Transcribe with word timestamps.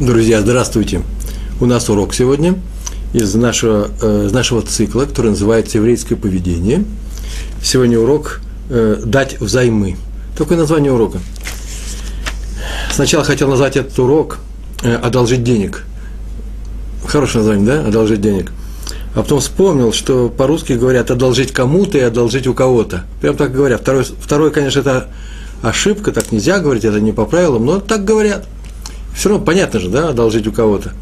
Друзья, 0.00 0.40
здравствуйте! 0.42 1.02
У 1.60 1.66
нас 1.66 1.90
урок 1.90 2.14
сегодня 2.14 2.54
из 3.12 3.34
нашего, 3.34 3.90
э, 4.00 4.26
из 4.26 4.32
нашего 4.32 4.62
цикла, 4.62 5.06
который 5.06 5.32
называется 5.32 5.78
«Еврейское 5.78 6.14
поведение». 6.14 6.84
Сегодня 7.60 7.98
урок 7.98 8.40
э, 8.70 9.02
«Дать 9.04 9.40
взаймы». 9.40 9.96
Такое 10.36 10.56
название 10.56 10.92
урока. 10.92 11.18
Сначала 12.92 13.24
хотел 13.24 13.48
назвать 13.48 13.76
этот 13.76 13.98
урок 13.98 14.38
э, 14.84 14.94
«Одолжить 14.94 15.42
денег». 15.42 15.84
Хорошее 17.04 17.42
название, 17.42 17.66
да? 17.66 17.88
«Одолжить 17.88 18.20
денег». 18.20 18.52
А 19.16 19.22
потом 19.22 19.40
вспомнил, 19.40 19.92
что 19.92 20.28
по-русски 20.28 20.74
говорят 20.74 21.10
«одолжить 21.10 21.50
кому-то» 21.50 21.98
и 21.98 22.02
«одолжить 22.02 22.46
у 22.46 22.54
кого-то». 22.54 23.02
Прям 23.20 23.36
так 23.36 23.52
говорят. 23.52 23.80
Второе, 23.80 24.04
второе, 24.04 24.50
конечно, 24.50 24.78
это 24.78 25.08
ошибка, 25.60 26.12
так 26.12 26.30
нельзя 26.30 26.60
говорить, 26.60 26.84
это 26.84 27.00
не 27.00 27.10
по 27.10 27.24
правилам, 27.24 27.66
но 27.66 27.80
так 27.80 28.04
говорят– 28.04 28.46
все 29.14 29.28
равно 29.30 29.44
понятно 29.44 29.80
же, 29.80 29.88
да, 29.88 30.08
одолжить 30.10 30.46
у 30.46 30.52
кого-то. 30.52 30.92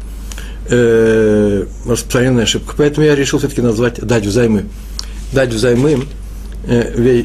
Э, 0.69 1.65
распространенная 1.85 2.43
ошибка. 2.43 2.73
Поэтому 2.77 3.05
я 3.05 3.15
решил 3.15 3.39
все-таки 3.39 3.61
назвать 3.61 4.05
дать 4.05 4.25
взаймы. 4.25 4.65
Дать 5.33 5.53
взаймы, 5.53 6.05
э, 6.67 7.23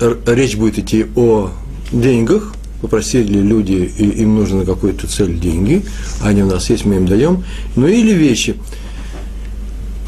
э, 0.00 0.14
речь 0.26 0.56
будет 0.56 0.78
идти 0.78 1.06
о 1.16 1.50
деньгах, 1.92 2.54
попросили 2.80 3.38
люди, 3.38 3.92
и 3.98 4.04
им 4.22 4.36
нужно 4.36 4.60
на 4.60 4.64
какую-то 4.64 5.06
цель 5.06 5.38
деньги, 5.38 5.84
они 6.22 6.42
у 6.42 6.46
нас 6.46 6.70
есть, 6.70 6.84
мы 6.84 6.96
им 6.96 7.06
даем, 7.06 7.44
ну 7.76 7.86
или 7.86 8.12
вещи. 8.12 8.54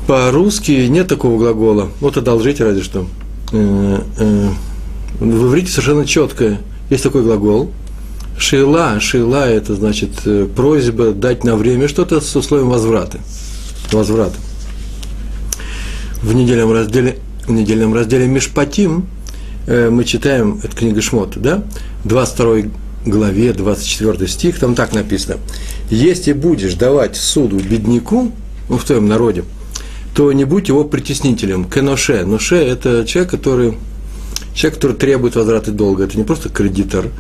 По-русски 0.07 0.87
нет 0.88 1.09
такого 1.09 1.38
глагола, 1.38 1.88
вот 2.01 2.16
одолжить 2.16 2.60
разве 2.60 2.82
что. 2.82 3.07
Э, 3.52 4.01
э, 4.18 4.48
в 5.21 5.46
иврите 5.48 5.71
совершенно 5.71 6.07
четко 6.07 6.59
есть 6.88 7.02
такой 7.02 7.23
глагол, 7.23 7.71
Шила, 8.41 8.99
шила– 9.01 9.46
это 9.51 9.74
значит 9.74 10.13
э, 10.24 10.49
просьба 10.57 11.13
дать 11.13 11.45
на 11.45 11.57
время 11.57 11.88
что-то 11.88 12.23
с 12.23 12.35
условием 12.35 12.71
возврата. 12.71 13.19
Возврата. 13.93 14.37
В 16.23 16.32
недельном 16.32 16.73
разделе, 16.73 17.19
в 17.47 17.52
недельном 17.52 17.93
разделе 17.93 18.27
Мишпатим 18.27 19.07
э, 19.66 19.91
мы 19.91 20.05
читаем, 20.05 20.59
это 20.65 20.74
книга 20.74 21.02
Шмот, 21.02 21.37
да, 21.37 21.63
22 22.05 22.71
главе, 23.05 23.52
24 23.52 24.27
стих, 24.27 24.59
там 24.59 24.75
так 24.75 24.95
написано. 24.95 25.37
«Если 25.91 26.32
будешь 26.32 26.75
давать 26.75 27.16
суду 27.16 27.59
бедняку, 27.59 28.32
ну, 28.71 28.79
в 28.79 28.85
твоем 28.85 29.07
народе, 29.07 29.45
то 30.15 30.32
не 30.32 30.47
будь 30.47 30.69
его 30.69 30.85
притеснителем, 30.85 31.66
кеноше. 31.66 32.25
Ноше– 32.25 32.57
это 32.57 33.04
человек, 33.04 33.32
который, 33.32 33.77
человек, 34.54 34.77
который 34.77 34.97
требует 34.97 35.37
возврата 35.37 35.73
долга. 35.73 36.04
Это 36.04 36.16
не 36.16 36.25
просто 36.25 36.49
кредитор, 36.49 37.10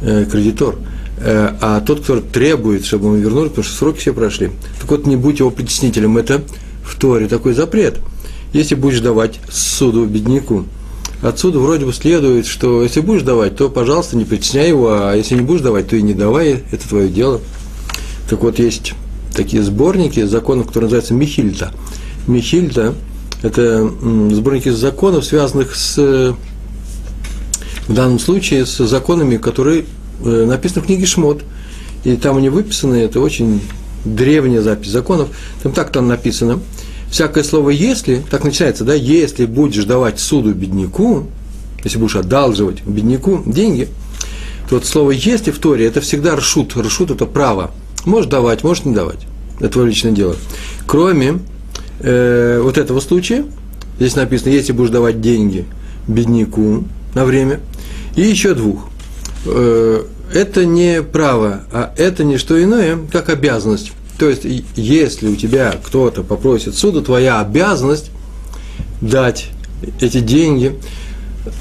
кредитор, 0.00 0.76
э, 1.18 1.54
а 1.60 1.80
тот, 1.80 2.00
кто 2.00 2.20
требует, 2.20 2.84
чтобы 2.84 3.06
ему 3.06 3.16
вернули, 3.16 3.48
потому 3.48 3.64
что 3.64 3.74
сроки 3.74 3.98
все 3.98 4.12
прошли. 4.12 4.50
Так 4.80 4.90
вот, 4.90 5.06
не 5.06 5.16
будь 5.16 5.38
его 5.38 5.50
притеснителем, 5.50 6.16
это 6.16 6.42
в 6.84 6.98
Торе 6.98 7.28
такой 7.28 7.54
запрет. 7.54 7.98
Если 8.52 8.74
будешь 8.74 9.00
давать 9.00 9.38
суду 9.50 10.06
бедняку, 10.06 10.64
отсюда 11.22 11.58
вроде 11.58 11.86
бы 11.86 11.92
следует, 11.92 12.46
что 12.46 12.82
если 12.82 13.00
будешь 13.00 13.22
давать, 13.22 13.56
то, 13.56 13.68
пожалуйста, 13.68 14.16
не 14.16 14.24
притесняй 14.24 14.68
его, 14.68 14.88
а 14.90 15.14
если 15.14 15.36
не 15.36 15.42
будешь 15.42 15.60
давать, 15.60 15.88
то 15.88 15.96
и 15.96 16.02
не 16.02 16.14
давай, 16.14 16.64
это 16.70 16.88
твое 16.88 17.08
дело. 17.08 17.40
Так 18.28 18.40
вот, 18.42 18.58
есть 18.58 18.94
такие 19.34 19.62
сборники 19.62 20.24
законов, 20.24 20.66
которые 20.66 20.86
называются 20.86 21.14
Михильта. 21.14 21.72
Михильта– 22.26 22.94
это 23.42 23.90
сборники 24.30 24.70
законов, 24.70 25.24
связанных 25.24 25.74
с 25.74 26.34
в 27.90 27.92
данном 27.92 28.20
случае 28.20 28.66
с 28.66 28.86
законами, 28.86 29.36
которые 29.36 29.84
э, 30.24 30.44
написаны 30.46 30.82
в 30.82 30.86
книге 30.86 31.06
Шмот. 31.06 31.42
И 32.04 32.14
там 32.14 32.36
они 32.36 32.48
выписаны, 32.48 32.94
это 32.94 33.18
очень 33.18 33.60
древняя 34.04 34.62
запись 34.62 34.90
законов. 34.92 35.30
Там 35.64 35.72
так 35.72 35.90
там 35.90 36.06
написано. 36.06 36.60
Всякое 37.10 37.42
слово 37.42 37.70
«если», 37.70 38.22
так 38.30 38.44
начинается, 38.44 38.84
да, 38.84 38.94
«если 38.94 39.44
будешь 39.44 39.84
давать 39.86 40.20
суду 40.20 40.54
бедняку», 40.54 41.26
если 41.82 41.98
будешь 41.98 42.14
одалживать 42.14 42.84
бедняку 42.84 43.42
деньги, 43.44 43.88
то 44.68 44.76
вот 44.76 44.86
слово 44.86 45.10
«если» 45.10 45.50
в 45.50 45.58
Торе– 45.58 45.84
это 45.86 46.00
всегда 46.00 46.36
ршут. 46.36 46.76
Ршут– 46.76 47.10
это 47.10 47.26
право. 47.26 47.72
Можешь 48.04 48.30
давать, 48.30 48.62
можешь 48.62 48.84
не 48.84 48.94
давать. 48.94 49.26
Это 49.58 49.70
твое 49.70 49.88
личное 49.88 50.12
дело. 50.12 50.36
Кроме 50.86 51.40
э, 51.98 52.60
вот 52.62 52.78
этого 52.78 53.00
случая, 53.00 53.46
здесь 53.96 54.14
написано, 54.14 54.50
если 54.50 54.70
будешь 54.70 54.90
давать 54.90 55.20
деньги 55.20 55.64
бедняку 56.06 56.84
на 57.14 57.24
время, 57.24 57.60
и 58.16 58.22
еще 58.22 58.54
двух. 58.54 58.88
Э, 59.46 60.04
это 60.32 60.64
не 60.64 61.02
право, 61.02 61.62
а 61.72 61.92
это 61.96 62.24
не 62.24 62.38
что 62.38 62.62
иное, 62.62 62.98
как 63.10 63.28
обязанность. 63.28 63.92
То 64.18 64.28
есть, 64.28 64.42
если 64.76 65.28
у 65.28 65.36
тебя 65.36 65.74
кто-то 65.84 66.22
попросит 66.22 66.76
суда, 66.76 67.00
твоя 67.00 67.40
обязанность 67.40 68.10
дать 69.00 69.48
эти 70.00 70.20
деньги. 70.20 70.78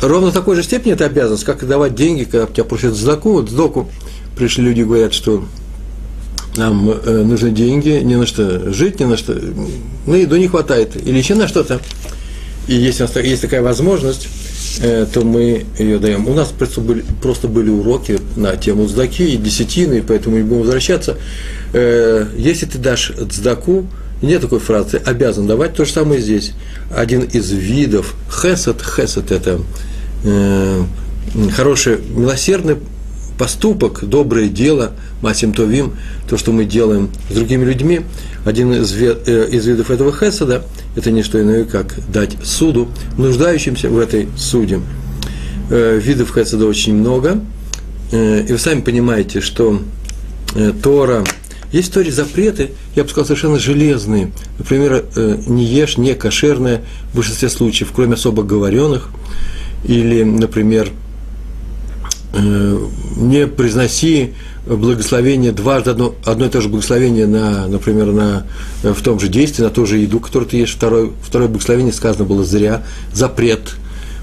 Ровно 0.02 0.32
в 0.32 0.34
такой 0.34 0.56
же 0.56 0.64
степени 0.64 0.94
это 0.94 1.06
обязанность, 1.06 1.46
как 1.46 1.64
и 1.64 1.66
давать 1.66 1.96
деньги, 1.96 2.26
когда 2.26 2.48
тебя 2.48 2.66
просят 2.66 2.96
сдаку. 2.96 3.32
Вот 3.32 3.50
сдоку 3.50 3.90
пришли 4.36 4.66
люди, 4.66 4.82
говорят, 4.82 5.14
что 5.14 5.46
нам 6.58 6.90
э, 6.90 7.24
нужны 7.24 7.52
деньги, 7.52 8.02
не 8.04 8.18
на 8.18 8.26
что 8.26 8.74
жить, 8.74 9.00
не 9.00 9.06
на 9.06 9.16
что, 9.16 9.40
на 10.06 10.16
еду 10.16 10.36
не 10.36 10.48
хватает, 10.48 10.96
или 10.96 11.18
еще 11.18 11.36
на 11.36 11.48
что-то. 11.48 11.80
И 12.68 12.76
если 12.76 13.08
есть 13.26 13.42
такая 13.42 13.62
возможность, 13.62 14.28
то 14.78 15.22
мы 15.24 15.66
ее 15.78 16.00
даем. 16.00 16.28
У 16.28 16.34
нас 16.34 16.50
просто 16.50 16.82
были, 16.82 17.04
просто 17.22 17.48
были 17.48 17.70
уроки 17.70 18.20
на 18.36 18.56
тему 18.56 18.88
цдаки 18.88 19.34
и 19.34 19.38
десятины, 19.38 20.04
поэтому 20.06 20.38
не 20.38 20.44
будем 20.44 20.62
возвращаться. 20.62 21.18
Э, 21.74 22.28
если 22.38 22.66
ты 22.66 22.78
дашь 22.78 23.12
цдаку, 23.30 23.88
нет 24.22 24.42
такой 24.42 24.60
фразы, 24.60 24.98
обязан 24.98 25.48
давать, 25.48 25.74
то 25.74 25.86
же 25.86 25.92
самое 25.92 26.22
здесь. 26.22 26.54
Один 26.96 27.22
из 27.22 27.52
видов 27.52 28.16
хесед, 28.30 28.82
хесед– 28.82 29.32
это 29.32 29.62
э, 30.24 30.84
хороший, 31.56 31.98
милосердный 31.98 32.78
поступок, 33.38 34.04
доброе 34.04 34.50
дело, 34.50 34.92
масим 35.22 35.54
товим, 35.54 35.94
то, 36.30 36.38
что 36.38 36.52
мы 36.52 36.66
делаем 36.66 37.10
с 37.30 37.34
другими 37.34 37.64
людьми, 37.64 38.02
один 38.46 38.74
из, 38.74 38.94
э, 38.94 39.48
из 39.52 39.66
видов 39.66 39.90
этого 39.92 40.12
хесада– 40.12 40.64
это 41.00 41.12
не 41.12 41.24
что 41.24 41.42
иное, 41.42 41.66
как 41.66 41.96
дать 42.12 42.38
суду 42.44 42.90
нуждающимся 43.18 43.90
в 43.90 43.98
этой 43.98 44.28
суде. 44.38 44.80
Э, 45.70 46.00
видов 46.02 46.34
хесада 46.34 46.66
очень 46.66 46.96
много, 46.96 47.42
э, 48.12 48.46
и 48.48 48.52
вы 48.52 48.58
сами 48.58 48.82
понимаете, 48.82 49.42
что 49.42 49.82
Тора, 50.82 51.24
есть 51.72 51.92
в 51.92 51.94
Торе 51.94 52.12
запреты, 52.12 52.72
я 52.96 53.04
бы 53.04 53.10
сказал, 53.10 53.26
совершенно 53.26 53.60
железные. 53.60 54.32
Например, 54.58 55.06
не 55.46 55.64
ешь 55.64 55.98
не 55.98 56.16
кошерное 56.16 56.82
в 57.14 57.18
большинстве 57.18 57.50
случаев, 57.50 57.92
кроме 57.96 58.16
особо 58.16 58.42
говоренных, 58.42 59.10
или, 59.84 60.24
например, 60.24 60.90
не 62.34 63.48
произноси 63.48 64.34
благословение 64.66 65.52
дважды, 65.52 65.92
одно, 65.92 66.14
одно 66.26 66.46
и 66.46 66.50
то 66.50 66.62
же 66.62 66.70
благословение, 66.70 67.26
на, 67.26 67.68
например, 67.68 68.08
на, 68.12 68.46
в 68.84 69.02
том 69.02 69.20
же 69.20 69.28
действии, 69.28 69.64
на 69.64 69.70
ту 69.70 69.86
же 69.86 69.98
еду, 69.98 70.20
которую 70.20 70.50
ты 70.50 70.58
ешь, 70.58 70.76
второе, 70.76 71.10
второе 71.24 71.48
благословение 71.48 71.94
сказано 71.94 72.26
было 72.26 72.44
зря, 72.44 72.84
запрет 73.14 73.76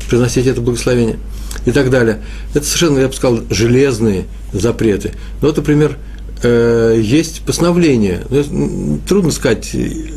произносить 0.09 0.47
это 0.47 0.61
благословение 0.61 1.19
и 1.65 1.73
так 1.73 1.91
далее. 1.91 2.23
Это 2.55 2.65
совершенно, 2.65 2.99
я 3.01 3.09
бы 3.09 3.15
сказал, 3.15 3.41
железные 3.51 4.25
запреты. 4.53 5.13
Но 5.41 5.49
вот, 5.49 5.57
например, 5.57 5.97
э, 6.43 7.01
есть 7.03 7.43
постановление. 7.43 8.23
Ну, 8.31 9.01
трудно 9.09 9.33
сказать, 9.33 9.69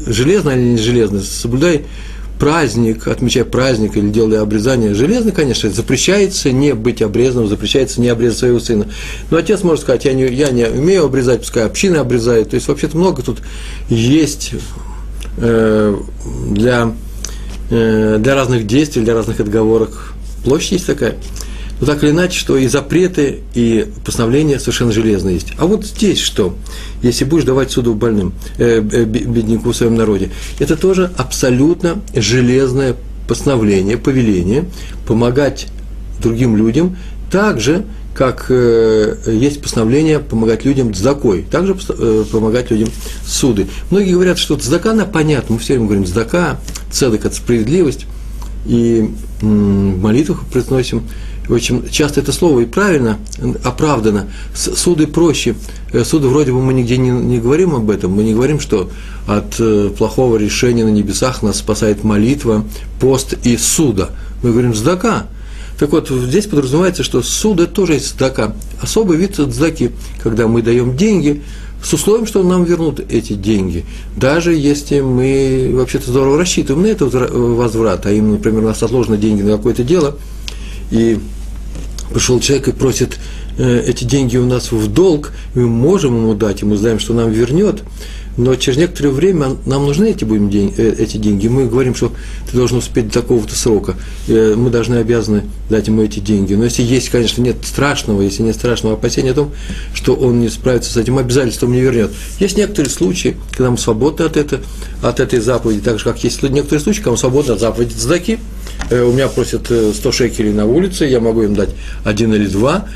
железное 0.06 0.56
или 0.56 0.64
не 0.64 0.78
железное. 0.78 1.22
Соблюдай 1.22 1.86
праздник, 2.40 3.08
отмечая 3.08 3.44
праздник 3.44 3.98
или 3.98 4.10
делая 4.10 4.42
обрезание, 4.42 4.94
железно, 4.94 5.32
конечно, 5.32 5.70
запрещается 5.70 6.52
не 6.52 6.74
быть 6.74 7.02
обрезанным, 7.02 7.48
запрещается 7.48 8.00
не 8.00 8.08
обрезать 8.08 8.40
своего 8.40 8.60
сына. 8.60 8.88
Но 9.30 9.38
отец 9.38 9.62
может 9.62 9.84
сказать, 9.84 10.06
я 10.06 10.14
не, 10.14 10.26
я 10.28 10.50
не 10.50 10.66
умею 10.66 11.06
обрезать, 11.06 11.42
пускай 11.42 11.66
община 11.66 12.00
обрезает. 12.00 12.52
То 12.52 12.56
есть, 12.56 12.68
вообще-то 12.68 12.98
много 12.98 13.22
тут 13.22 13.40
есть 13.90 14.54
э, 15.38 15.98
для, 16.48 16.94
э, 17.70 18.18
для 18.20 18.36
разных 18.36 18.66
действий, 18.66 19.04
для 19.04 19.14
разных 19.14 19.42
отговорок. 19.42 20.14
Площадь 20.46 20.72
есть 20.72 20.88
такая. 20.88 21.18
Но 21.80 21.86
так 21.86 22.04
или 22.04 22.12
иначе, 22.12 22.38
что 22.38 22.58
и 22.58 22.68
запреты, 22.68 23.40
и 23.54 23.88
постановления 24.04 24.60
совершенно 24.60 24.92
железные 24.92 25.36
есть. 25.36 25.54
А 25.58 25.66
вот 25.66 25.86
здесь 25.86 26.20
что? 26.20 26.56
Если 27.02 27.26
будешь 27.26 27.46
давать 27.46 27.72
суду 27.72 27.94
больным, 27.94 28.34
э, 28.58 28.82
э 28.92 29.06
бедняку 29.06 29.72
в 29.72 29.76
своем 29.76 29.96
народе, 29.96 30.30
это 30.60 30.76
тоже 30.76 31.12
абсолютно 31.18 32.02
железное 32.14 32.96
постановление, 33.28 33.98
повеление, 33.98 34.66
помогать 35.08 35.68
другим 36.22 36.58
людям 36.58 36.98
так 37.32 37.62
же, 37.62 37.86
как 38.14 38.48
э, 38.50 39.16
есть 39.28 39.62
постановление 39.62 40.20
помогать 40.20 40.66
людям 40.66 40.94
цдакой, 40.94 41.44
также 41.44 41.78
э, 41.90 42.26
помогать 42.30 42.72
людям 42.72 42.90
суды. 43.26 43.68
Многие 43.92 44.12
говорят, 44.14 44.38
что 44.38 44.58
цдака, 44.58 44.92
она 44.92 45.06
понятна, 45.06 45.54
мы 45.54 45.60
все 45.60 45.74
время 45.74 45.86
говорим 45.86 46.06
цдака, 46.06 46.60
цедок– 46.92 47.26
это 47.26 47.36
справедливость, 47.36 48.08
и 48.66 49.10
в 49.42 49.46
молитвах 49.46 50.44
произносим 50.52 51.04
очень 51.50 51.90
часто 51.90 52.22
это 52.22 52.32
слово 52.32 52.62
и 52.62 52.66
правильно, 52.66 53.18
оправдано. 53.64 54.28
Суды 54.54 55.08
проще. 55.08 55.56
Э, 55.92 56.04
суды 56.04 56.28
вроде 56.28 56.52
бы 56.52 56.62
мы 56.62 56.74
нигде 56.74 56.98
не, 56.98 57.10
не 57.10 57.40
говорим 57.40 57.76
об 57.76 57.90
этом. 57.90 58.12
Мы 58.12 58.24
не 58.24 58.34
говорим, 58.34 58.60
что 58.60 58.90
от 59.28 59.56
э, 59.60 59.90
плохого 59.98 60.38
решения 60.38 60.86
на 60.86 60.90
небесах 60.90 61.42
нас 61.44 61.58
спасает 61.58 62.04
молитва, 62.04 62.66
пост 63.00 63.36
и 63.44 63.58
суда. 63.58 64.10
Мы 64.44 64.52
говорим 64.52 64.74
«здака». 64.74 65.28
Так 65.80 65.92
вот, 65.92 66.10
здесь 66.10 66.46
подразумевается, 66.46 67.04
что 67.04 67.22
суд– 67.22 67.60
это 67.62 67.74
тоже 67.74 67.94
есть 67.94 68.10
здака. 68.10 68.54
Особый 68.82 69.18
вид 69.18 69.38
здаки, 69.38 69.92
когда 70.22 70.48
мы 70.48 70.62
даем 70.62 70.98
деньги– 70.98 71.42
с 71.84 71.94
условием, 71.94 72.26
что 72.26 72.44
нам 72.44 72.64
вернут 72.66 73.00
эти 73.10 73.34
деньги. 73.34 73.86
Даже 74.16 74.54
если 74.54 75.00
мы 75.00 75.72
вообще-то 75.74 76.12
здорово 76.12 76.38
рассчитываем 76.38 76.86
на 76.86 76.92
это 76.92 77.06
возврат, 77.06 78.06
а 78.06 78.12
именно, 78.12 78.34
например, 78.34 78.64
у 78.64 78.68
нас 78.68 78.84
отложены 78.84 79.18
деньги 79.18 79.42
на 79.42 79.58
какое-то 79.58 79.84
дело, 79.84 80.18
и 80.92 81.20
пришел 82.12 82.40
человек 82.40 82.68
и 82.70 82.72
просит 82.72 83.18
э, 83.58 83.84
эти 83.88 84.04
деньги 84.04 84.38
у 84.38 84.46
нас 84.46 84.72
в 84.72 84.88
долг, 84.92 85.32
мы 85.56 85.68
можем 85.68 86.16
ему 86.16 86.34
дать, 86.34 86.62
и 86.62 86.66
мы 86.66 86.78
знаем, 86.78 87.00
что 87.00 87.14
нам 87.14 87.32
вернет, 87.32 87.84
но 88.40 88.56
через 88.56 88.78
некоторое 88.78 89.10
время 89.10 89.58
нам 89.66 89.86
нужны 89.86 90.12
эти, 90.12 90.24
будем 90.24 90.50
день, 90.50 90.74
э, 90.78 90.96
эти 90.98 91.18
деньги. 91.18 91.50
Мы 91.50 91.68
говорим, 91.68 91.94
что 91.94 92.14
ты 92.50 92.56
должен 92.56 92.78
успеть 92.78 93.08
до 93.08 93.16
такого-то 93.16 93.54
срока. 93.54 93.96
Э, 94.30 94.56
мы 94.56 94.70
должны 94.70 94.96
обязаны 94.96 95.44
дать 95.70 95.88
ему 95.88 96.04
эти 96.04 96.20
деньги. 96.20 96.54
Но 96.54 96.64
если 96.64 96.82
есть, 96.82 97.10
конечно, 97.10 97.42
нет 97.42 97.58
страшного, 97.64 98.22
если 98.22 98.44
нет 98.44 98.56
страшного 98.56 98.96
опасения 98.96 99.32
о 99.32 99.34
том, 99.34 99.52
что 99.94 100.16
он 100.16 100.40
не 100.40 100.48
справится 100.48 100.90
с 100.94 100.96
этим 100.96 101.18
обязательством, 101.18 101.74
не 101.74 101.82
вернет. 101.82 102.12
Есть 102.40 102.56
некоторые 102.56 102.90
случаи, 102.90 103.36
когда 103.52 103.72
мы 103.72 103.78
свободны 103.78 104.24
от, 104.24 104.38
это, 104.38 104.62
от 105.02 105.20
этой 105.20 105.40
заповеди, 105.42 105.82
так 105.82 106.00
же, 106.00 106.06
как 106.06 106.24
есть 106.24 106.42
некоторые 106.42 106.80
случаи, 106.80 107.00
когда 107.00 107.12
мы 107.12 107.18
свободны 107.18 107.52
от 107.52 107.60
заповеди 107.60 107.94
цдаки. 107.94 108.40
Э, 108.90 109.02
у 109.04 109.14
меня 109.14 109.28
просят 109.28 109.72
100 109.96 110.12
шекелей 110.12 110.54
на 110.54 110.66
улице, 110.66 111.06
я 111.06 111.20
могу 111.20 111.44
им 111.44 111.56
дать 111.56 111.70
один 112.04 112.34
или 112.34 112.48
два, 112.48 112.88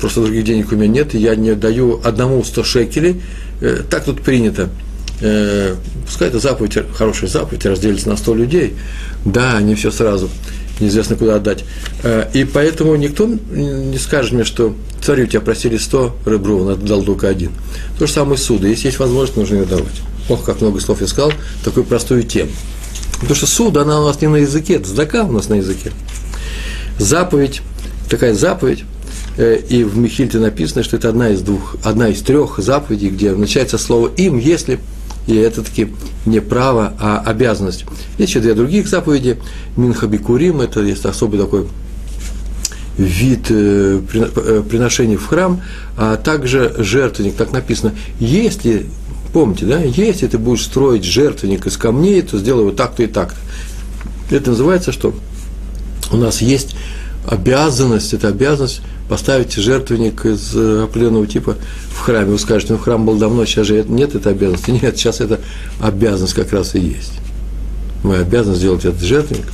просто 0.00 0.20
других 0.20 0.44
денег 0.44 0.72
у 0.72 0.74
меня 0.74 0.88
нет, 0.88 1.14
я 1.14 1.36
не 1.36 1.54
даю 1.54 2.00
одному 2.02 2.42
100 2.42 2.64
шекелей, 2.64 3.22
Э, 3.60 3.82
так 3.88 4.04
тут 4.04 4.20
принято. 4.22 4.68
Э, 5.20 5.76
пускай 6.04 6.28
это 6.28 6.38
заповедь, 6.38 6.76
хорошая 6.94 7.30
заповедь, 7.30 7.64
разделится 7.66 8.08
на 8.08 8.16
100 8.16 8.34
людей. 8.34 8.74
Да, 9.24 9.60
не 9.60 9.74
все 9.74 9.90
сразу, 9.90 10.28
неизвестно 10.80 11.16
куда 11.16 11.36
отдать. 11.36 11.64
Э, 12.02 12.26
и 12.32 12.44
поэтому 12.44 12.94
никто 12.96 13.26
не 13.26 13.98
скажет 13.98 14.32
мне, 14.32 14.44
что 14.44 14.74
царь 15.02 15.22
у 15.22 15.26
тебя 15.26 15.40
просили 15.40 15.76
100 15.76 16.16
ребров, 16.26 16.66
надо 16.66 16.86
дал 16.86 17.02
только 17.02 17.28
один. 17.28 17.52
То 17.98 18.06
же 18.06 18.12
самое 18.12 18.38
суда. 18.38 18.68
Если 18.68 18.88
есть 18.88 18.98
возможность, 18.98 19.36
нужно 19.36 19.56
ее 19.56 19.64
давать. 19.64 20.02
Ох, 20.28 20.44
как 20.44 20.60
много 20.60 20.80
слов 20.80 21.00
я 21.00 21.06
сказал, 21.06 21.32
такую 21.64 21.84
простую 21.84 22.22
тему. 22.24 22.50
Потому 23.14 23.34
что 23.34 23.46
суд, 23.46 23.76
она 23.76 24.00
у 24.00 24.06
нас 24.06 24.20
не 24.20 24.28
на 24.28 24.36
языке, 24.36 24.74
это 24.74 24.88
здака 24.88 25.24
у 25.24 25.32
нас 25.32 25.48
на 25.48 25.54
языке. 25.54 25.92
Заповедь, 26.98 27.62
такая 28.08 28.34
заповедь, 28.34 28.84
Э, 29.36 29.58
и 29.68 29.84
в 29.84 29.96
Михильте 29.98 30.38
написано, 30.38 30.82
что 30.82 30.96
это 30.96 31.08
одна 31.08 31.30
из 31.30 31.40
двух, 31.42 31.76
одна 31.82 32.08
из 32.08 32.22
трех 32.22 32.58
заповедей, 32.58 33.08
где 33.08 33.32
начинается 33.32 33.78
слово 33.78 34.10
«им», 34.16 34.38
если, 34.38 34.78
и 35.26 35.34
это 35.34 35.62
таки 35.62 35.88
не 36.26 36.40
право, 36.40 36.94
а 37.00 37.22
обязанность. 37.24 37.84
Есть 38.18 38.30
еще 38.30 38.40
две 38.40 38.54
других 38.54 38.86
заповеди. 38.86 39.38
Минхабикурим, 39.76 40.60
это 40.60 40.80
есть 40.80 41.04
особый 41.04 41.40
такой 41.40 41.66
вид 42.96 43.46
э, 43.50 44.00
э, 44.12 44.62
приношений 44.68 45.16
в 45.16 45.26
храм, 45.26 45.60
а 45.96 46.16
также 46.16 46.74
жертвенник, 46.78 47.34
так 47.34 47.50
написано, 47.50 47.92
если, 48.20 48.86
помните, 49.34 49.66
да, 49.66 49.80
если 49.80 50.28
ты 50.28 50.38
будешь 50.38 50.62
строить 50.62 51.04
жертвенник 51.04 51.66
из 51.66 51.76
камней, 51.76 52.22
то 52.22 52.38
сделай 52.38 52.64
вот 52.64 52.76
так-то 52.76 53.02
и 53.02 53.08
так-то. 53.08 53.36
Это 54.34 54.50
называется, 54.50 54.92
что 54.92 55.12
у 56.12 56.16
нас 56.16 56.40
есть 56.40 56.76
обязанность, 57.26 58.14
это 58.14 58.28
обязанность 58.28 58.80
поставить 59.08 59.52
жертвенник 59.52 60.24
из 60.24 60.54
э, 60.54 60.84
определенного 60.84 61.26
типа 61.26 61.56
в 61.90 61.98
храме. 61.98 62.30
Вы 62.30 62.38
скажете, 62.38 62.74
ну 62.74 62.78
храм 62.78 63.04
был 63.04 63.16
давно, 63.16 63.44
сейчас 63.44 63.66
же 63.66 63.84
нет 63.88 64.14
этой 64.14 64.32
обязанности. 64.32 64.70
Нет, 64.70 64.96
сейчас 64.96 65.20
это 65.20 65.40
обязанность 65.80 66.34
как 66.34 66.52
раз 66.52 66.76
и 66.76 66.80
есть. 66.80 67.12
Мы 68.04 68.18
обязаны 68.18 68.54
сделать 68.54 68.84
этот 68.84 69.02
жертвенник. 69.02 69.46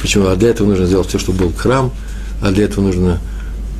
Почему? 0.00 0.28
А 0.28 0.36
для 0.36 0.48
этого 0.48 0.66
нужно 0.66 0.86
сделать 0.86 1.08
все, 1.08 1.18
чтобы 1.18 1.40
был 1.40 1.52
храм, 1.52 1.92
а 2.40 2.50
для 2.50 2.64
этого 2.64 2.86
нужно 2.86 3.20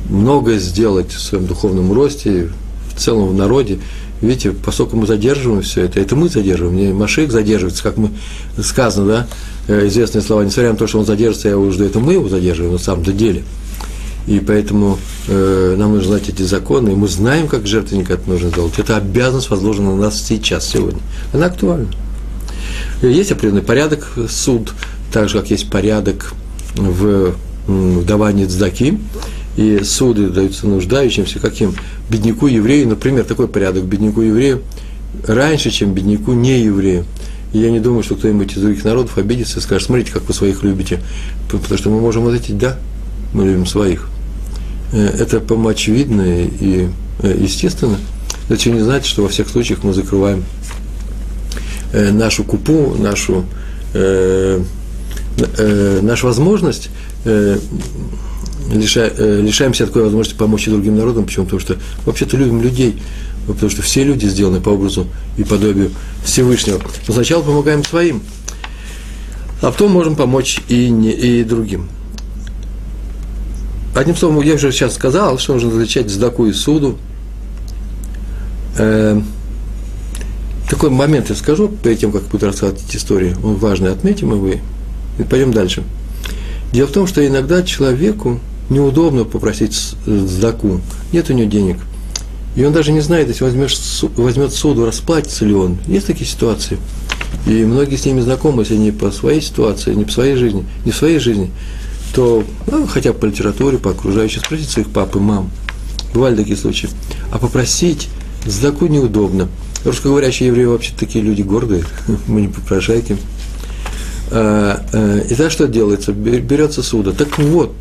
многое 0.07 0.59
сделать 0.59 1.11
в 1.11 1.19
своем 1.19 1.47
духовном 1.47 1.91
росте, 1.91 2.51
в 2.95 2.99
целом 2.99 3.29
в 3.29 3.33
народе. 3.33 3.79
Видите, 4.21 4.51
поскольку 4.51 4.95
мы 4.95 5.07
задерживаем 5.07 5.61
все 5.61 5.83
это, 5.83 5.99
это 5.99 6.15
мы 6.15 6.29
задерживаем, 6.29 6.75
не 6.75 6.93
Машик 6.93 7.31
задерживается, 7.31 7.83
как 7.83 7.97
мы 7.97 8.11
сказано, 8.61 9.07
да, 9.07 9.27
э, 9.67 9.87
известные 9.87 10.21
слова, 10.21 10.43
несмотря 10.43 10.71
на 10.71 10.77
то, 10.77 10.87
что 10.87 10.99
он 10.99 11.05
задержится, 11.05 11.49
я 11.49 11.53
его 11.53 11.69
жду, 11.71 11.83
это 11.83 11.99
мы 11.99 12.13
его 12.13 12.29
задерживаем 12.29 12.73
на 12.73 12.79
самом-то 12.79 13.11
деле– 13.11 13.43
и 14.27 14.39
поэтому 14.39 14.97
э, 15.27 15.75
нам 15.77 15.93
нужно 15.93 16.17
знать 16.17 16.29
эти 16.29 16.41
законы, 16.41 16.91
и 16.91 16.95
мы 16.95 17.07
знаем, 17.07 17.47
как 17.47 17.67
жертвенник 17.67 18.09
это 18.09 18.27
нужно 18.27 18.49
сделать. 18.49 18.73
Это 18.79 18.97
обязанность 18.97 19.49
возложена 19.51 19.95
на 19.95 20.01
нас 20.01 20.21
сейчас, 20.21 20.67
сегодня. 20.67 20.99
Она 21.31 21.45
актуальна. 21.45 21.87
Есть 23.03 23.31
определенный 23.31 23.61
порядок 23.61 24.11
суд, 24.27 24.73
так 25.11 25.29
же, 25.29 25.39
как 25.39 25.51
есть 25.51 25.69
порядок 25.69 26.33
в, 26.75 27.35
в 27.67 28.05
давании 28.05 28.45
цдаки, 28.45 28.97
и 29.57 29.83
суды 29.83 30.29
даются 30.29 30.67
нуждающимся, 30.67 31.39
каким 31.39 31.73
бедняку 32.09 32.47
еврею, 32.47 32.89
например, 32.89 33.23
такой 33.23 33.47
порядок 33.47 33.85
бедняку 33.85 34.21
еврею 34.21 34.61
раньше, 35.25 35.71
чем 35.71 35.93
бедняку 35.93 36.33
не 36.33 36.61
еврею. 36.61 37.05
И 37.53 37.59
я 37.59 37.71
не 37.71 37.79
думаю, 37.79 38.03
что 38.03 38.15
кто-нибудь 38.15 38.51
из 38.53 38.61
других 38.61 38.83
народов 38.83 39.17
обидится 39.17 39.59
и 39.59 39.61
скажет, 39.61 39.87
смотрите, 39.87 40.11
как 40.11 40.27
вы 40.27 40.33
своих 40.33 40.61
любите, 40.63 40.99
потому 41.49 41.77
что 41.77 41.89
мы 41.89 42.01
можем 42.01 42.27
ответить, 42.27 42.57
да, 42.57 42.77
мы 43.33 43.45
любим 43.45 43.65
своих. 43.65 44.09
Э, 44.91 45.07
это, 45.07 45.39
по-моему, 45.39 45.69
очевидно 45.69 46.43
и 46.43 46.89
э, 47.21 47.37
естественно. 47.39 47.97
Это 48.49 48.69
не 48.69 48.81
значит, 48.81 49.07
что 49.07 49.23
во 49.23 49.29
всех 49.29 49.47
случаях 49.47 49.83
мы 49.83 49.93
закрываем 49.93 50.43
э, 51.93 52.11
нашу 52.11 52.43
купу, 52.43 52.95
нашу, 52.99 53.45
э, 53.93 54.61
э, 55.57 55.99
нашу 56.01 56.27
возможность, 56.27 56.89
э, 57.23 57.57
лишаемся 58.71 59.85
такой 59.85 60.03
возможности 60.03 60.37
помочь 60.37 60.67
и 60.67 60.71
другим 60.71 60.97
народам. 60.97 61.25
Почему? 61.25 61.45
Потому 61.45 61.61
что 61.61 61.77
вообще-то 62.05 62.37
любим 62.37 62.61
людей, 62.61 62.97
потому 63.47 63.69
что 63.69 63.81
все 63.81 64.03
люди 64.03 64.25
сделаны 64.25 64.61
по 64.61 64.69
образу 64.69 65.07
и 65.37 65.43
подобию 65.43 65.91
Всевышнего. 66.23 66.81
Но 67.07 67.13
сначала 67.13 67.43
помогаем 67.43 67.83
своим, 67.83 68.21
а 69.61 69.71
потом 69.71 69.91
можем 69.91 70.15
помочь 70.15 70.61
и, 70.67 70.89
не, 70.89 71.11
и 71.11 71.43
другим. 71.43 71.87
Одним 73.95 74.15
словом, 74.15 74.41
я 74.41 74.55
уже 74.55 74.71
сейчас 74.71 74.93
сказал, 74.93 75.39
что 75.39 75.53
нужно 75.53 75.71
различать 75.71 76.09
сдаку 76.09 76.47
и 76.47 76.53
суду. 76.53 76.97
Э, 78.77 79.21
такой 80.69 80.89
момент 80.89 81.29
я 81.29 81.35
скажу, 81.35 81.69
перед 81.69 81.99
тем, 81.99 82.11
как 82.11 82.23
буду 82.23 82.45
рассказывать 82.45 82.83
эти 82.87 82.97
истории. 82.97 83.35
Он 83.41 83.55
важный, 83.55 83.91
отметим 83.91 84.33
его 84.33 84.49
и 84.49 85.23
пойдем 85.23 85.53
дальше. 85.53 85.83
Дело 86.73 86.87
в 86.87 86.91
том, 86.91 87.07
что 87.07 87.25
иногда 87.25 87.63
человеку 87.63 88.41
неудобно 88.69 89.23
попросить 89.25 89.95
сдаку, 90.05 90.81
нет 91.11 91.29
у 91.29 91.33
него 91.33 91.49
денег. 91.49 91.77
И 92.55 92.63
он 92.63 92.71
даже 92.71 92.91
не 92.91 93.01
знает, 93.01 93.27
если 93.27 93.43
возьмешь, 93.43 93.77
возьмет 94.15 94.53
суду, 94.53 94.85
расплатится 94.85 95.45
ли 95.45 95.53
он. 95.53 95.77
Есть 95.87 96.07
такие 96.07 96.25
ситуации. 96.25 96.77
И 97.45 97.63
многие 97.65 97.97
с 97.97 98.05
ними 98.05 98.21
знакомы, 98.21 98.63
если 98.63 98.77
не 98.77 98.91
по 98.91 99.11
своей 99.11 99.41
ситуации, 99.41 99.93
не 99.93 100.05
по 100.05 100.11
своей 100.11 100.35
жизни, 100.35 100.65
не 100.85 100.91
в 100.91 100.95
своей 100.95 101.19
жизни, 101.19 101.51
то, 102.13 102.45
ну, 102.67 102.87
хотя 102.87 103.11
бы 103.11 103.19
по 103.19 103.25
литературе, 103.25 103.77
по 103.77 103.91
окружающим, 103.91 104.41
спросить 104.41 104.69
своих 104.69 104.89
пап 104.89 105.15
и 105.15 105.19
мам. 105.19 105.51
Бывали 106.13 106.35
такие 106.35 106.55
случаи. 106.55 106.89
А 107.31 107.39
попросить 107.39 108.07
сдаку 108.45 108.87
неудобно. 108.87 109.49
Русскоговорящие 109.83 110.47
евреи 110.47 110.65
вообще 110.65 110.93
такие 110.97 111.23
люди 111.23 111.41
гордые, 111.41 111.83
мы 112.27 112.41
не 112.41 112.47
попрошайки. 112.47 113.17
А, 114.31 114.83
а, 114.93 115.19
и 115.19 115.35
так 115.35 115.51
что 115.51 115.67
делается? 115.67 116.13
Берется 116.13 116.81
суда. 116.81 117.11
Так 117.11 117.37
вот, 117.37 117.75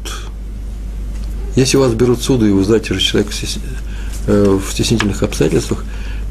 если 1.57 1.77
у 1.77 1.81
вас 1.81 1.93
берут 1.95 2.23
суду 2.23 2.47
и 2.47 2.51
вы 2.51 2.65
знаете, 2.65 2.87
что 2.87 3.01
человек 3.01 3.33
э, 4.27 4.59
в 4.59 4.73
стеснительных 4.73 5.23
обстоятельствах, 5.23 5.85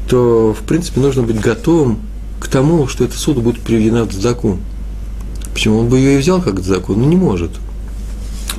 то, 0.08 0.52
в 0.52 0.66
принципе, 0.66 1.00
нужно 1.00 1.22
быть 1.22 1.40
готовым 1.40 2.00
к 2.40 2.48
тому, 2.48 2.86
что 2.88 3.04
эта 3.04 3.16
суда 3.16 3.40
будет 3.40 3.60
приведена 3.60 4.04
в 4.04 4.12
заку. 4.12 4.58
Почему? 5.52 5.78
Он 5.78 5.88
бы 5.88 5.98
ее 5.98 6.16
и 6.16 6.18
взял 6.18 6.42
как 6.42 6.60
заку, 6.60 6.94
но 6.94 7.06
не 7.06 7.16
может. 7.16 7.50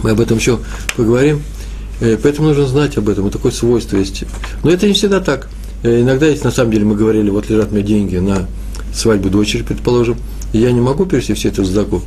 Мы 0.02 0.12
об 0.12 0.20
этом 0.20 0.38
еще 0.38 0.60
поговорим. 0.96 1.42
Э, 2.02 2.18
поэтому 2.22 2.50
нужно 2.50 2.66
знать 2.68 2.98
об 2.98 3.10
этом. 3.10 3.26
Вот 3.26 3.34
такое 3.34 3.52
свойство 3.52 3.98
есть. 3.98 4.24
Но 4.64 4.72
это 4.72 4.88
не 4.88 4.94
всегда 4.94 5.20
так. 5.20 5.50
Э, 5.84 6.02
иногда, 6.02 6.26
если 6.26 6.46
на 6.46 6.52
самом 6.52 6.72
деле 6.72 6.86
мы 6.86 6.96
говорили, 6.96 7.30
вот 7.30 7.50
лежат 7.50 7.72
мне 7.72 7.84
деньги 7.84 8.18
на 8.18 8.48
свадьбу 8.94 9.30
дочери, 9.30 9.62
предположим, 9.62 10.18
и 10.54 10.60
я 10.60 10.72
не 10.72 10.82
могу 10.82 11.06
перевести 11.06 11.34
все 11.34 11.50
это 11.50 11.62
в 11.62 11.66
сдаку, 11.66 12.02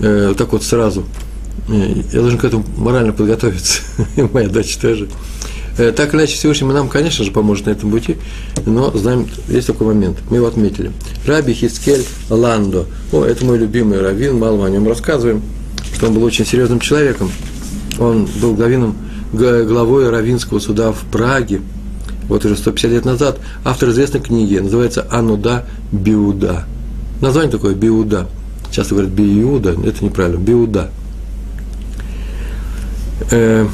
э, 0.00 0.34
так 0.36 0.52
вот 0.52 0.62
сразу. 0.62 1.04
Я 1.68 2.20
должен 2.20 2.38
к 2.38 2.44
этому 2.44 2.64
морально 2.76 3.12
подготовиться. 3.12 3.82
И 4.16 4.22
моя 4.22 4.48
дочь 4.48 4.76
тоже. 4.76 5.08
Так 5.76 6.14
или 6.14 6.20
иначе, 6.20 6.34
Всевышний 6.34 6.68
нам, 6.68 6.88
конечно 6.88 7.24
же, 7.24 7.32
поможет 7.32 7.66
на 7.66 7.70
этом 7.70 7.90
пути, 7.90 8.16
но 8.64 8.92
знаем, 8.92 9.26
есть 9.48 9.66
такой 9.66 9.88
момент, 9.88 10.18
мы 10.30 10.36
его 10.36 10.46
отметили. 10.46 10.92
Раби 11.26 11.52
Хискель 11.52 12.04
Ландо. 12.30 12.86
О, 13.10 13.24
это 13.24 13.44
мой 13.44 13.58
любимый 13.58 14.00
раввин, 14.00 14.38
мало 14.38 14.56
мы 14.56 14.66
о 14.66 14.70
нем 14.70 14.86
рассказываем 14.86 15.42
что 15.94 16.08
он 16.08 16.14
был 16.14 16.24
очень 16.24 16.44
серьезным 16.44 16.80
человеком. 16.80 17.30
Он 17.98 18.28
был 18.40 18.54
главином, 18.54 18.96
главой 19.32 20.10
Равинского 20.10 20.58
суда 20.58 20.92
в 20.92 21.00
Праге, 21.10 21.60
вот 22.28 22.44
уже 22.44 22.56
150 22.56 22.90
лет 22.90 23.04
назад, 23.04 23.38
автор 23.64 23.90
известной 23.90 24.20
книги, 24.20 24.58
называется 24.58 25.06
«Ануда 25.10 25.64
Биуда». 25.92 26.64
Название 27.20 27.52
такое 27.52 27.74
«Биуда». 27.74 28.28
Часто 28.70 28.94
говорят 28.94 29.12
«Биуда», 29.12 29.76
это 29.84 30.04
неправильно, 30.04 30.38
«Биуда». 30.38 30.90
Э, 33.30 33.66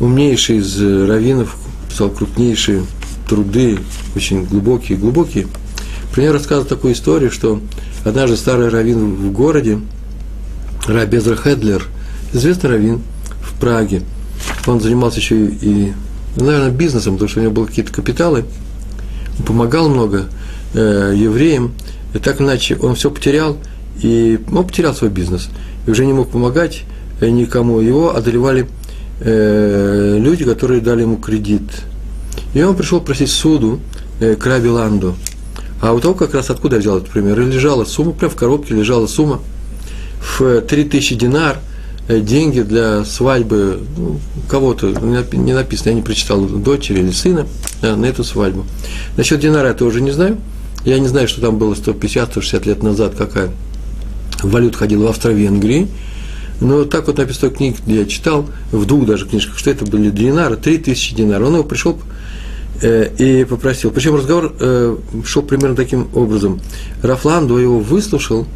умнейший 0.00 0.58
из 0.58 0.80
раввинов 0.80 1.56
писал 1.88 2.10
крупнейшие 2.10 2.82
труды, 3.28 3.78
очень 4.14 4.44
глубокие, 4.44 4.98
глубокие. 4.98 5.46
Про 6.12 6.22
него 6.22 6.64
такую 6.64 6.92
историю, 6.92 7.30
что 7.30 7.60
однажды 8.04 8.36
старый 8.36 8.68
раввин 8.68 9.14
в 9.14 9.32
городе, 9.32 9.80
Рабезра 10.86 11.36
Хедлер, 11.36 11.84
известный 12.32 12.70
раввин 12.70 13.02
в 13.42 13.58
Праге, 13.60 14.02
он 14.66 14.80
занимался 14.80 15.18
еще 15.18 15.46
и, 15.46 15.92
наверное, 16.36 16.70
бизнесом, 16.70 17.14
потому 17.14 17.28
что 17.28 17.40
у 17.40 17.42
него 17.42 17.52
были 17.52 17.66
какие-то 17.66 17.92
капиталы, 17.92 18.44
он 19.38 19.44
помогал 19.44 19.88
много 19.88 20.26
э, 20.74 21.14
евреям, 21.16 21.72
и 22.14 22.18
так 22.18 22.40
иначе 22.40 22.76
он 22.76 22.94
все 22.94 23.10
потерял, 23.10 23.58
и 24.00 24.38
он 24.52 24.66
потерял 24.66 24.94
свой 24.94 25.10
бизнес, 25.10 25.48
и 25.86 25.90
уже 25.90 26.06
не 26.06 26.12
мог 26.12 26.30
помогать 26.30 26.82
э, 26.82 26.97
никому. 27.20 27.80
Его 27.80 28.14
одолевали 28.14 28.68
э, 29.20 30.18
люди, 30.18 30.44
которые 30.44 30.80
дали 30.80 31.02
ему 31.02 31.16
кредит. 31.16 31.62
И 32.54 32.62
он 32.62 32.76
пришел 32.76 33.00
просить 33.00 33.30
суду 33.30 33.80
э, 34.20 34.34
к 34.34 34.46
Раби 34.46 34.68
Ланду. 34.68 35.14
А 35.80 35.92
у 35.92 36.00
того 36.00 36.14
как 36.14 36.34
раз 36.34 36.50
откуда 36.50 36.76
я 36.76 36.80
взял 36.80 36.98
этот 36.98 37.10
пример? 37.10 37.38
Лежала 37.38 37.84
сумма, 37.84 38.12
прямо 38.12 38.32
в 38.32 38.36
коробке 38.36 38.74
лежала 38.74 39.06
сумма 39.06 39.40
в 40.20 40.60
3000 40.60 41.14
динар, 41.14 41.58
э, 42.08 42.20
деньги 42.20 42.60
для 42.60 43.04
свадьбы 43.04 43.80
ну, 43.96 44.18
кого-то, 44.48 44.88
не 44.88 45.52
написано, 45.52 45.90
я 45.90 45.94
не 45.94 46.02
прочитал, 46.02 46.40
дочери 46.46 47.00
или 47.00 47.10
сына 47.10 47.46
да, 47.80 47.96
на 47.96 48.06
эту 48.06 48.24
свадьбу. 48.24 48.64
Насчет 49.16 49.40
динара 49.40 49.68
я 49.68 49.74
тоже 49.74 50.00
не 50.00 50.10
знаю. 50.10 50.38
Я 50.84 50.98
не 50.98 51.08
знаю, 51.08 51.28
что 51.28 51.40
там 51.40 51.58
было 51.58 51.74
150-160 51.74 52.66
лет 52.66 52.82
назад, 52.82 53.14
какая 53.16 53.50
валюта 54.42 54.78
ходила 54.78 55.06
в 55.06 55.10
Австро-Венгрии. 55.10 55.88
Но 56.60 56.84
так 56.84 57.06
вот 57.06 57.18
написано 57.18 57.50
в 57.50 57.54
книге, 57.54 57.76
я 57.86 58.04
читал, 58.04 58.46
в 58.72 58.84
двух 58.84 59.06
даже 59.06 59.26
книжках, 59.26 59.58
что 59.58 59.70
это 59.70 59.84
были 59.84 60.10
динары, 60.10 60.56
3000 60.56 61.14
динаров. 61.14 61.48
Он 61.48 61.54
его 61.54 61.64
пришел 61.64 61.98
э, 62.82 63.10
и 63.18 63.44
попросил. 63.44 63.90
Причем 63.90 64.16
разговор 64.16 64.54
э, 64.58 64.96
шел 65.24 65.42
примерно 65.42 65.76
таким 65.76 66.08
образом. 66.14 66.60
Рафланду 67.02 67.58
его 67.58 67.78
выслушал, 67.78 68.46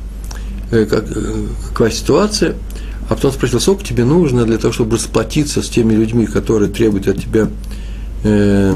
э, 0.72 0.84
как, 0.86 1.04
э, 1.14 1.46
какая 1.68 1.90
ситуация, 1.92 2.56
а 3.08 3.14
потом 3.14 3.30
спросил, 3.32 3.60
сколько 3.60 3.84
тебе 3.84 4.04
нужно 4.04 4.46
для 4.46 4.58
того, 4.58 4.72
чтобы 4.72 4.96
расплатиться 4.96 5.62
с 5.62 5.68
теми 5.68 5.94
людьми, 5.94 6.26
которые 6.26 6.70
требуют 6.70 7.06
от 7.06 7.20
тебя 7.20 7.48
э, 8.24 8.74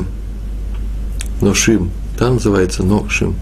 ношим, 1.41 1.91
там 2.19 2.35
называется 2.35 2.85
ношим. 2.85 3.35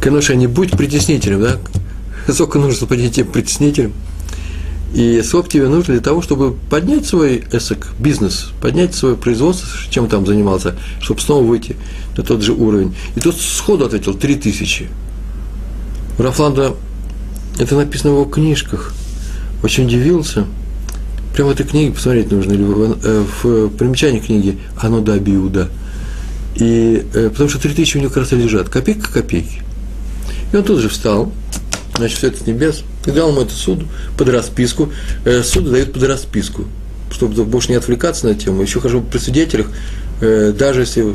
Конечно, 0.00 0.32
не 0.32 0.48
будь 0.48 0.72
притеснителем, 0.72 1.42
да? 1.42 1.56
Сколько 2.32 2.58
нужно 2.58 2.80
заплатить 2.80 3.14
тем 3.14 3.28
притеснителям? 3.28 3.92
И 4.92 5.22
сколько 5.22 5.48
тебе 5.48 5.68
нужно 5.68 5.94
для 5.94 6.02
того, 6.02 6.20
чтобы 6.20 6.52
поднять 6.68 7.06
свой 7.06 7.44
эсок, 7.52 7.88
бизнес, 7.98 8.50
поднять 8.60 8.94
свое 8.94 9.14
производство, 9.14 9.68
чем 9.88 10.08
там 10.08 10.26
занимался, 10.26 10.74
чтобы 11.00 11.20
снова 11.20 11.44
выйти 11.44 11.76
на 12.16 12.24
тот 12.24 12.42
же 12.42 12.52
уровень. 12.52 12.94
И 13.14 13.20
тот 13.20 13.36
сходу 13.36 13.84
ответил, 13.84 14.14
три 14.14 14.34
тысячи. 14.34 14.88
Рафланда, 16.18 16.74
это 17.58 17.76
написано 17.76 18.12
в 18.12 18.14
его 18.14 18.24
книжках, 18.24 18.92
очень 19.62 19.86
удивился. 19.86 20.46
Прямо 21.34 21.52
этой 21.52 21.64
книге 21.64 21.92
посмотреть 21.92 22.32
нужно, 22.32 22.52
или 22.52 22.64
в, 22.64 22.98
э, 23.04 23.24
в 23.42 23.68
примечании 23.68 24.18
книги 24.18 24.58
«Оно 24.76 25.00
да 25.00 25.16
биуда». 25.18 25.68
И, 26.56 27.06
э, 27.14 27.30
потому 27.30 27.48
что 27.48 27.60
три 27.60 27.72
тысячи 27.72 27.96
у 27.96 28.00
него 28.00 28.10
как 28.10 28.24
раз 28.24 28.32
лежат, 28.32 28.68
копейка 28.68 29.06
к 29.06 29.12
копейке. 29.12 29.62
И 30.52 30.56
он 30.56 30.64
тут 30.64 30.80
же 30.80 30.88
встал, 30.88 31.32
значит, 32.00 32.18
все 32.18 32.28
это 32.28 32.38
с 32.38 32.46
небес, 32.46 32.82
и 33.06 33.10
дал 33.10 33.30
ему 33.30 33.42
эту 33.42 33.52
суду 33.52 33.86
под 34.16 34.28
расписку. 34.28 34.90
Э, 35.24 35.42
суд 35.42 35.70
дают 35.70 35.92
под 35.92 36.02
расписку, 36.04 36.64
чтобы 37.10 37.44
больше 37.44 37.70
не 37.70 37.76
отвлекаться 37.76 38.26
на 38.26 38.34
тему. 38.34 38.62
Еще 38.62 38.80
хожу 38.80 39.00
при 39.00 39.18
свидетелях, 39.18 39.66
э, 40.20 40.52
даже 40.56 40.80
если, 40.80 41.06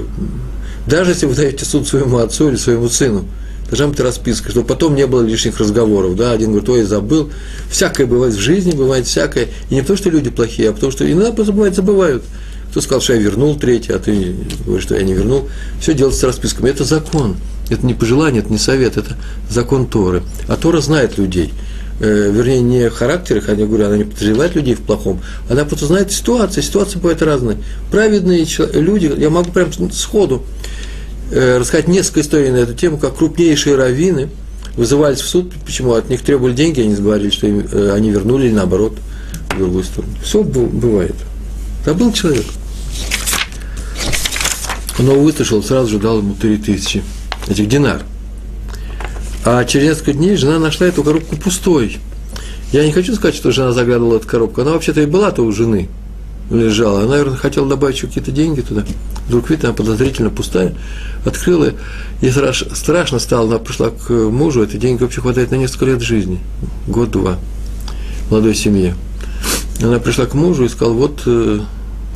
даже 0.87 1.11
если 1.11 1.25
вы 1.25 1.35
даете 1.35 1.65
суд 1.65 1.87
своему 1.87 2.19
отцу 2.19 2.49
или 2.49 2.55
своему 2.55 2.89
сыну, 2.89 3.25
должна 3.67 3.87
быть 3.87 3.99
расписка, 3.99 4.51
чтобы 4.51 4.67
потом 4.67 4.95
не 4.95 5.07
было 5.07 5.21
лишних 5.21 5.57
разговоров. 5.59 6.15
Да? 6.15 6.31
Один 6.31 6.49
говорит, 6.49 6.69
ой, 6.69 6.83
забыл. 6.83 7.31
Всякое 7.69 8.05
бывает 8.05 8.33
в 8.33 8.39
жизни, 8.39 8.71
бывает 8.71 9.07
всякое. 9.07 9.47
И 9.69 9.75
не 9.75 9.81
потому, 9.81 9.97
что 9.97 10.09
люди 10.09 10.29
плохие, 10.29 10.69
а 10.69 10.73
потому, 10.73 10.91
что 10.91 11.09
иногда 11.11 11.31
бывает, 11.31 11.75
забывают. 11.75 12.23
Кто 12.71 12.81
сказал, 12.81 13.01
что 13.01 13.13
я 13.13 13.19
вернул 13.19 13.57
третий, 13.57 13.93
а 13.93 13.99
ты 13.99 14.35
говоришь, 14.65 14.83
что 14.83 14.95
я 14.95 15.03
не 15.03 15.13
вернул. 15.13 15.49
Все 15.79 15.93
делается 15.93 16.21
с 16.21 16.23
расписками. 16.23 16.69
Это 16.69 16.83
закон. 16.83 17.37
Это 17.69 17.85
не 17.85 17.93
пожелание, 17.93 18.41
это 18.41 18.51
не 18.51 18.59
совет, 18.59 18.97
это 18.97 19.15
закон 19.49 19.87
Торы. 19.87 20.21
А 20.47 20.55
Тора 20.55 20.81
знает 20.81 21.17
людей. 21.17 21.53
Э, 21.99 22.29
вернее, 22.31 22.61
не 22.61 22.89
характер 22.89 23.37
их, 23.37 23.47
я 23.47 23.55
говорю, 23.55 23.85
она 23.85 23.97
не 23.97 24.03
подозревает 24.03 24.53
людей 24.55 24.75
в 24.75 24.81
плохом, 24.81 25.21
она 25.49 25.63
просто 25.63 25.85
знает 25.85 26.11
ситуацию, 26.11 26.61
ситуации 26.61 26.97
бывают 26.97 27.21
разные. 27.21 27.57
Праведные 27.89 28.45
люди, 28.73 29.11
я 29.17 29.29
могу 29.29 29.51
прям 29.51 29.71
сходу 29.91 30.43
э, 31.31 31.57
рассказать 31.57 31.87
несколько 31.87 32.19
историй 32.21 32.51
на 32.51 32.57
эту 32.57 32.73
тему, 32.73 32.97
как 32.97 33.15
крупнейшие 33.17 33.75
раввины 33.75 34.29
вызывались 34.75 35.21
в 35.21 35.27
суд, 35.27 35.53
почему 35.65 35.93
от 35.93 36.09
них 36.09 36.21
требовали 36.21 36.53
деньги, 36.53 36.81
они 36.81 36.95
говорили, 36.95 37.29
что 37.29 37.47
им, 37.47 37.65
э, 37.71 37.91
они 37.95 38.09
вернули, 38.09 38.47
или 38.47 38.53
наоборот, 38.53 38.97
в 39.51 39.57
другую 39.57 39.85
сторону. 39.85 40.13
Все 40.21 40.43
бывает. 40.43 41.15
Да 41.85 41.93
был 41.93 42.11
человек. 42.11 42.45
Он 44.99 45.05
его 45.05 45.21
выслушал, 45.21 45.63
сразу 45.63 45.91
же 45.91 45.99
дал 45.99 46.17
ему 46.17 46.35
три 46.35 46.57
тысячи 46.57 47.03
этих 47.47 47.67
динар. 47.67 48.01
А 49.43 49.63
через 49.65 49.89
несколько 49.89 50.13
дней 50.13 50.35
жена 50.35 50.59
нашла 50.59 50.87
эту 50.87 51.03
коробку 51.03 51.35
пустой. 51.35 51.97
Я 52.71 52.85
не 52.85 52.91
хочу 52.91 53.13
сказать, 53.15 53.35
что 53.35 53.51
жена 53.51 53.71
заглядывала 53.71 54.17
эту 54.17 54.27
коробку. 54.27 54.61
Она 54.61 54.71
вообще-то 54.71 55.01
и 55.01 55.05
была-то 55.05 55.43
у 55.43 55.51
жены 55.51 55.87
лежала. 56.49 57.01
Она, 57.01 57.11
наверное, 57.11 57.37
хотела 57.37 57.67
добавить 57.67 57.97
еще 57.97 58.07
какие-то 58.07 58.31
деньги 58.31 58.61
туда. 58.61 58.83
Вдруг 59.27 59.49
видит, 59.49 59.65
она 59.65 59.73
подозрительно 59.73 60.29
пустая. 60.29 60.73
Открыла, 61.25 61.73
ей 62.21 62.31
страшно 62.73 63.19
стало. 63.19 63.47
Она 63.47 63.59
пришла 63.59 63.89
к 63.89 64.09
мужу, 64.09 64.63
эти 64.63 64.77
деньги 64.77 65.03
вообще 65.03 65.21
хватает 65.21 65.51
на 65.51 65.55
несколько 65.55 65.85
лет 65.85 66.01
жизни. 66.01 66.39
Год-два. 66.87 67.37
Молодой 68.29 68.55
семье. 68.55 68.95
Она 69.81 69.99
пришла 69.99 70.25
к 70.25 70.33
мужу 70.33 70.65
и 70.65 70.69
сказала, 70.69 70.93
вот 70.93 71.21
э, 71.25 71.59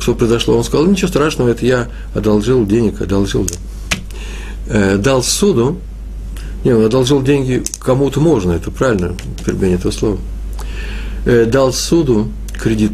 что 0.00 0.14
произошло. 0.14 0.56
Он 0.56 0.64
сказал, 0.64 0.86
ничего 0.86 1.08
страшного, 1.08 1.50
это 1.50 1.66
я 1.66 1.88
одолжил 2.14 2.66
денег, 2.66 3.00
одолжил, 3.00 3.44
да. 3.44 3.54
Э, 4.70 4.96
дал 4.96 5.22
суду, 5.24 5.78
не, 6.64 6.72
он 6.72 6.84
одолжил 6.84 7.22
деньги 7.22 7.62
кому-то 7.80 8.20
можно, 8.20 8.52
это 8.52 8.70
правильно, 8.70 9.14
употребление 9.34 9.78
этого 9.78 9.90
слова. 9.90 10.18
Э, 11.26 11.44
дал 11.44 11.72
суду 11.72 12.28
кредит 12.52 12.92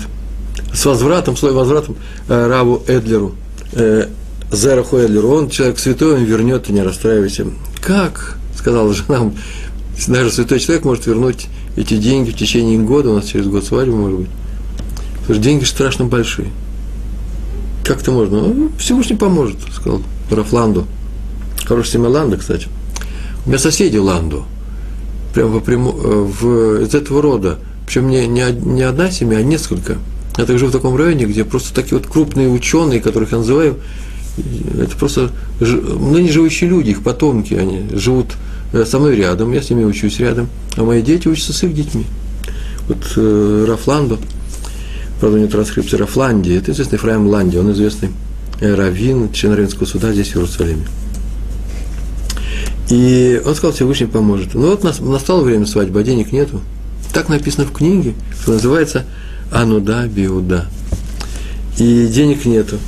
с 0.72 0.86
возвратом, 0.86 1.36
с 1.36 1.42
возвратом 1.42 1.96
э, 2.28 2.46
Раву 2.46 2.82
Эдлеру, 2.86 3.34
э, 3.72 4.08
Зераху 4.50 4.96
Эдлеру. 4.96 5.28
Он 5.28 5.50
человек 5.50 5.78
святой, 5.78 6.14
он 6.14 6.24
вернет, 6.24 6.70
и 6.70 6.72
не 6.72 6.82
расстраивайся. 6.82 7.46
Как? 7.82 8.38
Сказала 8.56 8.94
жена, 8.94 9.32
даже 10.08 10.30
святой 10.30 10.60
человек 10.60 10.84
может 10.86 11.06
вернуть 11.06 11.48
эти 11.76 11.98
деньги 11.98 12.30
в 12.30 12.36
течение 12.36 12.78
года, 12.78 13.10
у 13.10 13.16
нас 13.16 13.26
через 13.26 13.46
год 13.48 13.64
свадьба 13.64 13.94
может 13.94 14.20
быть. 14.20 14.30
Что 15.24 15.36
деньги 15.36 15.64
страшно 15.64 16.06
большие. 16.06 16.48
Как 17.84 18.00
это 18.00 18.12
можно? 18.12 18.40
Ну, 18.40 18.70
Всевышний 18.78 19.16
поможет, 19.16 19.58
сказал 19.74 20.00
Рафланду. 20.30 20.86
Хорошее 21.66 21.94
семя 21.94 22.08
Ланда, 22.08 22.36
кстати. 22.36 22.68
У 23.44 23.48
меня 23.48 23.58
соседи 23.58 23.96
Ланду, 23.96 24.44
прямо 25.34 25.60
прямо 25.60 25.90
в, 25.90 26.82
из 26.82 26.94
этого 26.94 27.20
рода. 27.20 27.58
Причем 27.86 28.08
не, 28.08 28.26
не, 28.26 28.44
не 28.52 28.82
одна 28.82 29.10
семья, 29.10 29.38
а 29.38 29.42
несколько. 29.42 29.98
Я 30.36 30.44
так 30.44 30.58
живу 30.58 30.70
в 30.70 30.72
таком 30.72 30.96
районе, 30.96 31.24
где 31.24 31.44
просто 31.44 31.74
такие 31.74 31.98
вот 31.98 32.06
крупные 32.06 32.48
ученые, 32.48 33.00
которых 33.00 33.32
я 33.32 33.38
называю, 33.38 33.78
это 34.78 34.96
просто 34.96 35.30
ныне 35.60 36.30
живущие 36.30 36.68
люди, 36.68 36.90
их 36.90 37.02
потомки, 37.02 37.54
они 37.54 37.86
живут 37.96 38.32
э, 38.72 38.84
со 38.84 38.98
мной 38.98 39.16
рядом, 39.16 39.52
я 39.52 39.62
с 39.62 39.70
ними 39.70 39.84
учусь 39.84 40.18
рядом, 40.18 40.48
а 40.76 40.84
мои 40.84 41.00
дети 41.00 41.26
учатся 41.26 41.54
с 41.54 41.62
их 41.62 41.74
детьми. 41.74 42.04
Вот 42.86 42.98
э, 43.16 43.64
Рафланду, 43.66 44.18
правда, 45.20 45.38
не 45.38 45.46
транскрипция 45.46 45.98
Рафландии, 45.98 46.56
это 46.56 46.72
известный 46.72 46.98
Фраим 46.98 47.28
Ланди, 47.28 47.56
он 47.56 47.72
известный 47.72 48.10
э, 48.60 48.74
раввин, 48.74 49.32
член 49.32 49.68
суда 49.70 50.12
здесь, 50.12 50.32
в 50.32 50.36
Иерусалиме. 50.36 50.86
И 52.88 53.40
он 53.44 53.54
сказал, 53.54 53.74
Всевышний 53.74 54.06
поможет. 54.06 54.54
Ну 54.54 54.70
вот 54.70 54.84
настало 55.00 55.42
время 55.42 55.66
свадьбы, 55.66 56.00
а 56.00 56.02
денег 56.02 56.32
нету. 56.32 56.60
Так 57.12 57.28
написано 57.28 57.66
в 57.66 57.72
книге, 57.72 58.14
что 58.40 58.52
называется 58.52 59.04
Ануда 59.50 60.06
Биуда. 60.06 60.66
И 61.78 62.06
денег 62.06 62.44
нету. 62.44 62.78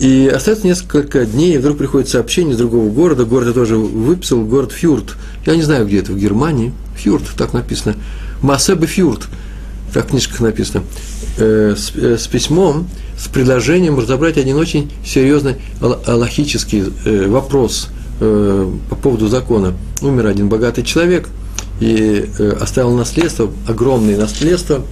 И 0.00 0.30
остается 0.32 0.66
несколько 0.66 1.26
дней, 1.26 1.54
и 1.54 1.58
вдруг 1.58 1.78
приходит 1.78 2.08
сообщение 2.08 2.52
из 2.52 2.58
другого 2.58 2.88
города. 2.90 3.24
Город 3.24 3.48
я 3.48 3.52
тоже 3.52 3.76
выписал, 3.76 4.44
город 4.44 4.70
Фюрт. 4.72 5.16
Я 5.44 5.56
не 5.56 5.62
знаю, 5.62 5.86
где 5.86 5.98
это, 5.98 6.12
в 6.12 6.18
Германии. 6.18 6.72
Фюрт, 6.96 7.24
так 7.36 7.52
написано. 7.52 7.96
Массебе 8.42 8.86
Фюрт, 8.86 9.26
так 9.92 10.06
в 10.06 10.10
книжках 10.10 10.40
написано. 10.40 10.84
э, 11.38 11.74
с, 11.76 11.92
э, 11.96 12.16
с 12.16 12.26
письмом, 12.26 12.88
с 13.18 13.28
предложением 13.28 13.98
разобрать 13.98 14.38
один 14.38 14.56
очень 14.56 14.90
серьезный 15.04 15.56
логический 15.80 16.84
э, 17.04 17.26
вопрос 17.28 17.88
э, 18.20 18.72
по 18.90 18.96
поводу 18.96 19.28
закона. 19.28 19.74
Умер 20.00 20.26
один 20.26 20.48
богатый 20.48 20.82
человек 20.82 21.28
и 21.80 22.28
э, 22.38 22.56
оставил 22.60 22.92
наследство, 22.92 23.50
огромное 23.66 24.16
наследство, 24.16 24.84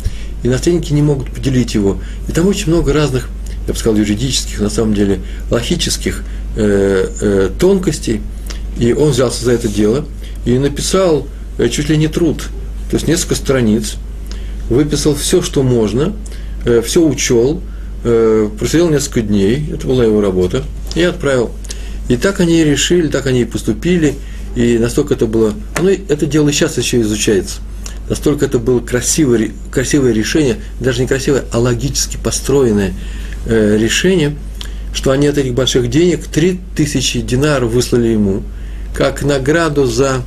и 0.43 0.49
наследники 0.49 0.93
не 0.93 1.03
могут 1.03 1.31
поделить 1.31 1.75
его. 1.75 1.99
И 2.29 2.33
там 2.33 2.47
очень 2.47 2.69
много 2.69 2.93
разных, 2.93 3.29
я 3.67 3.73
бы 3.73 3.79
сказал, 3.79 3.99
юридических, 3.99 4.61
на 4.61 4.71
самом 4.71 4.95
деле, 4.95 5.21
логических 5.51 6.23
э, 6.57 7.51
тонкостей. 7.59 8.21
И 8.79 8.93
он 8.93 9.11
взялся 9.11 9.45
за 9.45 9.53
это 9.53 9.69
дело 9.69 10.05
и 10.45 10.59
написал 10.59 11.27
чуть 11.71 11.89
ли 11.89 11.97
не 11.97 12.09
труд, 12.09 12.43
то 12.91 12.97
есть 12.97 13.09
несколько 13.09 13.35
страниц, 13.35 13.95
выписал 14.69 15.15
все, 15.15 15.41
что 15.41 15.63
можно, 15.63 16.13
все 16.85 17.03
учел, 17.03 17.63
просидел 18.03 18.91
несколько 18.91 19.23
дней, 19.23 19.71
это 19.73 19.87
была 19.87 20.05
его 20.05 20.21
работа, 20.21 20.63
и 20.95 21.03
отправил. 21.03 21.51
И 22.09 22.17
так 22.17 22.41
они 22.41 22.61
и 22.61 22.65
решили, 22.65 23.09
так 23.09 23.27
они 23.27 23.43
и 23.43 23.45
поступили, 23.45 24.15
и 24.55 24.79
настолько 24.79 25.15
это 25.15 25.27
было, 25.27 25.55
ну, 25.81 25.89
это 25.89 26.27
дело 26.27 26.53
сейчас 26.53 26.79
еще 26.79 27.01
изучается, 27.01 27.61
настолько 28.09 28.45
это 28.45 28.59
было 28.59 28.81
красивое, 28.81 29.51
красивое 29.71 30.13
решение, 30.13 30.57
даже 30.81 31.03
не 31.03 31.09
красивое, 31.09 31.45
а 31.53 31.59
логически 31.59 32.17
построенное 32.17 32.95
э, 33.47 33.77
решение, 33.79 34.37
что 34.95 35.11
они 35.11 35.27
от 35.27 35.37
этих 35.37 35.55
больших 35.55 35.91
денег 35.91 36.27
3000 36.27 37.21
динаров 37.21 37.73
выслали 37.73 38.09
ему, 38.09 38.43
как 38.95 39.23
награду 39.23 39.87
за, 39.87 40.23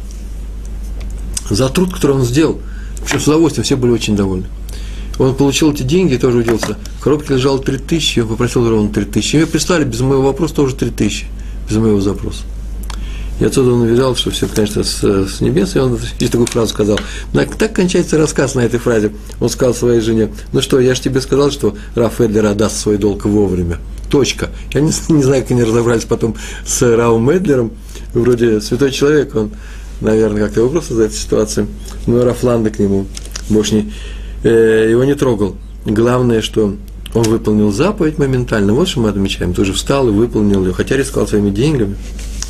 за 1.50 1.70
труд, 1.70 1.94
который 1.94 2.18
он 2.18 2.24
сделал. 2.24 2.62
Причем 3.04 3.20
с 3.20 3.28
удовольствием, 3.28 3.64
все 3.64 3.78
были 3.78 3.92
очень 3.92 4.16
довольны. 4.16 4.46
Он 5.18 5.36
получил 5.36 5.74
эти 5.74 5.84
деньги, 5.84 6.18
тоже 6.18 6.40
удивился. 6.40 6.78
В 7.00 7.04
коробке 7.04 7.34
лежало 7.34 7.60
3 7.60 7.78
тысячи, 7.80 8.20
он 8.20 8.28
попросил 8.28 8.70
ровно 8.70 8.94
3 8.94 9.06
тысячи. 9.06 9.38
Мне 9.38 9.48
прислали 9.48 9.86
без 9.86 10.02
моего 10.02 10.22
вопроса 10.22 10.54
тоже 10.54 10.76
3 10.76 10.92
без 11.70 11.78
моего 11.78 12.02
запроса. 12.02 12.44
И 13.40 13.46
отсюда 13.46 13.72
он 13.72 13.82
увидал, 13.82 14.16
что 14.16 14.32
все, 14.32 14.48
конечно, 14.48 14.84
с, 14.84 15.02
с 15.02 15.40
небес, 15.40 15.76
и 15.76 15.80
он 15.80 15.98
здесь 16.18 16.30
такую 16.30 16.48
фразу 16.48 16.74
сказал. 16.74 17.00
Так 17.34 17.74
кончается 17.74 18.18
рассказ 18.18 18.56
на 18.56 18.62
этой 18.62 18.80
фразе. 18.80 19.14
Он 19.40 19.50
сказал 19.50 19.74
своей 19.74 20.02
жене, 20.02 20.30
ну 20.52 20.62
что, 20.62 20.80
я 20.80 20.94
же 20.94 21.02
тебе 21.02 21.22
сказал, 21.22 21.50
что 21.52 21.76
Раф 21.96 22.20
Эдлер 22.20 22.46
отдаст 22.48 22.78
свой 22.78 22.98
долг 22.98 23.26
вовремя. 23.26 23.78
Точка. 24.10 24.50
Я 24.74 24.82
не, 24.82 24.92
не 25.10 25.24
знаю, 25.24 25.44
как 25.44 25.52
они 25.52 25.64
разобрались 25.64 26.04
потом 26.04 26.36
с 26.66 26.82
Раум 26.82 27.30
Эдлером. 27.30 27.72
Вроде 28.14 28.60
святой 28.60 28.92
человек, 28.92 29.36
он, 29.36 29.52
наверное, 30.02 30.44
как-то 30.46 30.64
вопрос 30.64 30.88
за 30.90 31.04
этой 31.04 31.16
ситуации. 31.16 31.68
Но 32.08 32.26
Рафланда 32.26 32.72
к 32.72 32.80
нему 32.80 33.06
больше 33.50 33.76
не, 33.76 33.94
э, 34.44 34.88
его 34.90 35.06
не 35.06 35.14
трогал. 35.14 35.56
Главное, 35.86 36.42
что 36.42 36.76
он 37.14 37.24
выполнил 37.24 37.72
заповедь 37.72 38.18
моментально. 38.18 38.74
Вот 38.74 38.88
что 38.88 39.02
мы 39.02 39.10
отмечаем. 39.10 39.54
Тоже 39.54 39.74
встал 39.74 40.08
и 40.10 40.12
выполнил 40.12 40.66
ее, 40.66 40.74
хотя 40.74 40.96
рисковал 40.96 41.28
своими 41.28 41.50
деньгами. 41.50 41.96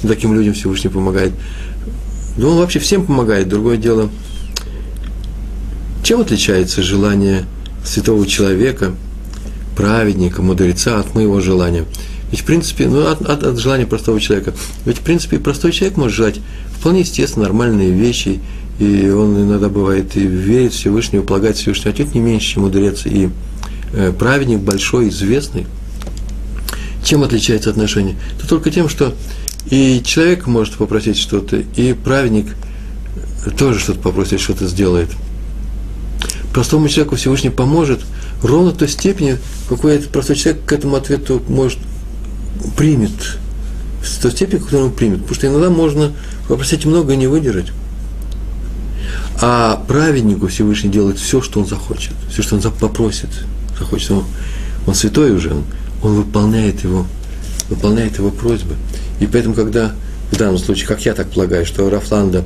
Таким 0.02 0.34
людям 0.34 0.54
Всевышний 0.54 0.90
помогает. 0.90 1.34
Да 2.38 2.48
он 2.48 2.58
вообще 2.58 2.80
всем 2.80 3.06
помогает. 3.06 3.48
Другое 3.48 3.78
дело, 3.78 4.10
чем 6.04 6.22
отличается 6.22 6.82
желание 6.82 7.46
святого 7.86 8.26
человека, 8.26 8.94
праведника, 9.76 10.42
мудреца 10.42 11.00
от 11.00 11.16
моего 11.16 11.40
желания? 11.40 11.86
Ведь, 12.32 12.42
в 12.42 12.46
принципе, 12.46 12.88
ну, 12.88 13.08
от, 13.08 13.22
от, 13.22 13.44
от 13.44 13.58
желания 13.58 13.86
простого 13.86 14.20
человека. 14.20 14.54
Ведь, 14.86 14.98
в 14.98 15.02
принципе, 15.02 15.40
простой 15.40 15.72
человек 15.72 15.98
может 15.98 16.16
желать 16.16 16.40
вполне 16.78 17.02
естественно 17.02 17.46
нормальные 17.46 17.92
вещи, 17.92 18.40
и 18.80 19.10
он 19.10 19.42
иногда 19.42 19.68
бывает 19.68 20.16
и 20.16 20.22
верит 20.22 20.74
в 20.74 20.78
Всевышнего, 20.78 21.24
полагает 21.24 21.58
Всевышнего, 21.58 21.90
отнюдь 21.90 22.14
не 22.14 22.22
меньше, 22.22 22.54
чем 22.54 22.64
мудрец 22.64 23.06
и 23.06 23.30
праведник 24.18 24.60
большой, 24.60 25.10
известный. 25.10 25.66
Чем 27.04 27.24
отличается 27.24 27.70
отношение? 27.70 28.18
Это 28.38 28.48
только 28.48 28.72
тем, 28.72 28.90
что 28.90 29.16
и 29.70 30.02
человек 30.04 30.48
может 30.48 30.76
попросить 30.76 31.18
что-то, 31.18 31.58
и 31.58 31.94
праведник 31.94 32.56
тоже 33.58 33.80
что-то 33.80 34.00
попросит, 34.00 34.40
что-то 34.40 34.68
сделает. 34.68 35.10
Простому 36.54 36.90
человеку 36.90 37.16
Всевышний 37.16 37.50
поможет 37.50 38.02
ровно 38.42 38.72
той 38.72 38.88
степени, 38.88 39.38
какой 39.68 39.96
этот 39.96 40.10
простой 40.10 40.36
человек 40.36 40.66
к 40.66 40.72
этому 40.72 40.96
ответу 40.96 41.42
может 41.48 41.80
примет, 42.76 43.12
в 44.02 44.22
той 44.22 44.32
степени, 44.32 44.60
в 44.60 44.74
он 44.74 44.92
примет. 44.92 45.20
Потому 45.20 45.36
что 45.36 45.48
иногда 45.48 45.70
можно 45.70 46.12
попросить 46.48 46.86
много 46.86 47.14
и 47.14 47.18
не 47.18 47.28
выдержать. 47.28 47.68
А 49.42 49.84
праведнику 49.88 50.48
Всевышний 50.48 50.90
делает 50.90 51.18
все, 51.18 51.42
что 51.42 51.62
он 51.62 51.68
захочет, 51.68 52.14
все, 52.30 52.42
что 52.42 52.56
он 52.56 52.62
попросит, 52.62 53.30
захочет. 53.80 54.12
Он, 54.12 54.26
он 54.88 54.96
святой 54.96 55.32
уже, 55.32 55.52
он, 55.52 55.64
он 56.02 56.14
выполняет 56.16 56.84
его, 56.84 57.06
выполняет 57.70 58.18
его 58.18 58.32
просьбы. 58.32 58.76
И 59.20 59.28
поэтому, 59.28 59.56
когда 59.56 59.94
в 60.32 60.38
данном 60.38 60.58
случае, 60.58 60.88
как 60.88 61.06
я 61.06 61.14
так 61.14 61.32
полагаю, 61.32 61.66
что 61.66 61.90
Рафланда 61.90 62.44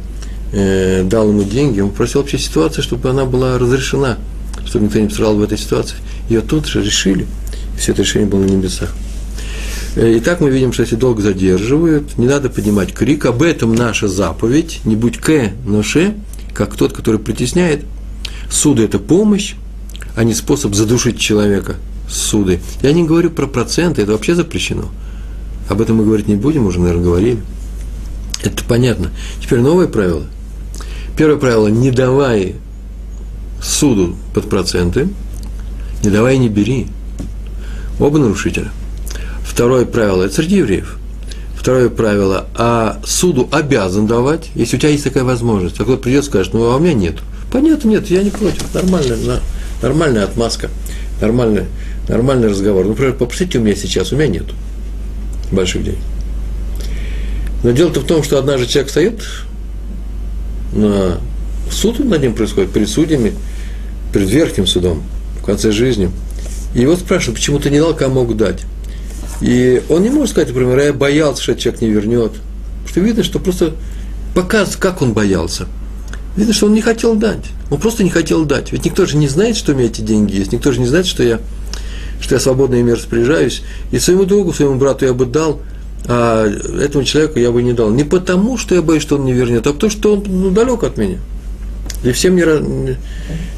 э, 0.51 1.03
дал 1.03 1.29
ему 1.29 1.43
деньги, 1.43 1.81
он 1.81 1.91
просил 1.91 2.21
вообще 2.21 2.37
ситуации, 2.37 2.81
чтобы 2.81 3.09
она 3.09 3.25
была 3.25 3.57
разрешена, 3.57 4.17
чтобы 4.65 4.85
никто 4.85 4.99
не 4.99 5.07
пострадал 5.07 5.35
в 5.35 5.41
этой 5.41 5.57
ситуации. 5.57 5.97
Ее 6.29 6.41
тут 6.41 6.67
же 6.67 6.81
решили. 6.81 7.27
Все 7.77 7.91
это 7.91 8.03
решение 8.03 8.29
было 8.29 8.39
на 8.39 8.49
небесах. 8.49 8.93
Э, 9.95 10.17
итак, 10.17 10.39
мы 10.39 10.49
видим, 10.49 10.73
что 10.73 10.83
если 10.83 10.95
долг 10.95 11.19
задерживают, 11.19 12.17
не 12.17 12.27
надо 12.27 12.49
поднимать 12.49 12.93
крик. 12.93 13.25
Об 13.25 13.43
этом 13.43 13.75
наша 13.75 14.07
заповедь. 14.07 14.81
Не 14.85 14.95
будь 14.95 15.17
к, 15.17 15.51
но 15.65 15.83
ше, 15.83 16.15
как 16.53 16.75
тот, 16.75 16.93
который 16.93 17.19
притесняет. 17.19 17.85
Суды– 18.49 18.83
это 18.85 18.99
помощь, 18.99 19.55
а 20.15 20.23
не 20.23 20.33
способ 20.33 20.75
задушить 20.75 21.19
человека. 21.19 21.75
Суды. 22.09 22.59
Я 22.81 22.93
не 22.93 23.03
говорю 23.03 23.31
про 23.31 23.47
проценты, 23.47 24.01
это 24.01 24.11
вообще 24.11 24.35
запрещено– 24.35 24.89
об 25.69 25.81
этом 25.81 25.97
мы 25.97 26.05
говорить 26.05 26.27
не 26.27 26.35
будем, 26.35 26.65
уже, 26.65 26.79
наверное, 26.79 27.03
говорили. 27.03 27.39
Это 28.43 28.63
понятно. 28.65 29.11
Теперь 29.41 29.59
новое 29.59 29.87
правило. 29.87 30.23
Первое 31.17 31.37
правило– 31.37 31.67
не 31.69 31.91
давай 31.91 32.55
суду 33.61 34.15
под 34.33 34.49
проценты, 34.49 35.07
не 36.03 36.09
давай 36.09 36.35
и 36.35 36.39
не 36.39 36.49
бери. 36.49 36.87
Оба 37.99 38.19
нарушителя. 38.19 38.71
Второе 39.45 39.85
правило– 39.85 40.23
это 40.25 40.35
среди 40.35 40.57
евреев. 40.57 40.97
Второе 41.55 41.89
правило– 41.89 42.47
а 42.55 42.99
суду 43.05 43.47
обязан 43.51 44.07
давать, 44.07 44.49
если 44.55 44.75
у 44.75 44.79
тебя 44.79 44.89
есть 44.89 45.05
такая 45.05 45.23
возможность. 45.23 45.79
А 45.79 45.83
кто 45.83 45.95
придет 45.95 46.25
скажет, 46.25 46.53
ну, 46.53 46.63
а 46.71 46.75
у 46.75 46.79
меня 46.79 46.93
нет. 46.93 47.15
Понятно, 47.51 47.89
нет, 47.89 48.09
я 48.09 48.23
не 48.23 48.31
против. 48.31 48.73
Нормальная, 48.73 49.39
нормальная 49.83 50.23
отмазка, 50.23 50.69
нормальный, 51.21 51.65
нормальный 52.07 52.47
разговор. 52.47 52.85
Например, 52.85 53.13
попросите 53.13 53.59
у 53.59 53.61
меня 53.61 53.75
сейчас, 53.75 54.11
у 54.11 54.15
меня 54.15 54.27
нету 54.27 54.55
больших 55.51 55.83
денег. 55.83 55.99
Но 57.63 57.71
дело-то 57.71 57.99
в 57.99 58.05
том, 58.05 58.23
что 58.23 58.39
однажды 58.39 58.65
человек 58.65 58.89
стоит 58.89 59.23
на 60.73 61.19
суд 61.69 61.99
над 61.99 62.21
ним 62.21 62.33
происходит, 62.33 62.71
перед 62.71 62.89
судьями, 62.89 63.33
перед 64.13 64.29
верхним 64.29 64.65
судом, 64.65 65.03
в 65.41 65.45
конце 65.45 65.71
жизни. 65.71 66.09
И 66.73 66.81
его 66.81 66.95
спрашивают, 66.95 67.37
почему 67.37 67.59
ты 67.59 67.69
не 67.69 67.79
дал, 67.79 67.93
кому 67.93 68.21
мог 68.21 68.35
дать. 68.35 68.63
И 69.41 69.83
он 69.89 70.01
не 70.01 70.09
может 70.09 70.31
сказать, 70.31 70.49
например, 70.49 70.79
я 70.79 70.93
боялся, 70.93 71.43
что 71.43 71.55
человек 71.55 71.81
не 71.81 71.89
вернет. 71.89 72.31
Потому 72.31 72.87
что 72.87 72.99
видно, 73.01 73.23
что 73.23 73.39
просто 73.39 73.73
показывает, 74.33 74.77
как 74.77 75.01
он 75.01 75.13
боялся. 75.13 75.67
Видно, 76.35 76.53
что 76.53 76.65
он 76.65 76.73
не 76.73 76.81
хотел 76.81 77.15
дать. 77.15 77.45
Он 77.69 77.79
просто 77.79 78.03
не 78.03 78.09
хотел 78.09 78.45
дать. 78.45 78.71
Ведь 78.71 78.85
никто 78.85 79.05
же 79.05 79.17
не 79.17 79.27
знает, 79.27 79.55
что 79.55 79.71
у 79.71 79.75
меня 79.75 79.87
эти 79.87 80.01
деньги 80.01 80.35
есть. 80.35 80.51
Никто 80.51 80.71
же 80.71 80.79
не 80.79 80.87
знает, 80.87 81.05
что 81.05 81.23
я 81.23 81.39
что 82.23 82.35
я 82.35 82.39
свободно 82.39 82.75
ими 82.75 82.91
распоряжаюсь, 82.91 83.63
и 83.91 83.99
своему 83.99 84.23
другу, 84.23 84.53
своему 84.53 84.75
брату 84.75 85.05
я 85.05 85.13
бы 85.13 85.25
дал, 85.25 85.59
а 86.05 86.47
этому 86.81 87.03
человеку 87.03 87.37
я 87.37 87.51
бы 87.51 87.61
не 87.61 87.73
дал. 87.73 87.91
Не 87.91 88.05
потому, 88.05 88.57
что 88.57 88.75
я 88.75 88.81
боюсь, 88.81 89.03
что 89.03 89.17
он 89.17 89.25
не 89.25 89.33
вернет, 89.33 89.67
а 89.67 89.73
потому, 89.73 89.91
что 89.91 90.13
он 90.13 90.23
ну, 90.25 90.49
далек 90.49 90.83
от 90.83 90.97
меня. 90.97 91.17
И 92.03 92.11
всем 92.11 92.35
не, 92.35 92.43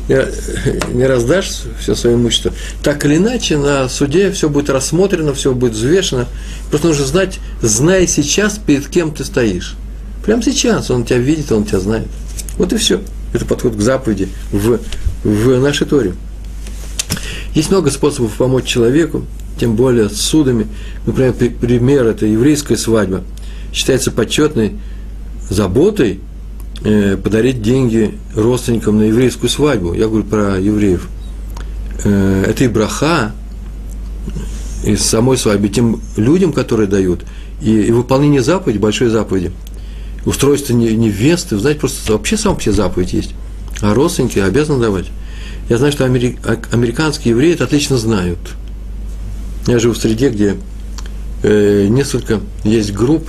не, 0.07 0.93
не 0.93 1.05
раздашь 1.05 1.63
все 1.79 1.95
свое 1.95 2.15
имущество. 2.15 2.53
Так 2.83 3.05
или 3.05 3.17
иначе, 3.17 3.57
на 3.57 3.89
суде 3.89 4.31
все 4.31 4.49
будет 4.49 4.69
рассмотрено, 4.69 5.33
все 5.33 5.53
будет 5.53 5.73
взвешено. 5.73 6.27
Просто 6.69 6.87
нужно 6.87 7.05
знать, 7.05 7.39
знай 7.61 8.07
сейчас, 8.07 8.59
перед 8.59 8.87
кем 8.87 9.11
ты 9.11 9.23
стоишь. 9.25 9.75
Прямо 10.23 10.43
сейчас 10.43 10.91
он 10.91 11.05
тебя 11.05 11.19
видит, 11.19 11.51
он 11.51 11.65
тебя 11.65 11.79
знает. 11.79 12.07
Вот 12.57 12.73
и 12.73 12.77
все. 12.77 13.01
Это 13.33 13.45
подход 13.45 13.75
к 13.75 13.81
заповеди 13.81 14.29
в, 14.51 14.79
в 15.23 15.59
нашей 15.59 15.87
Торе. 15.87 16.13
Есть 17.53 17.69
много 17.69 17.91
способов 17.91 18.33
помочь 18.33 18.65
человеку, 18.65 19.25
тем 19.59 19.75
более 19.75 20.09
с 20.09 20.19
судами. 20.19 20.67
Например, 21.05 21.33
пример– 21.33 22.05
это 22.07 22.25
еврейская 22.25 22.77
свадьба. 22.77 23.23
Считается 23.73 24.11
почетной 24.11 24.73
заботой 25.49 26.19
э, 26.83 27.17
подарить 27.17 27.61
деньги 27.61 28.17
родственникам 28.35 28.99
на 28.99 29.03
еврейскую 29.03 29.49
свадьбу. 29.49 29.93
Я 29.93 30.07
говорю 30.07 30.25
про 30.25 30.59
евреев. 30.59 31.07
Э, 32.03 32.45
это 32.47 32.63
и 32.63 32.67
браха 32.67 33.31
из 34.83 35.01
самой 35.01 35.37
свадьбы 35.37 35.69
тем 35.69 36.01
людям, 36.15 36.53
которые 36.53 36.87
дают, 36.87 37.25
и, 37.61 37.71
и 37.83 37.91
выполнение 37.91 38.41
заповеди, 38.41 38.77
большой 38.77 39.09
заповеди. 39.09 39.51
Устройство 40.25 40.73
невесты, 40.73 41.57
знаете, 41.57 41.79
просто 41.79 42.11
вообще 42.11 42.35
сам 42.37 42.57
все 42.57 42.71
заповедь 42.71 43.13
есть. 43.13 43.31
А 43.81 43.93
родственники 43.93 44.39
обязаны 44.39 44.81
давать. 44.81 45.05
Я 45.69 45.77
знаю, 45.77 45.91
что 45.91 46.05
амери- 46.05 46.37
американские 46.71 47.31
евреи 47.31 47.53
это 47.53 47.65
отлично 47.65 47.97
знают. 47.97 48.39
Я 49.67 49.79
живу 49.79 49.93
в 49.93 49.97
среде, 49.97 50.29
где 50.29 50.55
э, 51.43 51.87
несколько 51.89 52.39
есть 52.63 52.93
групп, 52.93 53.27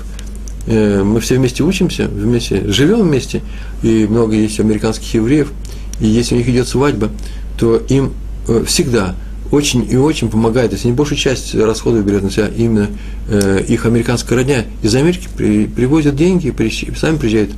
э, 0.67 1.03
мы 1.03 1.21
все 1.21 1.37
вместе 1.37 1.63
учимся, 1.63 2.09
вместе 2.09 2.71
живем 2.71 3.03
вместе, 3.03 3.43
и 3.83 4.07
много 4.09 4.35
есть 4.35 4.61
американских 4.61 5.15
евреев, 5.15 5.53
и 6.01 6.07
если 6.07 6.35
у 6.35 6.39
них 6.39 6.49
идет 6.49 6.69
свадьба, 6.69 7.11
то 7.59 7.77
им 7.89 8.13
э, 8.49 8.65
всегда 8.67 9.15
очень 9.51 9.87
и 9.91 9.97
очень 9.97 10.29
помогает, 10.29 10.73
если 10.73 10.89
не 10.89 10.95
большую 10.95 11.19
часть 11.19 11.55
расходов 11.55 12.05
берет 12.05 12.23
на 12.23 12.31
себя 12.31 12.49
именно 12.49 12.89
э, 13.29 13.65
их 13.69 13.87
американская 13.87 14.39
родня. 14.39 14.65
Из 14.83 14.95
Америки 14.95 15.29
при, 15.37 15.67
привозят 15.67 16.17
деньги, 16.17 16.51
при, 16.51 16.71
сами 16.97 17.17
приезжают 17.17 17.51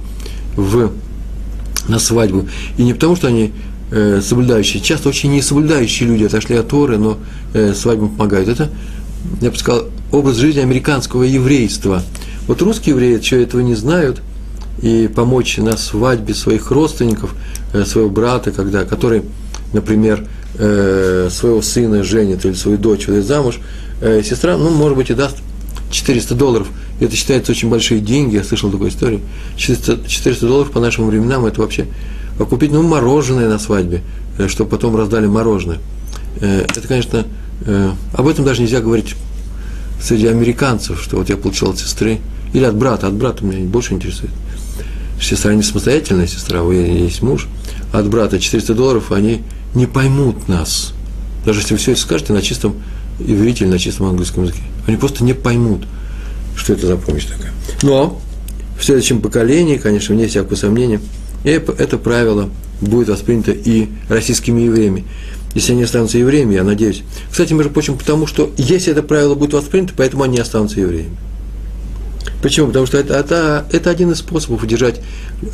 в, 0.57 0.93
на 1.89 1.99
свадьбу. 1.99 2.47
И 2.77 2.83
не 2.83 2.95
потому, 2.95 3.17
что 3.17 3.29
они 3.29 3.53
э, 3.91 4.21
соблюдающие, 4.23 4.83
часто 4.83 5.09
очень 5.09 5.31
не 5.31 5.43
соблюдающие 5.43 6.09
люди 6.09 6.25
отошли 6.25 6.57
от 6.57 6.69
Торы, 6.69 6.99
но 6.99 7.19
э, 7.55 7.75
свадьбам 7.75 8.11
помогают. 8.11 8.49
Это, 8.49 8.71
я 9.41 9.51
бы 9.51 9.57
сказал, 9.57 9.87
образ 10.13 10.37
жизни 10.37 10.61
американского 10.61 11.23
еврейства. 11.23 12.03
Вот 12.47 12.63
русские 12.63 12.95
евреи 12.95 13.19
еще 13.19 13.43
этого 13.43 13.61
не 13.61 13.75
знают, 13.75 14.23
и 14.83 15.09
помочь 15.13 15.57
на 15.59 15.77
свадьбе 15.77 16.35
своих 16.35 16.71
родственников, 16.71 17.35
э, 17.73 17.85
своего 17.85 18.11
брата, 18.11 18.53
когда, 18.53 18.85
который, 18.85 19.23
например, 19.73 20.27
э, 20.55 21.29
своего 21.31 21.63
сына 21.63 22.03
женит 22.05 22.45
или 22.45 22.55
свою 22.55 22.79
дочь 22.79 23.07
выдает 23.07 23.27
замуж, 23.27 23.61
э, 24.01 24.23
сестра, 24.23 24.57
ну, 24.57 24.71
может 24.71 24.97
быть, 24.97 25.11
и 25.11 25.15
даст 25.15 25.37
400 25.91 26.35
долларов. 26.35 26.69
Это 27.01 27.15
считается 27.15 27.53
очень 27.53 27.69
большие 27.69 28.01
деньги, 28.01 28.37
я 28.37 28.45
слышал 28.45 28.71
такую 28.71 28.91
историю. 28.91 29.21
400, 29.57 30.09
400 30.09 30.47
долларов 30.47 30.71
по 30.71 30.81
нашим 30.81 31.07
временам 31.07 31.47
это 31.47 31.61
вообще 31.61 31.87
купить, 32.39 32.73
ну, 32.73 32.83
мороженое 32.83 33.49
на 33.49 33.59
свадьбе, 33.59 34.03
э, 34.39 34.49
чтобы 34.49 34.71
потом 34.71 34.97
раздали 34.97 35.27
мороженое. 35.27 35.79
Это, 36.41 36.87
конечно, 36.87 37.27
об 38.13 38.29
этом 38.29 38.45
даже 38.45 38.63
нельзя 38.63 38.81
говорить 38.81 39.17
среди 40.01 40.29
американцев, 40.29 41.03
что 41.03 41.17
вот 41.17 41.29
я 41.29 41.37
получил 41.37 41.71
от 41.71 41.79
сестры, 41.79 42.21
или 42.53 42.65
от 42.65 42.77
брата, 42.77 43.09
от 43.09 43.15
брата 43.15 43.45
меня 43.45 43.67
больше 43.67 43.95
интересует. 43.95 44.31
Сестра 45.21 45.55
не 45.55 45.63
самостоятельная 45.63 46.27
сестра, 46.27 46.63
у 46.63 46.73
нее 46.73 47.05
есть 47.05 47.23
муж, 47.23 47.49
от 47.93 48.09
брата 48.09 48.39
400 48.39 48.75
долларов, 48.75 49.11
они 49.11 49.43
не 49.75 49.87
поймут 49.87 50.49
нас. 50.49 50.93
Даже 51.45 51.61
если 51.61 51.75
вы 51.75 51.79
все 51.79 51.93
это 51.93 52.01
скажете 52.01 52.33
на 52.33 52.43
чистом 52.43 52.77
иврите 53.21 53.65
или 53.65 53.71
на 53.71 53.79
чистом 53.79 54.07
английском 54.07 54.45
языке. 54.45 54.63
Они 54.87 54.97
просто 54.97 55.25
не 55.25 55.33
поймут, 55.33 55.87
что 56.57 56.73
это 56.73 56.87
за 56.87 56.97
помощь 56.97 57.25
такая. 57.27 57.53
Но 57.83 58.21
в 58.79 58.85
следующем 58.85 59.21
поколении, 59.21 59.77
конечно, 59.77 60.15
вне 60.15 60.29
всякого 60.29 60.57
сомнения, 60.57 61.01
это 61.45 61.99
правило 61.99 62.49
будет 62.81 63.09
воспринято 63.09 63.53
и 63.53 63.89
российскими 64.09 64.61
евреями. 64.63 65.05
Если 65.55 65.73
они 65.73 65.83
останутся 65.83 66.19
евреями, 66.19 66.55
я 66.55 66.63
надеюсь. 66.63 67.03
Кстати, 67.31 67.53
между 67.55 67.73
прочим, 67.73 67.97
потому 67.97 68.27
что 68.27 68.53
если 68.57 68.93
это 68.93 69.03
правило 69.03 69.35
будет 69.35 69.55
воспринято, 69.55 69.95
поэтому 69.97 70.23
они 70.23 70.39
останутся 70.39 70.81
евреями. 70.81 71.17
Почему? 72.43 72.69
Потому 72.69 72.87
что 72.87 72.99
это, 72.99 73.15
это, 73.15 73.67
это 73.73 73.91
один 73.91 74.13
из 74.13 74.19
способов 74.19 74.63
удержать 74.63 75.01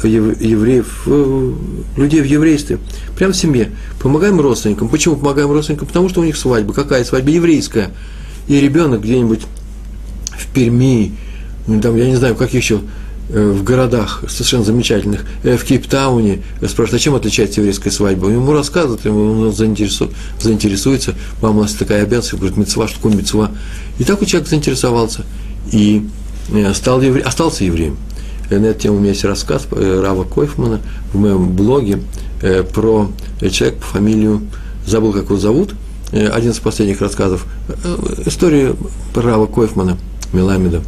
евреев, 0.02 1.02
э, 1.06 1.52
людей 1.96 2.20
в 2.20 2.26
еврействе, 2.26 2.78
прямо 3.16 3.32
в 3.32 3.36
семье. 3.36 3.72
Помогаем 4.00 4.40
родственникам. 4.40 4.88
Почему 4.88 5.16
помогаем 5.16 5.50
родственникам? 5.50 5.88
Потому 5.88 6.08
что 6.08 6.20
у 6.20 6.24
них 6.24 6.36
свадьба. 6.36 6.72
Какая 6.72 7.04
свадьба? 7.04 7.30
Еврейская. 7.30 7.90
И 8.48 8.60
ребенок 8.60 9.02
где-нибудь 9.02 9.40
в 10.38 10.46
Перми, 10.52 11.12
ну, 11.66 11.80
там, 11.80 11.96
я 11.96 12.06
не 12.06 12.16
знаю, 12.16 12.34
как 12.34 12.52
еще, 12.52 12.80
э, 13.30 13.50
в 13.50 13.64
городах 13.64 14.22
совершенно 14.28 14.64
замечательных, 14.64 15.24
э, 15.42 15.56
в 15.56 15.64
Кейптауне, 15.64 16.42
спрашивают, 16.58 16.94
а 16.94 16.98
чем 16.98 17.14
отличается 17.14 17.60
еврейская 17.60 17.90
свадьба? 17.90 18.28
Ему 18.28 18.52
рассказывают, 18.52 19.04
ему 19.06 19.40
он 19.40 19.52
заинтересуется, 19.52 21.14
мама 21.40 21.60
у 21.60 21.62
нас 21.62 21.72
такая 21.72 22.02
обязанность, 22.02 22.34
говорит, 22.34 22.58
мецва, 22.58 22.88
что 22.88 22.96
такое 22.96 23.14
мецва. 23.14 23.50
И 23.98 24.04
так 24.04 24.20
у 24.20 24.26
человека 24.26 24.50
заинтересовался. 24.50 25.24
И 25.72 26.06
стал 26.74 27.00
евре... 27.00 27.22
остался 27.22 27.64
евреем. 27.64 27.96
Э, 28.50 28.58
на 28.58 28.66
эту 28.66 28.80
тему 28.80 28.96
у 28.96 29.00
меня 29.00 29.10
есть 29.10 29.24
рассказ 29.24 29.66
э, 29.70 30.00
Рава 30.02 30.24
Койфмана 30.24 30.80
в 31.12 31.18
моем 31.18 31.52
блоге 31.52 32.00
про 32.74 33.08
человека 33.50 33.78
по 33.80 33.86
фамилию, 33.86 34.42
забыл, 34.86 35.14
как 35.14 35.24
его 35.24 35.38
зовут, 35.38 35.74
один 36.12 36.50
из 36.50 36.58
последних 36.58 37.00
рассказов, 37.00 37.46
история 38.26 38.74
Рава 39.14 39.46
Койфмана, 39.46 39.96
Меламеда, 40.34 40.82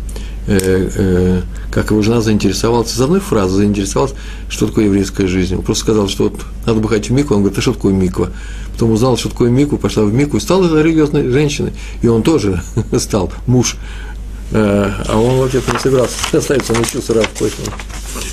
как 1.70 1.90
его 1.92 2.02
жена 2.02 2.20
заинтересовалась, 2.20 2.92
из 2.92 3.00
одной 3.00 3.20
фразы 3.20 3.56
заинтересовалась, 3.56 4.12
что 4.50 4.66
такое 4.66 4.84
еврейская 4.84 5.26
жизнь. 5.26 5.56
Просто 5.62 5.84
сказал, 5.84 6.08
что 6.08 6.24
вот 6.24 6.42
надо 6.66 6.80
бы 6.80 6.90
ходить 6.90 7.08
в 7.08 7.12
Мику, 7.14 7.32
он 7.32 7.40
говорит, 7.40 7.58
а 7.58 7.62
что 7.62 7.72
такое 7.72 7.94
Миква? 7.94 8.32
Потом 8.72 8.90
узнал, 8.90 9.16
что 9.16 9.30
такое 9.30 9.48
Мику, 9.48 9.78
пошла 9.78 10.04
в 10.04 10.12
Мику 10.12 10.36
и 10.36 10.40
стала 10.40 10.82
религиозной 10.82 11.30
женщиной. 11.30 11.72
И 12.02 12.08
он 12.08 12.22
тоже 12.22 12.62
стал 12.98 13.32
муж 13.46 13.76
Э, 13.76 14.15
а 14.52 15.18
он 15.18 15.38
вообще-то 15.38 15.72
не 15.72 15.78
собирался 15.78 16.14
оставить, 16.32 16.68
он 16.70 16.80
учился 16.80 17.14
Рав 17.14 17.28
Койфман. 17.38 17.72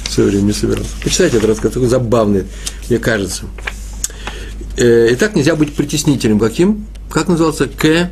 В 0.04 0.12
свое 0.12 0.30
время 0.30 0.44
не 0.44 0.54
собирался. 0.54 0.92
Почитайте 1.04 1.38
этот 1.38 1.50
рассказ, 1.50 1.74
такой 1.74 1.88
забавный, 1.88 2.46
мне 2.90 3.00
кажется. 3.00 3.46
Э, 4.78 5.10
итак, 5.12 5.36
нельзя 5.36 5.56
быть 5.56 5.74
притеснителем. 5.74 6.40
Каким? 6.40 6.86
Как 7.10 7.28
назывался? 7.28 7.68
К. 7.68 8.10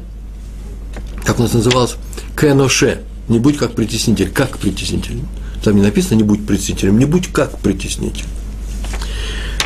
Как 1.26 1.40
у 1.40 1.44
нас 1.44 1.54
называлось? 1.54 1.96
Кэноше. 2.36 3.02
Не 3.28 3.40
будь 3.40 3.58
как 3.58 3.74
притеснитель. 3.74 4.30
Как 4.30 4.58
притеснитель. 4.58 5.20
Там 5.64 5.76
не 5.76 5.82
написано 5.82 6.18
не 6.18 6.24
будь 6.24 6.46
притеснителем, 6.46 6.98
не 6.98 7.06
будь 7.06 7.28
как 7.28 7.60
притеснитель. 7.60 8.26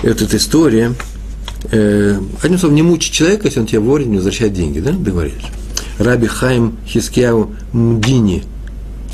И 0.04 0.08
вот 0.08 0.22
эта 0.22 0.38
история. 0.38 0.94
Э, 1.72 2.20
одним 2.42 2.60
словом, 2.60 2.76
не 2.76 2.82
мучить 2.82 3.14
человека, 3.14 3.48
если 3.48 3.60
он 3.60 3.66
тебе 3.66 3.80
не 3.80 4.18
возвращает 4.18 4.54
деньги, 4.54 4.80
да? 4.80 4.92
Договорились. 4.92 5.46
Раби 5.98 6.28
Хайм 6.28 6.78
Хискяу 6.88 7.52
Мдини, 7.72 8.44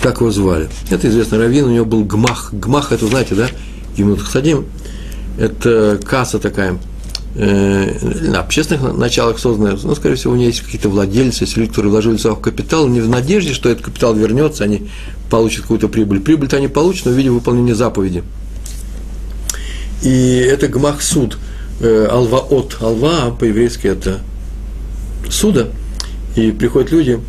как 0.02 0.22
его 0.22 0.32
звали. 0.32 0.70
Это 0.90 1.08
известный 1.10 1.38
раввин, 1.38 1.66
у 1.66 1.70
него 1.70 1.86
был 1.86 2.04
гмах. 2.04 2.54
Гмах, 2.54 2.92
это 2.92 3.06
знаете, 3.08 3.36
да? 3.36 3.48
Гимнут 3.96 4.22
Хасадим. 4.22 4.66
Это 5.38 6.00
касса 6.04 6.40
такая, 6.40 6.78
э, 7.36 8.30
на 8.30 8.40
общественных 8.40 8.98
началах 8.98 9.40
созданная, 9.40 9.78
ну, 9.82 9.96
скорее 9.96 10.16
всего, 10.16 10.34
у 10.34 10.36
нее 10.36 10.48
есть 10.48 10.62
какие-то 10.62 10.90
владельцы, 10.90 11.44
если 11.46 11.62
люди, 11.62 11.70
которые 11.70 11.92
вложили 11.92 12.18
сюда 12.18 12.36
в 12.36 12.42
капитал, 12.42 12.88
не 12.88 13.00
в 13.00 13.08
надежде, 13.08 13.54
что 13.54 13.70
этот 13.70 13.86
капитал 13.86 14.14
вернется, 14.14 14.64
они 14.64 14.90
получат 15.30 15.62
какую-то 15.62 15.88
прибыль. 15.88 16.20
Прибыль-то 16.20 16.58
они 16.58 16.68
получат, 16.68 17.06
но 17.06 17.12
в 17.12 17.16
виде 17.16 17.30
выполнения 17.30 17.76
заповеди. 17.76 18.24
И 20.02 20.48
это 20.52 20.68
гмах 20.68 21.02
суд, 21.02 21.38
э, 21.80 22.08
алва-от. 22.10 22.78
Алва 22.82 23.32
по-еврейски 23.32 23.88
это 23.88 24.20
суда– 25.30 25.68
и 26.36 26.52
приходят 26.52 26.92
люди 26.92 27.20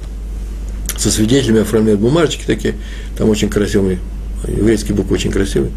со 0.97 1.11
свидетелями, 1.11 1.61
оформляют 1.61 2.01
бумажечки 2.01 2.45
такие, 2.47 2.75
там 3.17 3.29
очень 3.29 3.49
красивый, 3.49 3.99
еврейский 4.47 4.93
букв 4.93 5.11
очень 5.11 5.31
красивый, 5.31 5.71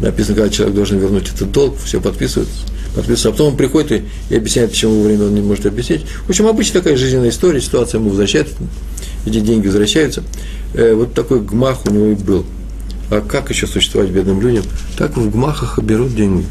написано, 0.00 0.36
когда 0.36 0.50
человек 0.50 0.74
должен 0.74 0.98
вернуть 0.98 1.28
этот 1.32 1.52
долг, 1.52 1.76
все 1.82 2.00
подписывают, 2.00 2.48
подписывают, 2.94 3.26
а 3.26 3.30
потом 3.32 3.52
он 3.52 3.56
приходит 3.56 3.92
и, 3.92 4.04
и 4.30 4.36
объясняет, 4.36 4.70
почему 4.70 5.02
время 5.02 5.26
он 5.26 5.34
не 5.34 5.40
может 5.40 5.66
объяснить. 5.66 6.02
В 6.26 6.30
общем, 6.30 6.46
обычно 6.46 6.80
такая 6.80 6.96
жизненная 6.96 7.30
история, 7.30 7.60
ситуация 7.60 7.98
ему 7.98 8.10
возвращает, 8.10 8.48
эти 9.26 9.40
деньги 9.40 9.66
возвращаются. 9.66 10.22
Э, 10.74 10.94
вот 10.94 11.14
такой 11.14 11.40
гмах 11.40 11.86
у 11.86 11.90
него 11.90 12.06
и 12.06 12.14
был. 12.14 12.44
А 13.10 13.20
как 13.20 13.50
еще 13.50 13.66
существовать 13.66 14.10
бедным 14.10 14.40
людям? 14.40 14.64
Так 14.96 15.16
в 15.16 15.30
гмахах 15.30 15.78
берут 15.78 16.14
деньги. 16.14 16.46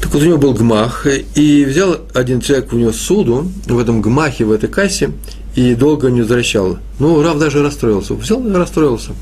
Так 0.00 0.12
вот 0.12 0.22
у 0.22 0.26
него 0.26 0.38
был 0.38 0.52
гмах, 0.52 1.06
и 1.34 1.64
взял 1.64 1.98
один 2.14 2.40
человек 2.40 2.72
у 2.72 2.76
него 2.76 2.92
суду 2.92 3.50
в 3.66 3.78
этом 3.78 4.02
гмахе, 4.02 4.44
в 4.44 4.52
этой 4.52 4.68
кассе, 4.68 5.10
и 5.54 5.74
долго 5.74 6.10
не 6.10 6.20
возвращал. 6.20 6.78
Ну, 6.98 7.22
Рав 7.22 7.38
даже 7.38 7.62
расстроился. 7.62 8.14
Взял 8.14 8.46
и 8.46 8.52
расстроился. 8.52 9.12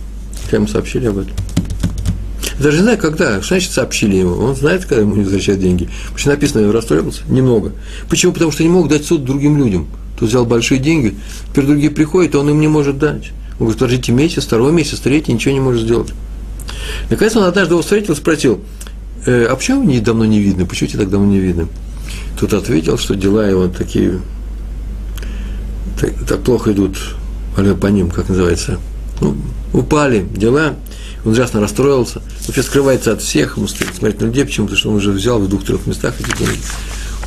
Когда 0.44 0.56
ему 0.58 0.66
сообщили 0.66 1.06
об 1.06 1.18
этом. 1.18 1.32
Даже 2.58 2.78
не 2.78 2.82
знаю, 2.82 2.98
когда. 2.98 3.40
Что 3.40 3.54
значит 3.54 3.72
сообщили 3.72 4.16
ему? 4.16 4.34
Он 4.34 4.54
знает, 4.54 4.84
когда 4.84 5.02
ему 5.02 5.16
не 5.16 5.24
возвращают 5.24 5.60
деньги. 5.60 5.88
Почему 6.12 6.34
написано, 6.34 6.72
расстроился? 6.72 7.22
Немного. 7.28 7.72
Почему? 8.08 8.32
Потому 8.32 8.52
что 8.52 8.62
не 8.62 8.68
мог 8.68 8.88
дать 8.88 9.04
суд 9.04 9.24
другим 9.24 9.58
людям. 9.58 9.88
Тут 10.18 10.28
взял 10.28 10.44
большие 10.44 10.78
деньги, 10.78 11.16
теперь 11.50 11.64
другие 11.64 11.90
приходят, 11.90 12.34
а 12.34 12.38
он 12.38 12.50
им 12.50 12.60
не 12.60 12.68
может 12.68 12.98
дать. 12.98 13.32
Он 13.58 13.66
говорит, 13.66 13.78
подождите 13.78 14.12
месяц, 14.12 14.44
второй 14.44 14.72
месяц, 14.72 15.00
третий, 15.00 15.32
ничего 15.32 15.54
не 15.54 15.60
может 15.60 15.82
сделать. 15.82 16.12
Наконец 17.10 17.34
он 17.36 17.44
однажды 17.44 17.74
его 17.74 17.82
встретил, 17.82 18.14
спросил, 18.14 18.60
э, 19.26 19.46
а 19.46 19.56
почему 19.56 19.82
мне 19.82 20.00
давно 20.00 20.24
не 20.24 20.40
видно? 20.40 20.66
Почему 20.66 20.88
тебя 20.88 21.00
так 21.00 21.10
давно 21.10 21.26
не 21.26 21.38
видно? 21.38 21.68
Тут 22.38 22.52
ответил, 22.52 22.98
что 22.98 23.14
дела 23.14 23.46
его 23.46 23.68
такие, 23.68 24.20
так, 26.00 26.12
так 26.26 26.42
плохо 26.42 26.72
идут, 26.72 26.98
по 27.80 27.86
ним, 27.86 28.10
как 28.10 28.28
называется, 28.28 28.78
ну, 29.20 29.36
упали 29.72 30.26
дела, 30.36 30.74
он 31.24 31.32
ужасно 31.32 31.60
расстроился, 31.60 32.22
вообще 32.46 32.62
скрывается 32.62 33.12
от 33.12 33.22
всех, 33.22 33.56
ему 33.56 33.68
стоит 33.68 33.94
смотреть 33.94 34.20
на 34.20 34.26
людей, 34.26 34.44
почему? 34.44 34.66
Потому 34.66 34.78
что 34.78 34.90
он 34.90 34.96
уже 34.96 35.12
взял 35.12 35.38
в 35.38 35.48
двух-трех 35.48 35.86
местах 35.86 36.14
эти 36.20 36.36
деньги. 36.36 36.60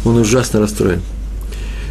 Он 0.06 0.18
ужасно 0.18 0.60
расстроен. 0.60 1.02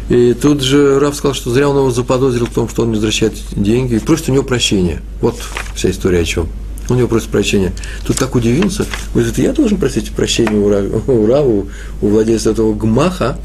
И 0.09 0.33
тут 0.33 0.61
же 0.61 0.99
Раф 0.99 1.15
сказал, 1.15 1.33
что 1.33 1.51
зря 1.51 1.67
он 1.67 1.77
его 1.77 1.91
заподозрил 1.91 2.45
в 2.45 2.53
том, 2.53 2.69
что 2.69 2.83
он 2.83 2.89
не 2.89 2.95
возвращает 2.95 3.33
деньги, 3.51 3.95
и 3.95 3.99
просит 3.99 4.29
у 4.29 4.31
него 4.31 4.43
прощения. 4.43 5.01
Вот 5.21 5.35
вся 5.75 5.91
история 5.91 6.21
о 6.21 6.23
чем. 6.23 6.47
У 6.89 6.95
него 6.95 7.07
просит 7.07 7.29
прощения. 7.29 7.73
Тут 8.05 8.17
так 8.17 8.35
удивился, 8.35 8.85
говорит, 9.13 9.37
я 9.37 9.53
должен 9.53 9.77
просить 9.77 10.11
прощения 10.11 10.57
у, 10.57 10.69
Рава, 10.69 11.01
у, 11.07 11.25
Раву, 11.25 11.67
у 12.01 12.07
владельца 12.07 12.51
этого 12.51 12.73
гмаха, 12.73 13.37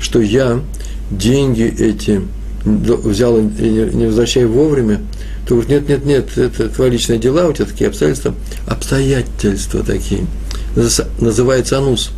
что 0.00 0.20
я 0.20 0.60
деньги 1.10 1.62
эти 1.62 2.22
взял 2.64 3.38
и 3.38 3.42
не 3.42 4.06
возвращаю 4.06 4.50
вовремя, 4.50 5.00
то 5.46 5.54
говорит, 5.54 5.70
нет, 5.70 5.88
нет, 5.88 6.04
нет, 6.04 6.38
это 6.38 6.68
твои 6.68 6.90
личные 6.90 7.18
дела, 7.18 7.46
у 7.46 7.52
тебя 7.52 7.66
такие 7.66 7.88
обстоятельства, 7.88 8.34
обстоятельства 8.66 9.82
такие. 9.82 10.26
Называется 11.20 11.78
анус. 11.78 12.10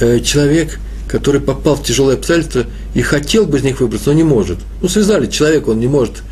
Э, 0.00 0.20
человек, 0.20 0.78
который 1.08 1.40
попал 1.40 1.76
в 1.76 1.82
тяжелые 1.82 2.16
обстоятельства 2.18 2.66
и 2.94 3.00
хотел 3.00 3.46
бы 3.46 3.58
из 3.58 3.62
них 3.62 3.80
выбраться, 3.80 4.10
но 4.10 4.16
не 4.16 4.24
может. 4.24 4.58
Ну, 4.82 4.88
связали 4.88 5.26
человека, 5.26 5.70
он 5.70 5.80
не 5.80 5.88
может 5.88 6.22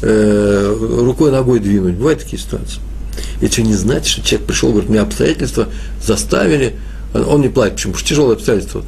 рукой, 0.00 1.30
ногой 1.32 1.60
двинуть. 1.60 1.94
Бывают 1.94 2.20
такие 2.20 2.40
ситуации. 2.40 2.80
Это 3.40 3.62
не 3.62 3.74
значит, 3.74 4.06
что 4.06 4.22
человек 4.22 4.46
пришел, 4.46 4.70
говорит, 4.70 4.90
меня 4.90 5.02
обстоятельства 5.02 5.68
заставили, 6.02 6.76
он 7.14 7.40
не 7.40 7.48
платит. 7.48 7.74
Почему? 7.74 7.92
Потому 7.92 8.00
что 8.00 8.08
тяжелые 8.08 8.36
обстоятельства. 8.36 8.84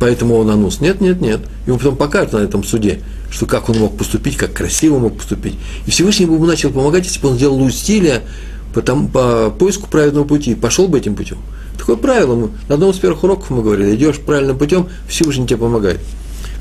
Поэтому 0.00 0.36
он 0.36 0.50
анус. 0.50 0.80
Нет, 0.80 1.00
нет, 1.00 1.20
нет. 1.20 1.40
Ему 1.66 1.78
потом 1.78 1.96
покажут 1.96 2.32
на 2.32 2.38
этом 2.38 2.64
суде, 2.64 3.00
что 3.30 3.46
как 3.46 3.68
он 3.68 3.78
мог 3.78 3.96
поступить, 3.96 4.36
как 4.36 4.52
красиво 4.52 4.98
мог 4.98 5.16
поступить. 5.16 5.54
И 5.86 5.90
Всевышний 5.90 6.26
ему 6.26 6.44
начал 6.44 6.70
помогать, 6.70 7.04
если 7.04 7.20
бы 7.20 7.28
он 7.28 7.36
сделал 7.36 7.62
усилия 7.62 8.22
по, 8.74 8.82
там, 8.82 9.08
по 9.08 9.50
поиску 9.50 9.88
правильного 9.88 10.24
пути, 10.24 10.54
пошел 10.54 10.88
бы 10.88 10.98
этим 10.98 11.14
путем. 11.14 11.38
Такое 11.78 11.96
правило, 11.96 12.34
мы, 12.34 12.50
на 12.68 12.74
одном 12.74 12.90
из 12.90 12.98
первых 12.98 13.22
уроков 13.22 13.50
мы 13.50 13.62
говорили, 13.62 13.94
идешь 13.94 14.18
правильным 14.18 14.58
путем, 14.58 14.88
Всевышний 15.08 15.46
тебе 15.46 15.58
помогает. 15.58 16.00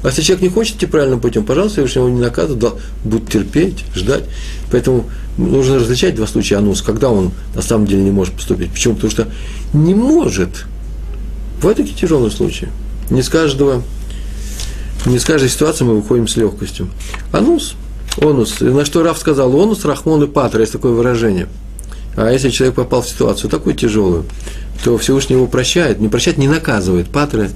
А 0.03 0.07
если 0.07 0.21
человек 0.23 0.43
не 0.43 0.49
хочет 0.49 0.77
идти 0.77 0.85
правильным 0.85 1.19
путем, 1.19 1.45
пожалуйста, 1.45 1.75
Всевышний 1.75 2.01
его 2.01 2.09
не 2.09 2.21
наказывает, 2.21 2.73
будет 3.03 3.29
терпеть, 3.29 3.85
ждать. 3.93 4.23
Поэтому 4.71 5.05
нужно 5.37 5.75
различать 5.75 6.15
два 6.15 6.27
случая 6.27 6.57
анус, 6.57 6.81
когда 6.81 7.09
он 7.09 7.31
на 7.55 7.61
самом 7.61 7.85
деле 7.85 8.01
не 8.01 8.11
может 8.11 8.33
поступить. 8.33 8.71
Почему? 8.71 8.95
Потому 8.95 9.11
что 9.11 9.27
не 9.73 9.93
может. 9.93 10.65
Бывают 11.57 11.77
такие 11.77 11.95
тяжелые 11.95 12.31
случаи. 12.31 12.69
Не 13.11 13.21
с 13.21 13.29
каждого, 13.29 13.83
не 15.05 15.19
с 15.19 15.25
каждой 15.25 15.49
ситуации 15.49 15.83
мы 15.83 15.97
выходим 15.97 16.27
с 16.27 16.35
легкостью. 16.35 16.89
Анус, 17.31 17.75
онус, 18.17 18.59
на 18.61 18.85
что 18.85 19.03
Раф 19.03 19.19
сказал, 19.19 19.55
онус, 19.55 19.85
рахмон 19.85 20.23
и 20.23 20.27
патра, 20.27 20.61
есть 20.61 20.73
такое 20.73 20.93
выражение. 20.93 21.47
А 22.15 22.31
если 22.31 22.49
человек 22.49 22.75
попал 22.75 23.01
в 23.01 23.07
ситуацию 23.07 23.49
такую 23.49 23.75
тяжелую, 23.75 24.25
то 24.83 24.97
Всевышний 24.97 25.35
его 25.35 25.47
прощает, 25.47 25.99
не 25.99 26.07
прощает, 26.07 26.37
не 26.37 26.47
наказывает. 26.47 27.07
Патры 27.07 27.51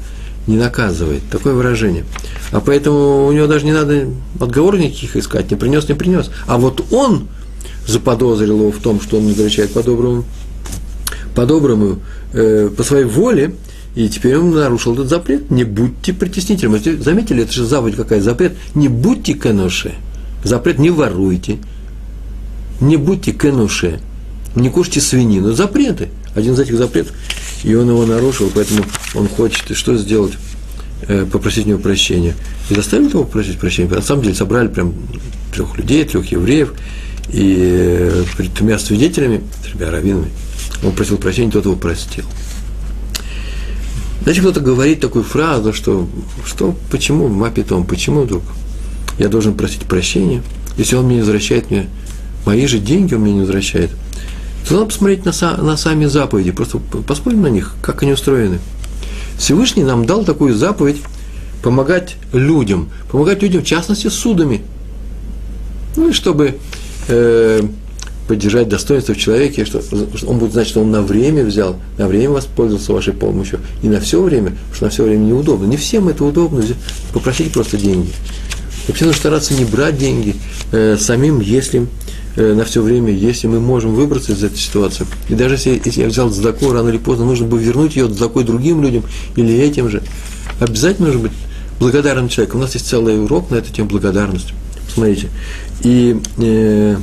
не 0.48 0.58
наказывает. 0.58 1.24
Такое 1.30 1.54
выражение. 1.54 2.06
А 2.52 2.60
поэтому 2.60 3.28
у 3.28 3.32
него 3.32 3.48
даже 3.48 3.66
не 3.66 3.74
надо 3.74 4.08
отговорок 4.40 4.80
никаких 4.80 5.16
искать, 5.16 5.50
не 5.52 5.58
принес, 5.58 5.88
не 5.90 5.96
принес. 5.96 6.30
А 6.48 6.58
вот 6.58 6.86
он 6.92 7.28
заподозрил 7.88 8.60
его 8.60 8.72
в 8.72 8.78
том, 8.78 9.02
что 9.02 9.18
он 9.18 9.26
не 9.26 9.32
возвращает 9.32 9.72
по-доброму, 9.72 10.24
по-доброму, 11.36 12.00
э, 12.34 12.70
по 12.76 12.84
своей 12.84 13.06
воле, 13.06 13.56
и 13.96 14.10
теперь 14.10 14.38
он 14.38 14.52
нарушил 14.52 14.94
этот 14.94 15.10
запрет. 15.10 15.50
Не 15.52 15.64
будьте 15.64 16.14
притеснителем. 16.14 16.74
Вы 16.74 16.98
заметили, 16.98 17.44
это 17.44 17.54
же 17.54 17.66
заповедь 17.66 17.96
какая 17.96 18.22
запрет. 18.22 18.54
Не 18.74 18.88
будьте 18.88 19.34
кенуше. 19.34 19.94
Запрет 20.44 20.80
не 20.80 20.90
воруйте. 20.90 21.58
Не 22.82 22.98
будьте 22.98 23.32
кенуше. 23.32 24.00
Не 24.54 24.70
кушайте 24.70 25.02
свинину. 25.02 25.54
Запреты 25.54 26.10
один 26.36 26.54
из 26.54 26.60
этих 26.60 26.78
запретов, 26.78 27.14
и 27.66 27.74
он 27.74 27.90
его 27.90 28.06
нарушил, 28.06 28.52
поэтому 28.54 28.86
он 29.16 29.28
хочет 29.28 29.76
что 29.76 29.98
сделать? 29.98 30.34
Э, 31.08 31.26
попросить 31.26 31.66
у 31.66 31.70
него 31.70 31.80
прощения. 31.80 32.36
И 32.70 32.76
заставил 32.76 33.10
его 33.10 33.24
попросить 33.24 33.58
прощения. 33.58 33.90
На 33.90 34.04
самом 34.04 34.22
деле 34.22 34.36
собрали 34.36 34.68
прям 34.68 34.94
трех 35.52 35.76
людей, 35.76 36.04
трех 36.06 36.32
евреев, 36.32 36.74
и 37.30 37.56
э, 37.58 38.24
перед 38.38 38.54
тремя 38.54 38.78
свидетелями, 38.78 39.42
тремя 39.64 39.90
раввинами, 39.90 40.30
он 40.84 40.92
просил 40.92 41.18
прощения, 41.18 41.52
тот 41.52 41.66
его 41.66 41.76
простил. 41.76 42.26
Знаете, 44.22 44.42
кто-то 44.42 44.60
говорит 44.60 45.00
такую 45.00 45.24
фразу, 45.24 45.74
что, 45.74 46.08
что 46.46 46.76
почему, 46.92 47.30
мапитом, 47.30 47.86
почему 47.86 48.22
вдруг 48.22 48.44
я 49.18 49.28
должен 49.28 49.56
просить 49.56 49.82
прощения, 49.82 50.44
если 50.78 50.96
он 50.96 51.06
мне 51.06 51.16
не 51.16 51.22
возвращает 51.22 51.72
мне 51.72 51.88
мои 52.46 52.68
же 52.68 52.78
деньги, 52.78 53.16
он 53.16 53.22
мне 53.22 53.34
не 53.34 53.40
возвращает– 53.42 53.90
то 54.68 54.86
посмотреть 54.86 55.26
на, 55.26 55.58
на 55.58 55.78
сами 55.78 56.06
заповеди, 56.06 56.52
просто 56.52 56.80
посмотрим 57.08 57.42
на 57.44 57.48
них, 57.48 57.76
как 57.82 58.04
они 58.04 58.14
устроены. 58.14 58.60
Всевышний 59.38 59.84
нам 59.84 60.06
дал 60.06 60.24
такую 60.24 60.56
заповедь 60.56 61.02
помогать 61.62 62.16
людям, 62.34 62.90
помогать 63.12 63.42
людям, 63.42 63.62
в 63.62 63.66
частности, 63.66 64.08
судами. 64.08 64.62
Ну 65.98 66.10
и 66.10 66.14
чтобы 66.14 66.58
э, 67.08 67.62
поддержать 68.28 68.70
достоинство 68.70 69.14
в 69.14 69.18
человеке, 69.18 69.66
что 69.66 69.82
он 70.28 70.40
будет 70.40 70.54
знать, 70.54 70.68
что 70.68 70.82
он 70.82 70.92
на 70.92 71.02
время 71.02 71.44
взял, 71.44 71.76
на 71.98 72.08
время 72.08 72.32
воспользовался 72.32 72.94
вашей 72.94 73.14
помощью, 73.14 73.60
и 73.84 73.88
на 73.88 74.00
все 74.00 74.22
время, 74.22 74.52
потому 74.52 74.76
что 74.76 74.86
на 74.86 74.92
все 74.92 75.04
время 75.04 75.20
неудобно. 75.20 75.66
Не 75.66 75.78
всем 75.78 76.08
это 76.08 76.24
удобно, 76.24 76.64
попросить 77.14 77.52
просто 77.52 77.78
деньги. 77.78 78.10
Вообще 78.88 79.06
нужно 79.06 79.20
стараться 79.20 79.54
не 79.54 79.66
брать 79.66 79.98
деньги 79.98 80.36
э, 80.72 80.98
самим, 81.00 81.40
если 81.40 81.88
на 82.36 82.66
все 82.66 82.82
время, 82.82 83.12
если 83.12 83.48
мы 83.48 83.60
можем 83.60 83.96
выбраться 83.96 84.34
из 84.34 84.44
этой 84.44 84.58
ситуации. 84.58 85.06
И 85.30 85.36
даже 85.36 85.56
если, 85.56 85.82
если 85.84 86.02
я 86.02 86.08
взял 86.08 86.30
дзаку, 86.30 86.72
рано 86.72 86.90
или 86.90 86.98
поздно 86.98 87.26
нужно 87.26 87.48
бы 87.48 87.58
вернуть 87.62 87.96
ее 87.96 88.08
дзакой 88.08 88.44
другим 88.44 88.82
людям 88.82 89.04
или 89.36 89.56
этим 89.56 89.90
же. 89.90 90.02
Обязательно 90.60 91.08
нужно 91.08 91.24
быть 91.24 91.32
благодарным 91.80 92.30
человеком. 92.30 92.60
У 92.60 92.64
нас 92.64 92.74
есть 92.74 92.88
целый 92.88 93.24
урок 93.24 93.52
на 93.52 93.56
эту 93.56 93.72
тему 93.72 93.90
благодарности. 93.90 94.54
Смотрите. 94.94 95.30
И 95.82 96.20
э, 96.38 96.98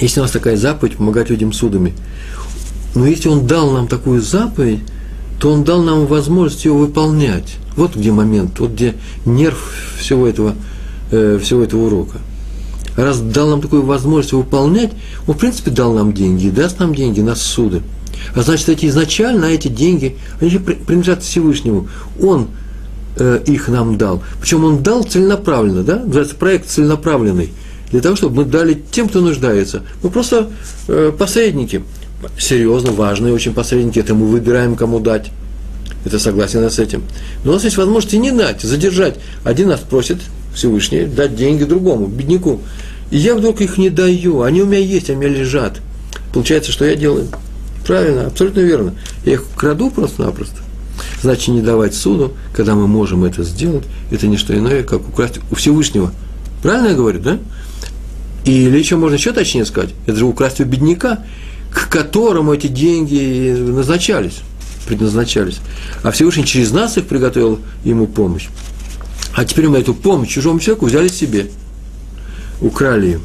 если 0.00 0.20
у 0.20 0.22
нас 0.22 0.30
такая 0.30 0.56
заповедь 0.56 0.96
помогать 0.96 1.30
людям 1.30 1.52
судами, 1.52 1.94
но 2.94 3.06
если 3.06 3.28
он 3.28 3.46
дал 3.46 3.70
нам 3.72 3.88
такую 3.88 4.20
заповедь, 4.20 4.80
то 5.40 5.50
он 5.50 5.64
дал 5.64 5.82
нам 5.82 6.06
возможность 6.06 6.64
ее 6.64 6.72
выполнять. 6.72 7.56
Вот 7.76 7.96
где 7.96 8.12
момент, 8.12 8.58
вот 8.60 8.72
где 8.72 8.94
нерв 9.24 9.74
всего 9.98 10.26
этого, 10.26 10.54
э, 11.10 11.38
всего 11.42 11.62
этого 11.62 11.86
урока– 11.86 12.18
раз 12.96 13.20
дал 13.20 13.48
нам 13.48 13.60
такую 13.60 13.82
возможность 13.82 14.32
выполнять, 14.32 14.92
он, 15.26 15.34
в 15.34 15.38
принципе, 15.38 15.70
дал 15.70 15.92
нам 15.94 16.12
деньги, 16.12 16.46
и 16.46 16.50
даст 16.50 16.78
нам 16.78 16.94
деньги 16.94 17.20
на 17.20 17.34
суды. 17.34 17.82
А 18.34 18.42
значит, 18.42 18.68
эти 18.68 18.86
изначально 18.86 19.46
эти 19.46 19.68
деньги, 19.68 20.16
они 20.40 20.50
же 20.50 20.60
принадлежат 20.60 21.22
Всевышнему. 21.22 21.88
Он 22.20 22.48
э, 23.16 23.40
их 23.46 23.68
нам 23.68 23.98
дал. 23.98 24.22
Причем 24.40 24.64
он 24.64 24.82
дал 24.82 25.04
целенаправленно, 25.04 25.82
да? 25.82 25.98
Называется 25.98 26.36
проект 26.36 26.68
целенаправленный. 26.68 27.52
Для 27.90 28.00
того, 28.00 28.16
чтобы 28.16 28.36
мы 28.36 28.44
дали 28.44 28.82
тем, 28.90 29.08
кто 29.08 29.20
нуждается. 29.20 29.82
Мы 30.02 30.10
просто 30.10 30.50
э, 30.88 31.12
посредники. 31.16 31.82
Серьезно, 32.38 32.92
важные 32.92 33.34
очень 33.34 33.52
посредники. 33.52 33.98
Это 33.98 34.14
мы 34.14 34.26
выбираем, 34.26 34.76
кому 34.76 35.00
дать. 35.00 35.30
Это 36.04 36.18
согласен 36.18 36.68
с 36.68 36.78
этим. 36.78 37.02
Но 37.44 37.52
у 37.52 37.54
нас 37.54 37.64
есть 37.64 37.76
возможность 37.76 38.14
и 38.14 38.18
не 38.18 38.30
дать, 38.30 38.62
задержать. 38.62 39.16
Один 39.42 39.68
нас 39.68 39.80
просит, 39.80 40.18
Всевышний 40.54 41.04
дать 41.04 41.36
деньги 41.36 41.64
другому, 41.64 42.06
бедняку. 42.06 42.60
И 43.10 43.18
я 43.18 43.34
вдруг 43.34 43.60
их 43.60 43.78
не 43.78 43.90
даю, 43.90 44.42
они 44.42 44.62
у 44.62 44.66
меня 44.66 44.80
есть, 44.80 45.10
они 45.10 45.18
у 45.18 45.22
меня 45.22 45.38
лежат. 45.38 45.80
Получается, 46.32 46.72
что 46.72 46.84
я 46.84 46.96
делаю? 46.96 47.28
Правильно, 47.86 48.26
абсолютно 48.26 48.60
верно. 48.60 48.94
Я 49.24 49.34
их 49.34 49.44
краду 49.56 49.90
просто-напросто. 49.90 50.56
Значит, 51.22 51.48
не 51.48 51.60
давать 51.60 51.94
суду, 51.94 52.32
когда 52.54 52.74
мы 52.74 52.86
можем 52.86 53.24
это 53.24 53.42
сделать, 53.42 53.84
это 54.10 54.26
не 54.26 54.36
что 54.36 54.56
иное, 54.56 54.82
как 54.82 55.08
украсть 55.08 55.40
у 55.50 55.54
Всевышнего. 55.54 56.12
Правильно 56.62 56.88
я 56.88 56.94
говорю, 56.94 57.20
да? 57.20 57.38
Или 58.44 58.78
еще 58.78 58.96
можно 58.96 59.16
еще 59.16 59.32
точнее 59.32 59.64
сказать, 59.64 59.90
это 60.06 60.16
же 60.16 60.24
украсть 60.24 60.60
у 60.60 60.64
бедняка, 60.64 61.20
к 61.72 61.88
которому 61.88 62.52
эти 62.52 62.66
деньги 62.66 63.54
назначались, 63.58 64.40
предназначались. 64.86 65.58
А 66.02 66.10
Всевышний 66.10 66.44
через 66.44 66.70
нас 66.70 66.96
их 66.96 67.06
приготовил 67.06 67.58
ему 67.84 68.06
помощь. 68.06 68.48
А 69.34 69.44
теперь 69.44 69.68
мы 69.68 69.78
эту 69.78 69.94
помощь 69.94 70.28
чужому 70.28 70.60
человеку 70.60 70.86
взяли 70.86 71.08
себе, 71.08 71.48
украли 72.60 73.06
ее. 73.06 73.20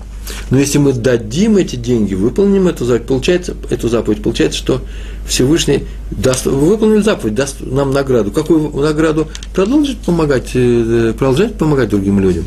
Но 0.49 0.59
если 0.59 0.77
мы 0.77 0.93
дадим 0.93 1.57
эти 1.57 1.75
деньги, 1.75 2.13
выполним 2.13 2.67
эту 2.67 2.85
заповедь, 2.85 3.07
получается, 3.07 3.55
эту 3.69 3.89
заповедь, 3.89 4.21
получается, 4.23 4.57
что 4.57 4.81
Всевышний 5.27 5.85
даст, 6.11 6.45
выполнил 6.45 7.03
заповедь, 7.03 7.35
даст 7.35 7.57
нам 7.61 7.91
награду. 7.91 8.31
Какую 8.31 8.69
награду? 8.75 9.27
Продолжить 9.53 9.99
помогать, 9.99 10.51
э, 10.53 11.13
продолжать 11.17 11.55
помогать 11.57 11.89
другим 11.89 12.19
людям. 12.19 12.45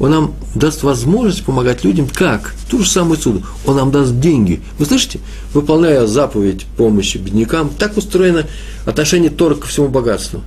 Он 0.00 0.10
нам 0.10 0.34
даст 0.54 0.82
возможность 0.82 1.44
помогать 1.44 1.84
людям 1.84 2.08
как? 2.12 2.54
Ту 2.70 2.80
же 2.80 2.88
самую 2.88 3.18
суду. 3.18 3.42
Он 3.66 3.76
нам 3.76 3.90
даст 3.90 4.18
деньги. 4.20 4.60
Вы 4.78 4.86
слышите? 4.86 5.20
Выполняя 5.52 6.06
заповедь 6.06 6.66
помощи 6.76 7.18
беднякам, 7.18 7.70
так 7.70 7.96
устроено 7.96 8.44
отношение 8.86 9.30
Тора 9.30 9.54
ко 9.54 9.66
всему 9.66 9.88
богатству. 9.88 10.42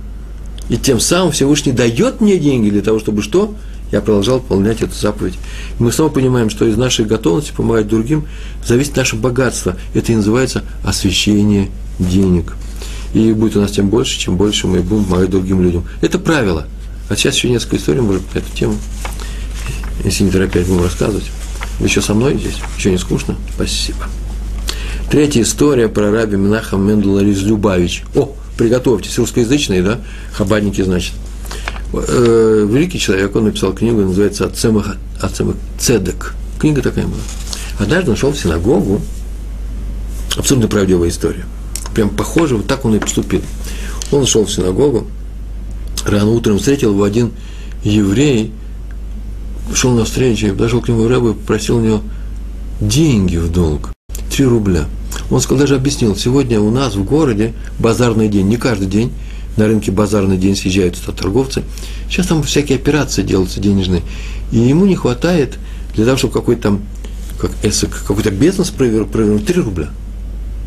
И 0.68 0.76
тем 0.76 1.00
самым 1.00 1.32
Всевышний 1.32 1.72
дает 1.72 2.20
мне 2.20 2.38
деньги 2.38 2.70
для 2.70 2.82
того, 2.82 2.98
чтобы 2.98 3.22
что? 3.22 3.54
Я 3.90 4.00
продолжал 4.00 4.38
выполнять 4.38 4.80
эту 4.80 4.94
заповедь. 4.94 5.34
И 5.78 5.82
мы 5.82 5.92
снова 5.92 6.08
понимаем, 6.08 6.48
что 6.48 6.66
из 6.66 6.76
нашей 6.78 7.04
готовности 7.04 7.52
помогать 7.52 7.88
другим 7.88 8.26
зависит 8.64 8.96
наше 8.96 9.16
богатство. 9.16 9.76
Это 9.92 10.12
и 10.12 10.16
называется 10.16 10.64
освящение 10.82 11.68
денег. 11.98 12.54
И 13.12 13.32
будет 13.32 13.56
у 13.56 13.60
нас 13.60 13.72
тем 13.72 13.90
больше, 13.90 14.18
чем 14.18 14.36
больше 14.36 14.66
мы 14.66 14.80
будем 14.80 15.04
помогать 15.04 15.30
другим 15.30 15.62
людям. 15.62 15.84
Это 16.00 16.18
правило. 16.18 16.66
А 17.10 17.16
сейчас 17.16 17.34
еще 17.34 17.50
несколько 17.50 17.76
историй, 17.76 18.00
может, 18.00 18.22
на 18.34 18.38
эту 18.38 18.50
тему. 18.56 18.76
Если 20.04 20.24
не 20.24 20.30
торопясь, 20.30 20.66
будем 20.66 20.84
рассказывать. 20.84 21.30
Вы 21.78 21.86
еще 21.86 22.00
со 22.00 22.14
мной 22.14 22.38
здесь? 22.38 22.56
Еще 22.78 22.90
не 22.90 22.98
скучно? 22.98 23.36
Спасибо. 23.54 24.06
Третья 25.10 25.42
история 25.42 25.88
про 25.88 26.10
раби 26.10 26.38
Минаха 26.38 26.76
Мендела 26.76 27.20
Любавич. 27.20 28.04
О, 28.14 28.34
приготовьтесь, 28.62 29.18
русскоязычные, 29.18 29.82
да? 29.82 30.00
Хабадники, 30.32 30.82
значит. 30.82 31.14
Э, 31.92 32.66
великий 32.70 33.00
человек, 33.00 33.34
он 33.34 33.44
написал 33.44 33.72
книгу, 33.72 34.00
называется 34.02 34.46
«Ацемах, 34.46 34.96
Ацемах 35.20 35.56
Цедек». 35.78 36.34
Книга 36.60 36.80
такая 36.80 37.06
была. 37.06 37.20
Однажды 37.80 38.12
он 38.12 38.16
шел 38.16 38.30
в 38.30 38.38
синагогу, 38.38 39.00
абсолютно 40.36 40.68
правдивая 40.68 41.08
история. 41.08 41.44
Прям 41.92 42.10
похоже, 42.10 42.56
вот 42.56 42.68
так 42.68 42.84
он 42.84 42.94
и 42.94 42.98
поступил. 43.00 43.42
Он 44.12 44.26
шел 44.26 44.44
в 44.44 44.52
синагогу, 44.52 45.08
рано 46.06 46.30
утром 46.30 46.58
встретил 46.58 46.92
его 46.92 47.02
один 47.02 47.32
еврей, 47.82 48.52
шел 49.74 49.92
на 49.92 50.04
встречу, 50.04 50.50
подошел 50.50 50.80
к 50.80 50.88
нему 50.88 51.08
Рэбу 51.08 51.30
и 51.30 51.34
попросил 51.34 51.78
у 51.78 51.80
него 51.80 52.00
деньги 52.80 53.38
в 53.38 53.50
долг, 53.50 53.92
3 54.30 54.44
рубля– 54.44 54.84
он 55.32 55.40
сказал, 55.40 55.60
даже 55.60 55.76
объяснил, 55.76 56.14
сегодня 56.14 56.60
у 56.60 56.70
нас 56.70 56.94
в 56.94 57.04
городе 57.04 57.54
базарный 57.78 58.28
день, 58.28 58.48
не 58.48 58.58
каждый 58.58 58.86
день, 58.86 59.12
на 59.56 59.66
рынке 59.66 59.90
базарный 59.90 60.36
день 60.36 60.54
съезжают 60.54 60.96
туда 60.96 61.16
торговцы. 61.16 61.62
Сейчас 62.10 62.26
там 62.26 62.42
всякие 62.42 62.76
операции 62.76 63.22
делаются 63.22 63.58
денежные. 63.58 64.02
И 64.50 64.58
ему 64.58 64.84
не 64.84 64.94
хватает 64.94 65.58
для 65.94 66.04
того, 66.04 66.18
чтобы 66.18 66.34
какой-то 66.34 66.62
там, 66.62 66.82
как 67.38 67.50
эсок, 67.62 68.04
какой-то 68.06 68.30
бизнес 68.30 68.70
провернуть, 68.70 69.46
3 69.46 69.62
рубля. 69.62 69.88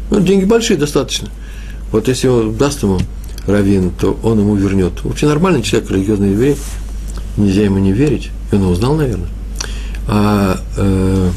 Ну, 0.10 0.20
деньги 0.20 0.46
большие 0.46 0.78
достаточно. 0.78 1.30
Вот 1.92 2.08
если 2.08 2.28
он 2.28 2.56
даст 2.56 2.82
ему 2.82 3.00
раввин, 3.46 3.92
то 3.92 4.20
он 4.24 4.40
ему 4.40 4.56
вернет. 4.56 5.04
Вообще 5.04 5.28
нормальный 5.28 5.62
человек, 5.62 5.92
религиозный 5.92 6.32
еврей, 6.32 6.58
нельзя 7.38 7.64
ему 7.64 7.78
не 7.78 7.92
верить. 7.92 8.32
И 8.52 8.56
он 8.56 8.64
узнал, 8.64 8.96
наверное. 8.96 9.30
А 10.08 10.60
э, 10.78 11.30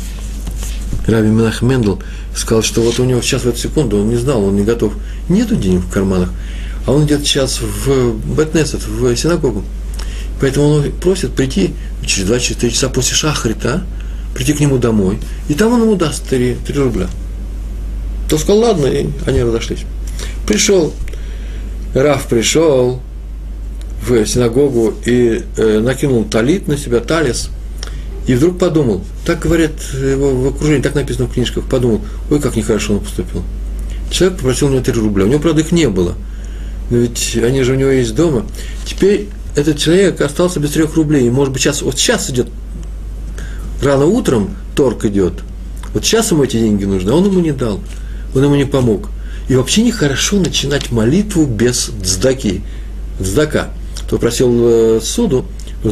Раби 1.07 1.29
Менах 1.29 1.63
Мендел 1.63 2.01
сказал, 2.39 2.63
что 2.63 2.81
вот 2.81 2.99
у 2.99 3.05
него 3.05 3.21
сейчас 3.21 3.43
в 3.43 3.49
эту 3.49 3.59
секунду, 3.59 3.99
он 3.99 4.09
не 4.09 4.17
знал, 4.17 4.45
он 4.45 4.57
не 4.57 4.65
готов, 4.65 4.93
нету 5.29 5.57
денег 5.57 5.81
в 5.83 5.91
карманах, 5.91 6.31
а 6.87 6.93
он 6.93 7.05
идет 7.05 7.21
сейчас 7.21 7.61
в 7.61 8.15
Бетнесет, 8.35 8.87
в 8.87 9.15
синагогу. 9.17 9.65
Поэтому 10.41 10.69
он 10.69 10.93
просит 10.93 11.33
прийти 11.33 11.75
через 12.07 12.29
2-4 12.29 12.71
часа 12.71 12.89
после 12.89 13.17
шахрита, 13.17 13.83
прийти 14.35 14.53
к 14.53 14.61
нему 14.61 14.79
домой, 14.79 15.19
и 15.49 15.55
там 15.55 15.73
он 15.73 15.83
ему 15.83 15.97
даст 15.97 16.29
3, 16.29 16.59
3 16.67 16.79
рубля. 16.79 17.09
То 18.29 18.39
сказал, 18.39 18.59
ладно, 18.59 18.87
и 18.87 19.09
они 19.27 19.43
разошлись. 19.43 19.85
Пришел, 20.47 20.93
Раф 21.95 22.27
пришел 22.27 23.01
в 24.07 24.25
синагогу 24.27 24.95
и 25.05 25.43
э, 25.57 25.81
накинул 25.81 26.25
талит 26.25 26.69
на 26.69 26.77
себя, 26.77 27.01
талис– 27.01 27.51
и 28.29 28.35
вдруг 28.35 28.59
подумал, 28.59 29.03
так 29.25 29.41
говорят 29.41 29.73
его 29.95 30.35
в 30.35 30.47
окружении, 30.49 30.83
так 30.83 30.95
написано 30.95 31.27
в 31.27 31.33
книжках, 31.33 31.65
подумал, 31.65 32.03
ой, 32.31 32.41
как 32.41 32.57
нехорошо 32.57 32.93
он 32.93 33.01
поступил. 33.01 33.43
Человек 34.11 34.37
попросил 34.37 34.69
у 34.69 34.71
него 34.71 34.83
3 34.83 34.93
рубля, 35.01 35.25
у 35.25 35.29
него, 35.29 35.41
правда, 35.41 35.63
их 35.63 35.73
не 35.73 35.89
было. 35.89 36.15
Но 36.91 36.99
ведь 36.99 37.39
они 37.43 37.63
же 37.63 37.73
у 37.73 37.77
него 37.77 37.89
есть 37.89 38.15
дома. 38.15 38.45
Теперь 38.85 39.29
этот 39.57 39.79
человек 39.79 40.21
остался 40.21 40.61
без 40.61 40.73
3 40.73 40.85
рублей. 40.95 41.29
Может 41.31 41.55
быть, 41.55 41.63
сейчас, 41.63 41.81
вот 41.81 41.99
сейчас 41.99 42.29
идет, 42.29 42.49
рано 43.83 44.05
утром 44.05 44.51
торг 44.77 45.07
идет. 45.07 45.33
Вот 45.95 46.05
сейчас 46.05 46.31
ему 46.31 46.45
эти 46.45 46.59
деньги 46.59 46.85
нужны, 46.85 47.11
а 47.11 47.15
он 47.15 47.25
ему 47.25 47.41
не 47.41 47.53
дал. 47.53 47.81
Он 48.35 48.45
ему 48.45 48.57
не 48.57 48.67
помог. 48.67 49.09
И 49.49 49.57
вообще 49.57 49.83
нехорошо 49.83 50.37
начинать 50.37 50.93
молитву 50.93 51.47
без 51.47 51.89
дздаки. 52.03 52.61
Дздака. 53.19 53.71
Кто 54.09 54.17
просил 54.17 54.51
э, 54.63 55.01
суду, 55.03 55.45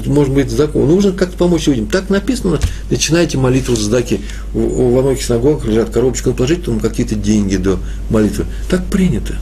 может 0.07 0.33
быть, 0.33 0.51
закон. 0.51 0.89
Нужно 0.89 1.13
как-то 1.13 1.37
помочь 1.37 1.67
людям. 1.67 1.87
Так 1.87 2.09
написано, 2.09 2.59
начинайте 2.91 3.37
молитву 3.37 3.77
с 3.77 3.87
даки. 3.89 4.23
Во 4.55 5.03
многих 5.03 5.23
синагогах 5.23 5.67
лежат 5.67 5.91
коробочки, 5.91 6.25
надо 6.25 6.39
положить 6.39 6.65
там 6.65 6.81
какие-то 6.81 7.15
деньги 7.15 7.57
до 7.57 7.79
молитвы. 8.09 8.47
Так 8.71 8.87
принято. 8.87 9.35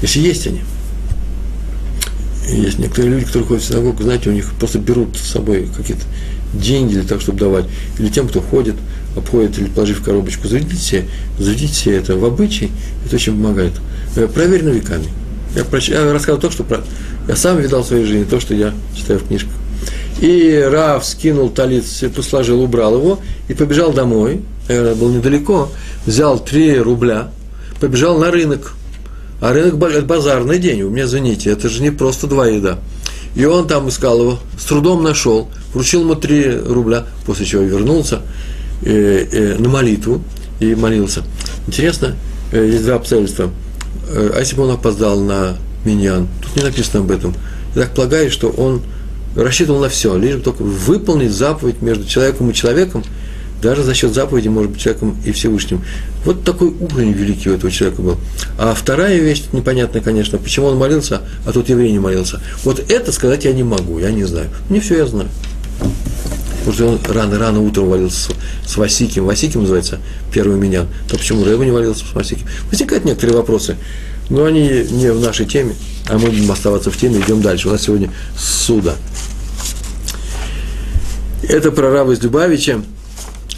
Если 0.00 0.20
есть 0.20 0.46
они. 0.46 0.62
Есть 2.48 2.78
некоторые 2.78 3.12
люди, 3.12 3.26
которые 3.26 3.46
ходят 3.46 3.62
в 3.62 3.66
синагогу, 3.66 4.02
знаете, 4.04 4.30
у 4.30 4.32
них 4.32 4.50
просто 4.58 4.78
берут 4.78 5.18
с 5.18 5.30
собой 5.30 5.68
какие-то 5.76 6.04
деньги 6.54 6.94
для 6.94 7.02
того, 7.02 7.20
чтобы 7.20 7.38
давать. 7.38 7.66
Или 7.98 8.08
тем, 8.08 8.26
кто 8.26 8.40
ходит, 8.40 8.76
обходит 9.14 9.58
или 9.58 9.66
положив 9.66 10.02
коробочку, 10.02 10.48
заведите 10.48 10.76
себе, 10.76 11.04
заведите 11.38 11.74
себе 11.74 11.96
это 11.98 12.16
в 12.16 12.24
обычай, 12.24 12.70
это 13.04 13.16
очень 13.16 13.34
помогает. 13.34 13.74
Э, 14.16 14.26
проверено 14.28 14.70
веками. 14.70 15.08
Я, 15.54 15.62
я 15.62 16.12
рассказываю 16.12 16.40
то, 16.40 16.50
что 16.50 16.64
про, 16.64 16.80
я 17.28 17.36
сам 17.36 17.58
видал 17.58 17.82
в 17.82 17.86
своей 17.86 18.04
жизни, 18.04 18.24
то, 18.24 18.38
что 18.40 18.54
я 18.54 18.72
читаю 18.94 19.18
в 19.18 19.26
книжках. 19.26 19.52
И 20.20 20.68
Раф 20.70 21.04
скинул 21.04 21.50
талит, 21.50 21.84
все 21.84 22.10
сложил, 22.22 22.62
убрал 22.62 22.96
его 22.96 23.20
и 23.48 23.54
побежал 23.54 23.92
домой. 23.92 24.42
Наверное, 24.68 24.94
был 24.94 25.08
недалеко. 25.08 25.70
Взял 26.06 26.38
3 26.38 26.78
рубля, 26.80 27.30
побежал 27.80 28.18
на 28.18 28.30
рынок. 28.30 28.74
А 29.40 29.52
рынок– 29.52 29.82
это 29.90 30.02
базарный 30.02 30.58
день, 30.58 30.82
у 30.82 30.90
меня, 30.90 31.04
извините, 31.04 31.50
это 31.50 31.70
же 31.70 31.82
не 31.82 31.90
просто 31.90 32.26
два 32.26 32.46
еда. 32.46 32.78
И 33.34 33.44
он 33.46 33.66
там 33.66 33.88
искал 33.88 34.20
его, 34.20 34.38
с 34.58 34.64
трудом 34.64 35.02
нашел, 35.02 35.48
вручил 35.72 36.02
ему 36.02 36.14
3 36.14 36.58
рубля, 36.66 37.06
после 37.24 37.46
чего 37.46 37.62
вернулся 37.62 38.20
э, 38.82 39.26
э, 39.32 39.56
на 39.58 39.70
молитву 39.70 40.22
и 40.58 40.74
молился. 40.74 41.22
Интересно, 41.66 42.16
э, 42.52 42.68
есть 42.70 42.84
два 42.84 42.96
обстоятельства– 42.96 43.50
а 44.12 44.38
если 44.38 44.56
бы 44.56 44.64
он 44.64 44.70
опоздал 44.72 45.20
на 45.20 45.56
миньян? 45.84 46.28
Тут 46.42 46.56
не 46.56 46.62
написано 46.62 47.00
об 47.00 47.10
этом. 47.10 47.34
Я 47.74 47.82
так 47.82 47.94
полагаю, 47.94 48.30
что 48.30 48.48
он 48.48 48.82
рассчитывал 49.36 49.80
на 49.80 49.88
все, 49.88 50.16
лишь 50.16 50.36
бы 50.36 50.42
только 50.42 50.62
выполнить 50.62 51.32
заповедь 51.32 51.82
между 51.82 52.04
человеком 52.04 52.50
и 52.50 52.54
человеком, 52.54 53.04
даже 53.62 53.82
за 53.82 53.94
счет 53.94 54.14
заповеди, 54.14 54.48
может 54.48 54.72
быть, 54.72 54.80
человеком 54.80 55.16
и 55.24 55.32
Всевышним. 55.32 55.84
Вот 56.24 56.44
такой 56.44 56.68
уровень 56.68 57.12
великий 57.12 57.50
у 57.50 57.54
этого 57.54 57.70
человека 57.70 58.02
был. 58.02 58.16
А 58.58 58.74
вторая 58.74 59.18
вещь, 59.18 59.44
непонятная, 59.52 60.00
конечно, 60.00 60.38
почему 60.38 60.66
он 60.66 60.78
молился, 60.78 61.20
а 61.46 61.52
тут 61.52 61.68
еврей 61.68 61.92
не 61.92 61.98
молился. 61.98 62.40
Вот 62.64 62.82
это 62.90 63.12
сказать 63.12 63.44
я 63.44 63.52
не 63.52 63.62
могу, 63.62 63.98
я 63.98 64.10
не 64.10 64.24
знаю. 64.24 64.48
Не 64.70 64.80
все 64.80 64.96
я 64.96 65.06
знаю. 65.06 65.28
Потому 66.60 66.74
что 66.74 66.86
он 66.86 67.00
рано-рано 67.08 67.60
утром 67.60 67.88
валился 67.88 68.32
с, 68.66 68.76
Васиким. 68.76 69.24
Васиким 69.24 69.62
называется 69.62 69.98
первый 70.32 70.58
меня. 70.58 70.86
То 71.08 71.16
почему 71.16 71.44
Рэба 71.44 71.64
не 71.64 71.70
валился 71.70 72.04
с 72.04 72.14
Васиким? 72.14 72.46
Возникают 72.70 73.04
некоторые 73.04 73.36
вопросы. 73.36 73.76
Но 74.28 74.44
они 74.44 74.68
не 74.90 75.10
в 75.12 75.20
нашей 75.20 75.46
теме, 75.46 75.74
а 76.08 76.18
мы 76.18 76.26
будем 76.26 76.50
оставаться 76.50 76.90
в 76.90 76.96
теме, 76.96 77.20
идем 77.20 77.42
дальше. 77.42 77.68
У 77.68 77.72
нас 77.72 77.82
сегодня 77.82 78.10
суда. 78.38 78.94
Это 81.42 81.72
про 81.72 81.90
раба 81.90 82.12
из 82.12 82.22
Любавича. 82.22 82.82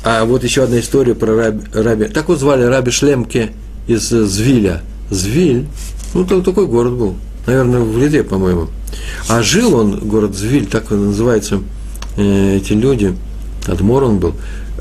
А 0.05 0.25
вот 0.25 0.45
еще 0.45 0.65
одна 0.65 0.81
история 0.81 1.15
про 1.15 1.37
раби, 1.37 1.65
раби. 1.75 2.05
Так 2.07 2.29
вот 2.29 2.39
звали 2.41 2.63
раби 2.63 2.91
Шлемке 2.91 3.53
из 3.87 4.09
Звиля. 4.09 4.83
Звиль, 5.11 5.67
ну, 6.15 6.25
такой 6.25 6.67
город 6.67 6.95
был. 6.95 7.17
Наверное, 7.47 7.81
в 7.81 7.99
Литве, 7.99 8.23
по-моему. 8.25 8.69
А 9.29 9.43
жил 9.43 9.75
он, 9.75 9.99
город 9.99 10.37
Звиль, 10.37 10.67
так 10.67 10.91
он 10.91 11.09
называется, 11.09 11.61
эти 12.17 12.73
люди, 12.73 13.15
Адмор 13.67 14.05
он 14.05 14.19
был, 14.19 14.35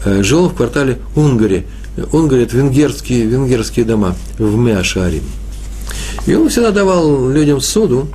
э, 0.06 0.24
жил 0.24 0.50
в 0.50 0.56
квартале 0.56 1.00
Унгари. 1.16 1.66
Унгари– 2.12 2.44
это 2.44 2.58
венгерские, 2.58 3.26
венгерские 3.26 3.86
дома 3.86 4.16
в 4.38 4.56
Меашаре. 4.58 5.22
И 6.26 6.34
он 6.34 6.50
всегда 6.50 6.72
давал 6.72 7.30
людям 7.30 7.62
суду, 7.62 8.08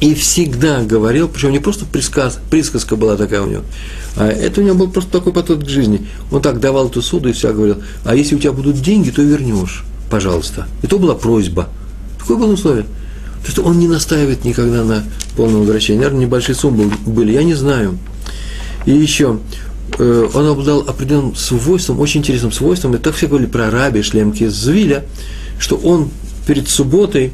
и 0.00 0.14
всегда 0.14 0.82
говорил, 0.82 1.28
причем 1.28 1.52
не 1.52 1.58
просто 1.58 1.86
присказ, 1.86 2.38
присказка 2.50 2.96
была 2.96 3.16
такая 3.16 3.42
у 3.42 3.46
него, 3.46 3.62
а 4.16 4.26
это 4.26 4.60
у 4.60 4.64
него 4.64 4.76
был 4.76 4.90
просто 4.90 5.10
такой 5.10 5.32
подход 5.32 5.64
к 5.64 5.68
жизни. 5.68 6.06
Он 6.30 6.42
так 6.42 6.60
давал 6.60 6.88
эту 6.88 7.00
суду 7.02 7.28
и 7.28 7.32
всегда 7.32 7.54
говорил, 7.54 7.76
а 8.04 8.14
если 8.14 8.34
у 8.34 8.38
тебя 8.38 8.52
будут 8.52 8.80
деньги, 8.80 9.10
то 9.10 9.22
вернешь, 9.22 9.84
пожалуйста. 10.10 10.66
И 10.82 10.86
то 10.86 10.98
была 10.98 11.14
просьба. 11.14 11.68
Такое 12.18 12.36
было 12.36 12.52
условие. 12.52 12.86
То 13.46 13.52
есть 13.52 13.58
он 13.60 13.78
не 13.78 13.86
настаивает 13.86 14.44
никогда 14.44 14.82
на 14.82 15.04
полном 15.36 15.60
возвращении. 15.60 16.00
Наверное, 16.00 16.22
небольшие 16.22 16.56
суммы 16.56 16.90
были, 17.06 17.30
я 17.30 17.44
не 17.44 17.54
знаю. 17.54 17.96
И 18.86 18.90
еще, 18.90 19.38
э, 20.00 20.28
он 20.34 20.46
обладал 20.48 20.80
определенным 20.80 21.36
свойством, 21.36 22.00
очень 22.00 22.22
интересным 22.22 22.50
свойством, 22.50 22.96
и 22.96 22.98
так 22.98 23.14
все 23.14 23.28
говорили 23.28 23.48
про 23.48 23.70
раби 23.70 24.02
Шлемки 24.02 24.48
Звиля, 24.48 25.04
что 25.60 25.76
он 25.76 26.10
перед 26.44 26.68
субботой 26.68 27.32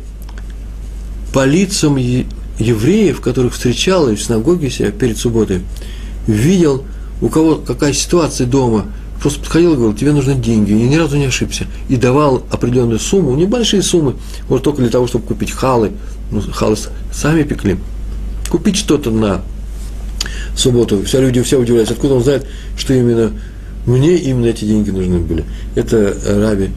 по 1.33 1.47
лицам 1.47 1.97
евреев, 1.97 3.23
которых 3.23 3.55
встречал 3.55 4.11
и 4.11 4.15
в 4.15 4.23
синагоге 4.23 4.69
себя 4.69 4.91
перед 4.91 5.17
субботой, 5.17 5.63
видел, 6.27 6.85
у 7.23 7.31
кого 7.31 7.55
какая 7.55 7.95
ситуация 7.95 8.47
дома– 8.47 8.85
просто 9.23 9.39
подходил 9.39 9.75
и 9.75 9.77
говорил, 9.77 9.97
тебе 9.97 10.13
нужны 10.13 10.35
деньги, 10.35 10.73
и 10.73 10.83
ни 10.83 10.97
разу 10.97 11.17
не 11.17 11.27
ошибся. 11.27 11.67
И 11.89 11.97
давал 11.97 12.43
определенную 12.51 12.99
сумму, 12.99 13.35
небольшие 13.37 13.81
суммы, 13.81 14.17
вот 14.49 14.65
только 14.65 14.83
для 14.83 14.91
того, 14.91 15.07
чтобы 15.07 15.25
купить 15.27 15.53
халы, 15.53 15.93
ну, 16.33 16.41
халы 16.41 16.77
сами 17.13 17.45
пекли, 17.45 17.79
купить 18.51 18.77
что-то 18.77 19.13
на 19.13 19.43
субботу. 20.57 21.05
Все 21.05 21.21
люди 21.21 21.41
все 21.43 21.59
удивляются, 21.59 21.95
откуда 21.95 22.15
он 22.15 22.25
знает, 22.25 22.47
что 22.77 22.95
именно 22.95 23.33
мне 23.87 24.17
именно 24.17 24.47
эти 24.47 24.65
деньги 24.65 24.91
нужны 24.91 25.19
были. 25.19 25.45
Это 25.77 26.17
Раби 26.27 26.71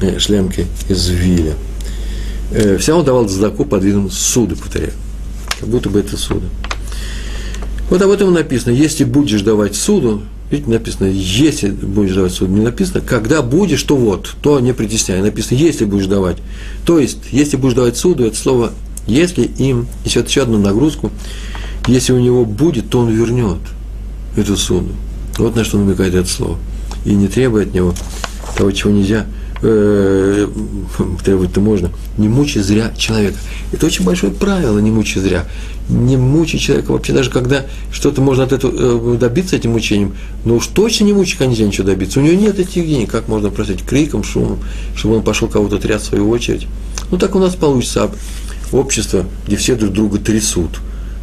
э, 0.00 0.18
Шлемки 0.18 0.66
из 0.88 1.06
Виля. 1.08 1.54
Э, 2.50 2.78
Вся 2.78 2.96
он 2.96 3.04
давал 3.04 3.28
задаку 3.28 3.66
под 3.66 3.84
видом 3.84 4.10
суды, 4.10 4.56
повторяю. 4.56 4.92
Как 5.60 5.68
будто 5.68 5.90
бы 5.90 6.00
это 6.00 6.16
суды. 6.16 6.46
Вот 7.90 8.00
об 8.00 8.10
этом 8.10 8.32
написано. 8.32 8.72
Если 8.72 9.04
будешь 9.04 9.42
давать 9.42 9.74
суду, 9.74 10.22
Видите, 10.50 10.70
написано, 10.70 11.06
если 11.06 11.70
будешь 11.70 12.14
давать 12.14 12.32
суд, 12.32 12.48
не 12.48 12.60
написано, 12.60 13.00
когда 13.00 13.40
будешь, 13.40 13.82
то 13.82 13.96
вот, 13.96 14.34
то 14.42 14.58
не 14.58 14.74
притесняй. 14.74 15.22
Написано, 15.22 15.58
если 15.58 15.84
будешь 15.84 16.06
давать. 16.06 16.38
То 16.84 16.98
есть, 16.98 17.18
если 17.30 17.56
будешь 17.56 17.74
давать 17.74 17.96
суду, 17.96 18.24
это 18.24 18.36
слово 18.36 18.72
если 19.06 19.44
им 19.58 19.88
несет 20.04 20.28
еще 20.28 20.42
одну 20.42 20.58
нагрузку, 20.58 21.10
если 21.86 22.12
у 22.12 22.20
него 22.20 22.44
будет, 22.44 22.90
то 22.90 23.00
он 23.00 23.10
вернет 23.10 23.58
эту 24.36 24.56
суду. 24.56 24.90
Вот 25.38 25.56
на 25.56 25.64
что 25.64 25.78
намекает 25.78 26.14
это 26.14 26.28
слово. 26.28 26.58
И 27.04 27.14
не 27.14 27.28
требует 27.28 27.68
от 27.68 27.74
него 27.74 27.94
того, 28.56 28.70
чего 28.72 28.92
нельзя– 28.92 29.26
требовать-то 29.60 31.60
можно, 31.60 31.90
не 32.16 32.28
мучай 32.28 32.62
зря 32.62 32.92
человека. 32.96 33.36
Это 33.72 33.86
очень 33.86 34.04
большое 34.04 34.32
правило, 34.32 34.78
не 34.78 34.90
мучай 34.90 35.20
зря. 35.20 35.46
Не 35.88 36.16
мучай 36.16 36.58
человека 36.58 36.92
вообще, 36.92 37.12
даже 37.12 37.30
когда 37.30 37.66
что-то 37.92 38.22
можно 38.22 38.44
от 38.44 38.52
этого 38.52 39.14
э, 39.14 39.18
добиться 39.18 39.56
этим 39.56 39.72
мучением, 39.72 40.14
но 40.44 40.54
уж 40.54 40.68
точно 40.68 41.04
не 41.04 41.12
мучай, 41.12 41.44
нельзя 41.46 41.66
ничего 41.66 41.88
добиться. 41.88 42.20
У 42.20 42.22
него 42.22 42.40
нет 42.40 42.60
этих 42.60 42.86
денег, 42.86 43.10
как 43.10 43.26
можно 43.26 43.50
просить 43.50 43.84
криком, 43.84 44.22
шумом, 44.22 44.60
чтобы 44.94 45.16
он 45.16 45.22
пошел 45.22 45.48
кого-то 45.48 45.78
трясти 45.78 46.06
в 46.06 46.08
свою 46.10 46.30
очередь. 46.30 46.68
Ну 47.10 47.18
так 47.18 47.34
у 47.34 47.40
нас 47.40 47.56
получится 47.56 48.10
общество, 48.72 49.26
где 49.46 49.56
все 49.56 49.74
друг 49.74 49.92
друга 49.92 50.18
трясут. 50.18 50.78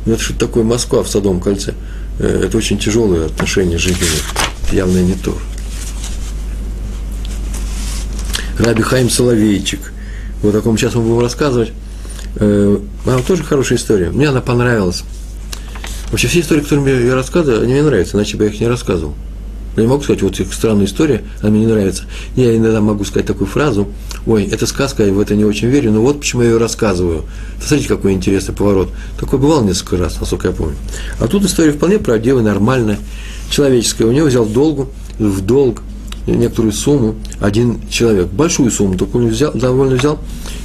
Ну, 0.05 0.13
это 0.13 0.21
что 0.21 0.33
такое 0.33 0.63
Москва 0.63 1.01
в 1.01 1.09
Садовом 1.09 1.39
кольце. 1.39 1.73
Э, 2.19 2.43
это 2.45 2.57
очень 2.57 2.77
тяжелые 2.77 3.25
отношения 3.25 3.77
жизненные, 3.77 4.21
явно 4.71 4.99
не 4.99 5.13
то. 5.13 5.37
Раби 8.59 8.81
Хайм 8.81 9.09
Соловейчик. 9.09 9.79
Вот 10.41 10.55
о 10.55 10.61
ком 10.61 10.77
сейчас 10.77 10.95
мы 10.95 11.01
будем 11.01 11.19
рассказывать. 11.19 11.71
Э, 12.35 12.79
а, 13.05 13.21
тоже 13.25 13.43
хорошая 13.43 13.77
история. 13.77 14.09
Мне 14.09 14.29
она 14.29 14.41
понравилась. 14.41 15.03
Вообще 16.11 16.27
все 16.27 16.39
истории, 16.39 16.61
которые 16.61 17.05
я 17.05 17.15
рассказываю, 17.15 17.63
они 17.63 17.73
мне 17.73 17.83
нравятся, 17.83 18.15
иначе 18.15 18.37
бы 18.37 18.45
я 18.45 18.49
их 18.49 18.59
не 18.59 18.67
рассказывал. 18.67 19.13
Я 19.75 19.83
не 19.83 19.89
могу 19.89 20.01
сказать, 20.01 20.23
вот 20.23 20.39
их 20.39 20.53
странная 20.53 20.85
история, 20.85 21.23
она 21.41 21.51
мне 21.51 21.61
не 21.61 21.67
нравится. 21.67 22.05
Я 22.35 22.55
иногда 22.55 22.81
могу 22.81 23.03
сказать 23.03 23.27
такую 23.27 23.47
фразу, 23.47 23.87
ой, 24.25 24.45
это 24.45 24.65
сказка, 24.65 25.05
я 25.05 25.13
в 25.13 25.19
это 25.19 25.35
не 25.35 25.45
очень 25.45 25.67
верю, 25.67 25.91
но 25.91 26.01
вот 26.01 26.21
почему 26.21 26.41
я 26.41 26.49
ее 26.49 26.57
рассказываю. 26.57 27.25
Смотрите, 27.59 27.89
какой 27.89 28.13
интересный 28.13 28.55
поворот. 28.55 28.89
Такой 29.19 29.37
бывал 29.37 29.63
несколько 29.63 29.97
раз, 29.97 30.19
насколько 30.19 30.47
я 30.47 30.53
помню. 30.53 30.75
А 31.19 31.27
тут 31.27 31.43
история 31.43 31.73
вполне 31.73 31.99
правдивая, 31.99 32.41
нормальная, 32.41 32.97
человеческая. 33.51 34.05
У 34.05 34.11
него 34.11 34.27
взял 34.27 34.45
долгу, 34.45 34.89
в 35.19 35.41
долг 35.41 35.83
некоторую 36.35 36.73
сумму 36.73 37.15
один 37.39 37.79
человек, 37.89 38.27
большую 38.27 38.69
сумму, 38.71 38.97
только 38.97 39.17
он 39.17 39.27
взял, 39.27 39.53
довольно 39.53 39.95
взял, 39.95 40.19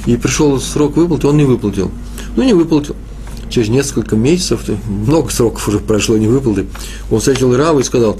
и 0.05 0.17
пришел 0.17 0.59
срок 0.59 0.97
выплаты, 0.97 1.27
он 1.27 1.37
не 1.37 1.45
выплатил. 1.45 1.91
Ну, 2.35 2.43
не 2.43 2.53
выплатил. 2.53 2.95
Через 3.49 3.69
несколько 3.69 4.15
месяцев, 4.15 4.61
много 4.87 5.29
сроков 5.29 5.67
уже 5.67 5.79
прошло, 5.79 6.17
не 6.17 6.27
выплаты, 6.27 6.65
он 7.09 7.19
встретил 7.19 7.55
Рава 7.55 7.79
и 7.79 7.83
сказал, 7.83 8.17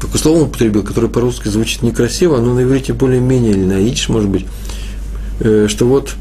такое 0.00 0.20
слово 0.20 0.42
употребил, 0.42 0.82
которое 0.82 1.08
по-русски 1.08 1.48
звучит 1.48 1.82
некрасиво, 1.82 2.38
но 2.38 2.54
на 2.54 2.62
иврите 2.62 2.92
более-менее, 2.92 3.52
или 3.52 3.64
на 3.64 3.80
идиш, 3.80 4.08
может 4.08 4.28
быть, 4.28 4.46
э, 5.40 5.66
что 5.68 5.86
вот 5.86 6.14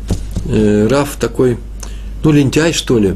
э, 0.45 0.87
Рав 0.87 1.17
такой, 1.19 1.57
ну, 2.23 2.31
лентяй, 2.31 2.73
что 2.73 2.97
ли, 2.97 3.15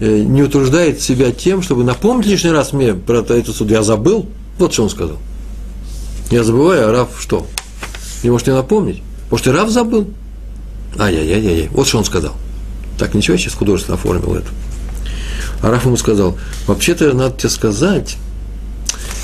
э, 0.00 0.20
не 0.20 0.42
утруждает 0.42 1.00
себя 1.00 1.32
тем, 1.32 1.62
чтобы 1.62 1.84
напомнить 1.84 2.26
лишний 2.26 2.50
раз 2.50 2.72
мне 2.72 2.94
про 2.94 3.18
эту 3.20 3.52
суд. 3.52 3.70
Я 3.70 3.82
забыл, 3.82 4.26
вот 4.58 4.72
что 4.72 4.84
он 4.84 4.90
сказал. 4.90 5.18
Я 6.30 6.44
забываю, 6.44 6.88
а 6.88 6.92
Раф 6.92 7.08
что? 7.20 7.46
Не 8.22 8.30
может 8.30 8.46
мне 8.46 8.56
напомнить? 8.56 9.02
Может, 9.30 9.46
и 9.48 9.50
Раф 9.50 9.70
забыл? 9.70 10.08
Ай-яй-яй-яй. 10.98 11.68
Вот 11.72 11.86
что 11.86 11.98
он 11.98 12.04
сказал. 12.04 12.34
Так, 12.98 13.14
ничего, 13.14 13.34
я 13.34 13.38
сейчас 13.38 13.54
художественно 13.54 13.96
оформил 13.96 14.34
это. 14.34 14.48
А 15.62 15.70
Раф 15.70 15.84
ему 15.84 15.96
сказал, 15.96 16.36
вообще-то 16.66 17.12
надо 17.12 17.36
тебе 17.36 17.50
сказать, 17.50 18.16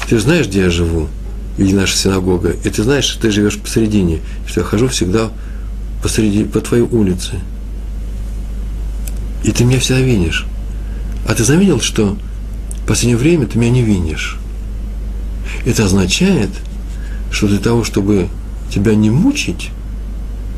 ты 0.09 0.17
же 0.17 0.23
знаешь, 0.23 0.47
где 0.47 0.63
я 0.63 0.71
живу, 0.71 1.09
или 1.59 1.75
наша 1.75 1.97
синагога, 1.97 2.51
и 2.51 2.71
ты 2.71 2.83
знаешь, 2.83 3.05
что 3.05 3.21
ты 3.21 3.31
живешь 3.31 3.59
посередине, 3.59 4.21
что 4.47 4.61
я 4.61 4.67
хожу 4.67 4.89
всегда 4.89 5.31
посреди, 6.03 6.45
по 6.45 6.61
твоей 6.61 6.85
улице. 6.85 7.41
И 9.43 9.51
ты 9.51 9.65
меня 9.65 9.81
всегда 9.81 10.01
винишь. 10.01 10.47
А 11.27 11.35
ты 11.35 11.45
заметил, 11.45 11.81
что 11.81 12.17
в 12.83 12.87
последнее 12.87 13.17
время 13.17 13.47
ты 13.47 13.59
меня 13.59 13.71
не 13.71 13.83
винишь? 13.83 14.39
Это 15.67 15.85
означает, 15.85 16.51
что 17.31 17.47
для 17.47 17.59
того, 17.59 17.85
чтобы 17.85 18.29
тебя 18.73 18.95
не 18.95 19.11
мучить, 19.11 19.71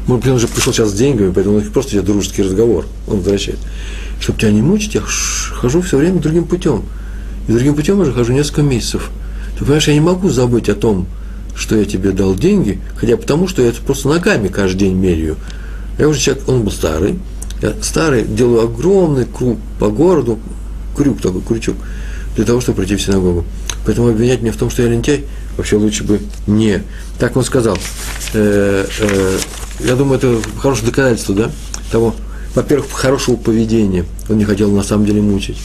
может 0.06 0.24
быть, 0.24 0.30
он 0.30 0.36
уже 0.36 0.48
пришел 0.48 0.72
сейчас 0.72 0.90
с 0.90 0.94
деньгами, 0.94 1.32
поэтому 1.32 1.60
них 1.60 1.72
просто 1.72 1.92
идет 1.92 2.06
дружеский 2.06 2.42
разговор, 2.42 2.86
он 3.06 3.18
возвращает. 3.18 3.58
Чтобы 4.20 4.38
тебя 4.38 4.50
не 4.50 4.62
мучить, 4.62 4.94
я 4.94 5.02
хожу 5.02 5.82
все 5.82 5.98
время 5.98 6.20
другим 6.20 6.44
путем. 6.44 6.82
И 7.48 7.52
другим 7.52 7.74
путем 7.74 8.00
уже 8.00 8.12
хожу 8.12 8.32
несколько 8.32 8.62
месяцев. 8.62 9.10
Ты 9.54 9.60
понимаешь, 9.60 9.88
я 9.88 9.94
не 9.94 10.00
могу 10.00 10.28
забыть 10.28 10.68
о 10.68 10.74
том, 10.74 11.06
что 11.54 11.76
я 11.76 11.84
тебе 11.84 12.12
дал 12.12 12.34
деньги, 12.34 12.80
хотя 12.96 13.16
потому, 13.16 13.46
что 13.46 13.62
я 13.62 13.68
это 13.68 13.80
просто 13.82 14.08
ногами 14.08 14.48
каждый 14.48 14.78
день 14.78 14.94
меряю. 14.94 15.36
Я 15.98 16.08
уже 16.08 16.18
человек, 16.18 16.48
он 16.48 16.62
был 16.62 16.72
старый, 16.72 17.18
я 17.60 17.74
старый, 17.82 18.24
делаю 18.24 18.64
огромный 18.64 19.26
круг 19.26 19.58
по 19.78 19.88
городу, 19.88 20.38
крюк 20.96 21.20
такой, 21.20 21.42
крючок, 21.42 21.76
для 22.36 22.44
того, 22.44 22.60
чтобы 22.60 22.78
прийти 22.78 22.96
в 22.96 23.02
синагогу. 23.02 23.44
Поэтому 23.84 24.08
обвинять 24.08 24.40
меня 24.40 24.52
в 24.52 24.56
том, 24.56 24.70
что 24.70 24.82
я 24.82 24.88
лентяй, 24.88 25.24
вообще 25.60 25.76
лучше 25.76 26.04
бы 26.04 26.20
не. 26.46 26.82
Так 27.18 27.36
он 27.36 27.44
сказал. 27.44 27.78
Э, 28.34 28.86
э, 29.00 29.38
я 29.80 29.94
думаю, 29.94 30.18
это 30.18 30.40
хорошее 30.58 30.86
доказательство, 30.86 31.34
да, 31.34 31.50
того, 31.92 32.14
во-первых, 32.54 32.90
хорошего 32.90 33.36
поведения. 33.36 34.04
Он 34.28 34.38
не 34.38 34.44
хотел 34.44 34.70
на 34.70 34.82
самом 34.82 35.06
деле 35.06 35.20
мучить. 35.20 35.58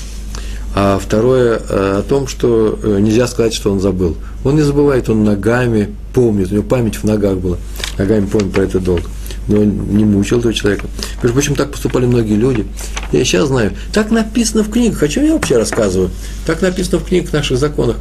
А 0.78 1.00
второе 1.00 1.62
э, 1.70 2.00
о 2.00 2.02
том, 2.04 2.28
что 2.28 2.78
э, 2.84 3.00
нельзя 3.00 3.28
сказать, 3.28 3.54
что 3.54 3.72
он 3.72 3.80
забыл. 3.80 4.18
Он 4.44 4.56
не 4.56 4.62
забывает, 4.62 5.10
он 5.10 5.24
ногами 5.24 5.96
помнит, 6.14 6.52
у 6.52 6.56
него 6.56 6.64
память 6.64 6.96
в 6.96 7.06
ногах 7.06 7.38
была, 7.38 7.58
ногами 7.98 8.26
помнит 8.26 8.52
про 8.52 8.64
этот 8.64 8.84
долг. 8.84 9.02
Но 9.48 9.62
он 9.62 9.96
не 9.96 10.04
мучил 10.04 10.40
этого 10.40 10.54
человека. 10.54 10.88
Между 11.22 11.34
прочим, 11.34 11.56
так 11.56 11.72
поступали 11.72 12.06
многие 12.06 12.36
люди. 12.36 12.66
Я 13.12 13.24
сейчас 13.24 13.48
знаю. 13.48 13.72
Так 13.94 14.12
написано 14.12 14.64
в 14.64 14.72
книгах. 14.72 15.02
О 15.04 15.08
чем 15.08 15.24
я 15.24 15.34
вообще 15.34 15.58
рассказываю? 15.58 16.10
Так 16.46 16.62
написано 16.62 16.98
в 16.98 17.06
книгах, 17.06 17.30
в 17.30 17.34
наших 17.34 17.58
законах. 17.58 17.98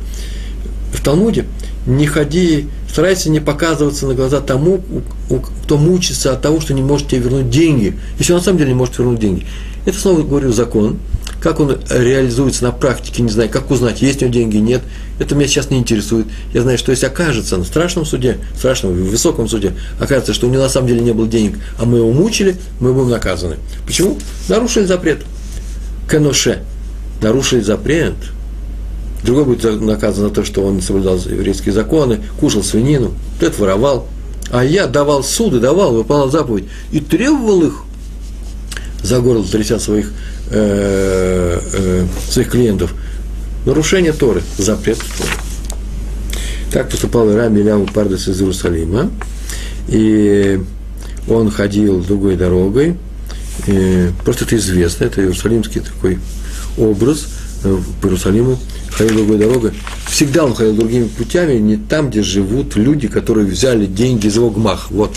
Талмуде 1.04 1.44
не 1.86 2.06
ходи, 2.06 2.68
старайся 2.90 3.30
не 3.30 3.40
показываться 3.40 4.06
на 4.06 4.14
глаза 4.14 4.40
тому, 4.40 4.82
кто 5.62 5.76
мучится 5.76 6.32
от 6.32 6.42
того, 6.42 6.60
что 6.60 6.72
не 6.72 6.82
может 6.82 7.08
тебе 7.08 7.20
вернуть 7.20 7.50
деньги, 7.50 7.98
если 8.18 8.32
он 8.32 8.38
на 8.38 8.44
самом 8.44 8.58
деле 8.58 8.70
не 8.70 8.76
может 8.76 8.98
вернуть 8.98 9.20
деньги. 9.20 9.46
Это 9.84 9.98
снова 9.98 10.22
говорю 10.22 10.52
закон. 10.52 10.98
Как 11.40 11.60
он 11.60 11.76
реализуется 11.90 12.64
на 12.64 12.72
практике, 12.72 13.22
не 13.22 13.28
знаю, 13.28 13.50
как 13.50 13.70
узнать, 13.70 14.00
есть 14.00 14.22
у 14.22 14.24
него 14.24 14.32
деньги, 14.32 14.56
нет. 14.56 14.80
Это 15.18 15.34
меня 15.34 15.46
сейчас 15.46 15.68
не 15.68 15.76
интересует. 15.76 16.26
Я 16.54 16.62
знаю, 16.62 16.78
что 16.78 16.90
если 16.90 17.04
окажется 17.04 17.58
на 17.58 17.64
страшном 17.64 18.06
суде, 18.06 18.38
страшном, 18.56 18.94
высоком 18.94 19.46
суде, 19.46 19.74
окажется, 20.00 20.32
что 20.32 20.46
у 20.46 20.50
него 20.50 20.62
на 20.62 20.70
самом 20.70 20.88
деле 20.88 21.00
не 21.00 21.12
было 21.12 21.28
денег, 21.28 21.58
а 21.78 21.84
мы 21.84 21.98
его 21.98 22.10
мучили, 22.12 22.56
мы 22.80 22.94
будем 22.94 23.10
наказаны. 23.10 23.56
Почему? 23.86 24.18
Нарушили 24.48 24.86
запрет. 24.86 25.22
Кеноше. 26.10 26.60
Нарушили 27.20 27.60
запрет– 27.60 28.14
другой 29.24 29.44
будет 29.44 29.80
наказан 29.80 30.28
за 30.28 30.34
то, 30.34 30.44
что 30.44 30.62
он 30.62 30.80
соблюдал 30.82 31.16
еврейские 31.18 31.72
законы, 31.72 32.20
кушал 32.38 32.62
свинину, 32.62 33.12
тот 33.40 33.58
воровал. 33.58 34.06
А 34.50 34.64
я 34.64 34.86
давал 34.86 35.24
суды, 35.24 35.58
давал, 35.58 35.94
выполнял 35.94 36.30
заповедь 36.30 36.66
и 36.92 37.00
требовал 37.00 37.62
их 37.62 37.82
за 39.02 39.20
горло 39.20 39.44
тряся 39.44 39.78
своих, 39.78 40.12
э, 40.50 41.60
э, 41.72 42.06
своих 42.30 42.50
клиентов. 42.50 42.94
Нарушение 43.64 44.12
Торы, 44.12 44.42
запрет 44.58 44.98
Торы. 44.98 45.30
Так 46.70 46.90
поступал 46.90 47.34
Рами 47.34 47.62
Ляу 47.62 47.86
Пардес 47.86 48.28
из 48.28 48.40
Иерусалима. 48.40 49.10
И 49.88 50.60
он 51.28 51.50
ходил 51.50 52.02
другой 52.02 52.36
дорогой. 52.36 52.96
И 53.66 54.10
просто 54.24 54.44
это 54.44 54.56
известно, 54.56 55.04
это 55.04 55.20
иерусалимский 55.20 55.80
такой 55.80 56.18
образ 56.76 57.26
по 57.62 58.06
Иерусалиму 58.06 58.58
ходил 58.94 59.16
другой 59.16 59.38
дорогой. 59.38 59.72
Всегда 60.06 60.44
он 60.44 60.54
ходил 60.54 60.74
другими 60.74 61.08
путями, 61.08 61.54
не 61.54 61.76
там, 61.76 62.10
где 62.10 62.22
живут 62.22 62.76
люди, 62.76 63.08
которые 63.08 63.46
взяли 63.46 63.86
деньги 63.86 64.26
из 64.26 64.36
его 64.36 64.50
гмах. 64.50 64.90
Вот. 64.90 65.14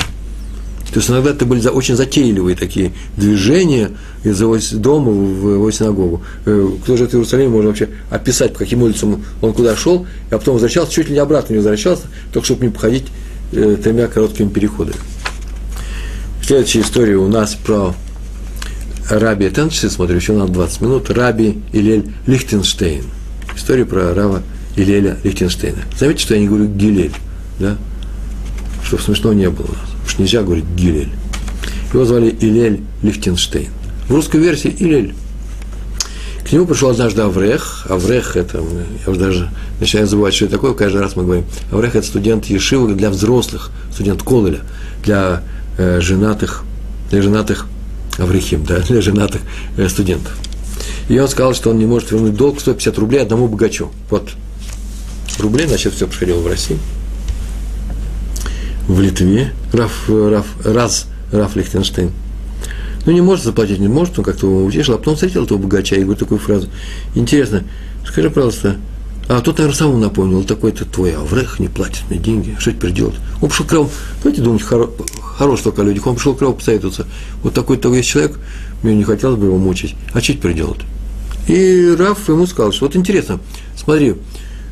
То 0.91 0.99
есть 0.99 1.09
иногда 1.09 1.32
это 1.32 1.45
были 1.45 1.65
очень 1.67 1.95
затейливые 1.95 2.55
такие 2.55 2.93
движения 3.17 3.91
из 4.23 4.39
его 4.39 4.57
дома 4.73 5.11
в 5.11 5.53
его 5.53 5.69
синагогу. 5.69 6.23
Э, 6.45 6.69
кто 6.84 6.95
живет 6.97 7.11
в 7.11 7.15
Иерусалиме, 7.15 7.49
можно 7.49 7.69
вообще 7.69 7.89
описать, 8.09 8.53
по 8.53 8.59
каким 8.59 8.84
улицам 8.84 9.23
он 9.41 9.53
куда 9.53 9.75
шел, 9.75 10.07
а 10.32 10.38
потом 10.38 10.53
возвращался, 10.53 10.91
чуть 10.91 11.09
ли 11.09 11.13
не 11.13 11.19
обратно 11.19 11.53
не 11.53 11.59
возвращался, 11.59 12.03
только 12.32 12.45
чтобы 12.45 12.65
не 12.65 12.71
походить 12.71 13.05
э, 13.51 13.78
тремя 13.84 14.07
короткими 14.07 14.49
переходами. 14.49 14.97
Следующая 16.41 16.82
история 16.82 17.17
у 17.17 17.28
нас 17.28 17.55
про 17.55 17.93
Раби, 19.09 19.45
это 19.45 19.69
часы 19.69 19.89
смотрю, 19.89 20.15
еще 20.15 20.34
на 20.34 20.47
20 20.47 20.82
минут, 20.82 21.09
Раби 21.09 21.61
Илель 21.73 22.11
Лихтенштейн– 22.25 23.03
историю 23.58 23.86
про 23.86 24.14
Рава 24.14 24.43
Илеля 24.76 25.18
Лихтенштейна. 25.24 25.80
Заметьте, 25.99 26.24
что 26.24 26.36
я 26.36 26.39
не 26.39 26.47
говорю 26.47 26.68
Гилель, 26.68 27.14
да? 27.60 27.76
Чтобы 28.86 29.01
смешного 29.01 29.34
не 29.34 29.49
было. 29.49 29.68
Потому 29.68 30.08
что 30.08 30.22
нельзя 30.22 30.43
говорить 30.43 30.66
Гилель. 30.76 31.12
Его 31.91 32.05
звали 32.05 32.30
Илель 32.39 32.82
Лихтенштейн. 33.01 33.70
В 34.08 34.14
русской 34.14 34.39
версии 34.39 34.74
Илель. 34.80 35.14
К 36.47 36.51
нему 36.53 36.66
пришел 36.66 36.89
однажды 36.89 37.22
Аврех. 37.24 37.88
Аврех– 37.89 38.36
это, 38.38 38.60
я 39.05 39.12
уже 39.12 39.20
даже 39.20 39.51
начинаю 39.82 40.08
забывать, 40.08 40.34
что 40.34 40.45
это 40.45 40.53
такое, 40.53 40.74
каждый 40.74 41.01
раз 41.01 41.18
мы 41.18 41.24
говорим. 41.24 41.43
Аврех– 41.72 41.95
это 41.97 42.08
студент 42.08 42.45
Ешивы 42.45 42.93
для 42.93 43.10
взрослых, 43.10 43.72
студент 43.93 44.24
Колеля, 44.24 44.62
для 45.03 45.43
э, 45.78 45.99
женатых, 45.99 46.64
для 47.10 47.22
женатых 47.22 47.66
Аврехим, 48.18 48.64
да, 48.64 48.80
для 48.88 49.01
женатых 49.01 49.41
э, 49.76 49.89
студентов. 49.89 50.38
И 51.10 51.18
он 51.20 51.28
сказал, 51.28 51.53
что 51.53 51.70
он 51.70 51.78
не 51.78 51.86
может 51.86 52.12
вернуть 52.12 52.36
долг 52.36 52.60
150 52.60 52.97
рублей 52.97 53.22
одному 53.22 53.47
богачу. 53.47 53.89
Вот 54.10 54.30
рублей, 55.39 55.68
значит, 55.68 55.93
все 55.93 56.08
происходило 56.08 56.39
в 56.39 56.47
России, 56.47 56.78
в 58.88 58.99
Литве, 58.99 59.53
Раф, 59.74 60.10
Раф, 60.10 60.47
Раз, 60.64 61.08
Раф 61.32 61.55
Лихтенштейн. 61.55 62.12
Ну, 63.05 63.12
не 63.14 63.22
может 63.22 63.45
заплатить, 63.45 63.80
не 63.80 63.88
может, 63.88 64.20
он 64.20 64.26
как-то 64.26 64.47
его 64.47 64.66
утешил, 64.66 64.95
а 64.95 64.97
потом 64.97 65.16
встретил 65.16 65.45
этого 65.45 65.58
богача 65.58 65.95
и 65.95 66.01
говорит 66.01 66.20
такую 66.20 66.39
фразу. 66.39 66.68
Интересно, 67.16 67.64
скажи, 68.05 68.30
пожалуйста, 68.30 68.76
а 69.30 69.39
тот, 69.41 69.58
наверное, 69.58 69.78
сам 69.78 69.99
напомнил, 69.99 70.43
такой-то 70.43 70.86
твой 70.86 71.16
Аврех 71.16 71.60
не 71.60 71.68
платит 71.68 72.03
мне 72.10 72.20
деньги, 72.20 72.55
что 72.60 72.72
теперь 72.72 72.91
делать? 72.91 73.16
Он 73.41 73.49
пришел 73.49 73.66
к 73.66 73.72
Раву, 73.72 73.89
давайте 74.24 74.41
думать 74.41 74.62
хоро, 74.62 74.89
хорош 75.22 75.62
только 75.62 75.82
о 75.84 75.86
людях, 75.86 76.08
он 76.08 76.16
пришел 76.16 76.34
к 76.34 76.41
Раву 76.41 76.55
посоветоваться. 76.55 77.08
Вот 77.43 77.53
такой-то 77.53 77.93
есть 77.93 78.10
человек, 78.10 78.38
мне 78.84 78.95
не 78.95 79.03
хотелось 79.03 79.39
бы 79.39 79.45
его 79.45 79.58
мучить, 79.58 79.95
а 80.14 80.22
что 80.22 80.34
теперь 80.34 80.53
делать? 80.53 80.82
И 81.48 81.95
Раф 81.98 82.28
ему 82.28 82.45
сказал, 82.45 82.72
что 82.74 82.86
вот 82.86 82.95
интересно, 82.95 83.39
смотри, 83.76 84.16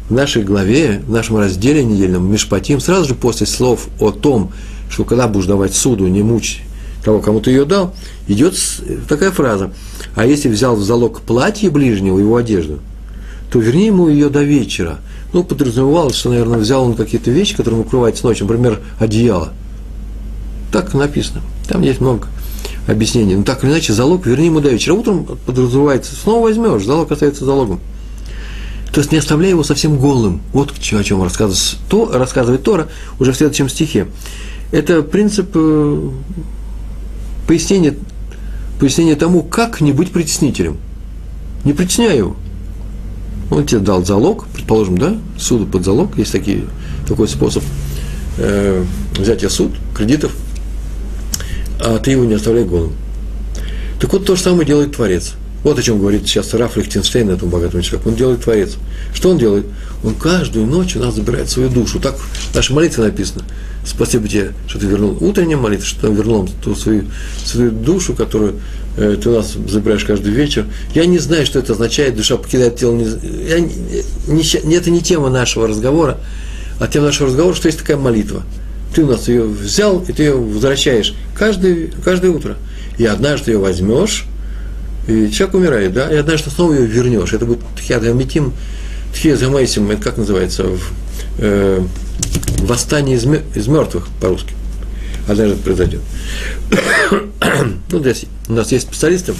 в 0.10 0.14
нашей 0.14 0.44
главе, 0.44 1.02
в 1.06 1.12
нашем 1.12 1.38
разделе 1.38 1.84
недельном 1.84 2.30
Мишпатим, 2.32 2.80
сразу 2.80 3.10
же 3.10 3.16
после 3.16 3.48
слов 3.48 3.88
о 4.00 4.12
том, 4.12 4.52
что 4.90 5.06
когда 5.06 5.28
будешь 5.28 5.46
давать 5.46 5.74
суду, 5.74 6.06
не 6.08 6.22
мучь 6.22 6.62
того, 7.04 7.20
кому 7.20 7.40
ты 7.40 7.52
ее 7.52 7.66
дал, 7.66 7.96
идет 8.28 8.56
такая 9.08 9.32
фраза. 9.32 9.72
А 10.16 10.26
если 10.26 10.50
взял 10.50 10.76
в 10.76 10.84
залог 10.84 11.22
платье 11.22 11.70
ближнего, 11.70 12.20
его 12.20 12.36
одежду, 12.36 12.80
то 13.52 13.60
верни 13.60 13.88
ему 13.88 14.10
ее 14.10 14.30
до 14.30 14.44
вечера. 14.44 15.00
Ну, 15.32 15.44
подразумевалось, 15.44 16.16
что, 16.16 16.30
наверное, 16.30 16.60
взял 16.60 16.84
он 16.84 16.96
какие-то 16.96 17.32
вещи, 17.32 17.56
которые 17.56 17.82
укрываются 17.82 18.26
ночью, 18.26 18.48
например, 18.48 18.82
одеяло. 19.00 19.54
Так 20.72 20.94
написано. 20.94 21.42
Там 21.68 21.82
есть 21.82 22.02
много 22.02 22.28
объяснений. 22.88 23.36
Но 23.36 23.44
так 23.44 23.64
или 23.64 23.72
иначе, 23.72 23.94
залог 23.94 24.26
верни 24.26 24.48
ему 24.48 24.60
до 24.60 24.70
вечера. 24.70 24.94
Утром 24.94 25.26
подразумевается, 25.46 26.16
снова 26.16 26.44
возьмешь, 26.44 26.84
залог 26.84 27.12
остается 27.12 27.46
залогом. 27.46 27.80
То 28.92 29.02
есть 29.02 29.12
не 29.12 29.18
оставляй 29.18 29.50
его 29.50 29.64
совсем 29.64 29.98
голым. 29.98 30.42
Вот 30.54 30.72
о 30.72 31.04
чем 31.04 31.22
рассказывает, 31.22 31.78
то, 31.90 32.12
рассказывает 32.14 32.64
Тора 32.64 32.88
уже 33.20 33.34
в 33.34 33.36
следующем 33.36 33.68
стихе. 33.68 34.08
Это 34.72 35.02
принцип 35.02 35.50
э, 35.54 36.10
пояснения, 37.48 37.96
пояснения 38.80 39.16
тому, 39.16 39.44
как 39.44 39.82
не 39.82 39.92
быть 39.92 40.12
притеснителем. 40.12 40.78
Не 41.66 41.74
притесняй 41.74 42.18
его. 42.18 42.36
Он 43.52 43.66
тебе 43.66 43.82
дал 43.82 44.04
залог, 44.06 44.46
предположим, 44.54 44.98
да, 44.98 45.18
суду 45.38 45.66
под 45.66 45.84
залог, 45.84 46.18
есть 46.18 46.32
такие, 46.32 46.64
такой 47.08 47.28
способ 47.28 47.64
э, 48.38 48.84
взятия 49.18 49.50
суд, 49.50 49.72
кредитов, 49.94 50.32
а 51.80 52.00
ты 52.00 52.12
его 52.12 52.26
не 52.26 52.36
оставляй 52.36 52.66
голым. 52.66 52.94
Так 54.00 54.12
вот, 54.14 54.26
то 54.26 54.36
же 54.36 54.42
самое 54.42 54.66
делает 54.66 54.96
Творец– 54.96 55.34
вот 55.66 55.80
о 55.80 55.82
чем 55.82 55.98
говорит 55.98 56.28
сейчас 56.28 56.54
Раф 56.54 56.78
Лихтенштейн, 56.78 57.28
этому 57.28 57.50
богатому 57.50 57.82
человеку. 57.82 58.10
Он 58.10 58.16
делает 58.16 58.44
Творец. 58.44 58.76
Что 59.16 59.32
он 59.32 59.40
делает? 59.40 59.66
Он 60.04 60.14
каждую 60.14 60.68
ночь 60.68 60.96
у 60.96 61.00
нас 61.00 61.16
забирает 61.16 61.50
свою 61.50 61.70
душу. 61.70 62.00
Так 62.00 62.18
в 62.18 62.54
нашей 62.54 62.74
молитве 62.74 63.04
написано. 63.04 63.44
Спасибо 63.84 64.28
тебе, 64.28 64.52
что 64.68 64.78
ты 64.78 64.86
вернул 64.86 65.18
утренняя 65.20 65.58
молитва, 65.58 65.88
что 65.88 66.02
ты 66.02 66.14
вернул 66.14 66.48
ту 66.64 66.76
свою, 66.76 67.06
свою 67.44 67.72
душу, 67.72 68.14
которую 68.14 68.60
э, 68.96 69.18
ты 69.20 69.28
у 69.28 69.34
нас 69.38 69.54
забираешь 69.68 70.06
каждый 70.06 70.34
вечер. 70.34 70.68
Я 70.94 71.08
не 71.08 71.18
знаю, 71.18 71.48
что 71.48 71.58
это 71.58 71.74
означает, 71.74 72.16
душа 72.16 72.38
покидает 72.38 72.78
тело. 72.78 72.94
Не, 72.94 73.06
я, 73.50 73.60
не, 73.60 74.68
не, 74.68 74.76
это 74.76 74.92
не 74.92 75.02
тема 75.02 75.32
нашего 75.32 75.68
разговора, 75.68 76.20
а 76.80 76.86
тема 76.86 77.08
нашего 77.08 77.30
разговора, 77.30 77.56
что 77.56 77.70
есть 77.70 77.80
такая 77.80 77.98
молитва. 77.98 78.44
Ты 78.96 79.04
у 79.04 79.08
нас 79.08 79.28
ее 79.28 79.44
взял, 79.44 80.00
и 80.08 80.14
ты 80.14 80.24
ее 80.24 80.38
возвращаешь 80.38 81.14
каждое, 81.34 81.90
каждое 82.02 82.32
утро. 82.32 82.56
И 82.98 83.06
однажды 83.06 83.52
ее 83.52 83.58
возьмешь, 83.58 84.26
и 85.10 85.30
человек 85.30 85.56
умирает, 85.56 85.94
да, 85.94 86.10
и 86.10 86.16
однажды 86.16 86.50
снова 86.50 86.74
ее 86.74 86.86
вернешь. 86.86 87.34
Это 87.34 87.46
будет 87.46 87.60
тхиадамитим, 87.76 88.54
тхиазамайсим, 89.14 89.92
это 89.92 90.02
как 90.02 90.18
называется, 90.18 90.64
в, 90.64 90.80
э, 91.40 91.84
восстание 92.60 93.18
из, 93.18 93.68
мертвых 93.68 94.08
по-русски. 94.22 94.54
Однажды 95.28 95.56
это 95.56 95.64
произойдет. 95.64 96.02
ну, 97.92 98.00
здесь 98.00 98.26
у 98.48 98.54
нас 98.54 98.72
есть 98.72 98.88
специалисты, 98.88 99.34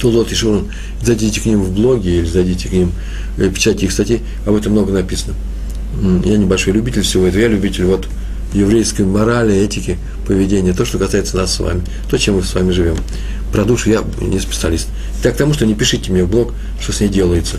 Тулот 0.00 0.32
и 0.32 0.34
Шурун, 0.34 0.70
зайдите 1.02 1.42
к 1.42 1.44
ним 1.44 1.62
в 1.62 1.72
блоге 1.72 2.20
или 2.20 2.26
зайдите 2.26 2.70
к 2.70 2.72
ним, 2.72 2.92
э, 3.36 3.50
печатайте 3.50 3.84
их 3.84 3.92
статьи, 3.92 4.22
об 4.46 4.54
этом 4.54 4.72
много 4.72 4.92
написано. 4.92 5.34
Я 6.24 6.38
небольшой 6.38 6.72
любитель 6.72 7.02
всего 7.02 7.26
этого, 7.26 7.40
я 7.40 7.48
любитель 7.48 7.84
вот 7.84 8.08
еврейской 8.52 9.02
морали, 9.02 9.54
этики, 9.54 9.98
поведения, 10.26 10.72
то, 10.72 10.84
что 10.84 10.98
касается 10.98 11.36
нас 11.36 11.54
с 11.54 11.60
вами, 11.60 11.82
то, 12.10 12.18
чем 12.18 12.36
мы 12.36 12.42
с 12.42 12.54
вами 12.54 12.72
живем. 12.72 12.96
Про 13.52 13.64
душу 13.64 13.90
я 13.90 14.04
не 14.20 14.38
специалист. 14.38 14.88
Так 15.22 15.34
к 15.34 15.36
тому, 15.38 15.54
что 15.54 15.66
не 15.66 15.74
пишите 15.74 16.12
мне 16.12 16.24
в 16.24 16.30
блог, 16.30 16.52
что 16.80 16.92
с 16.92 17.00
ней 17.00 17.08
делается. 17.08 17.58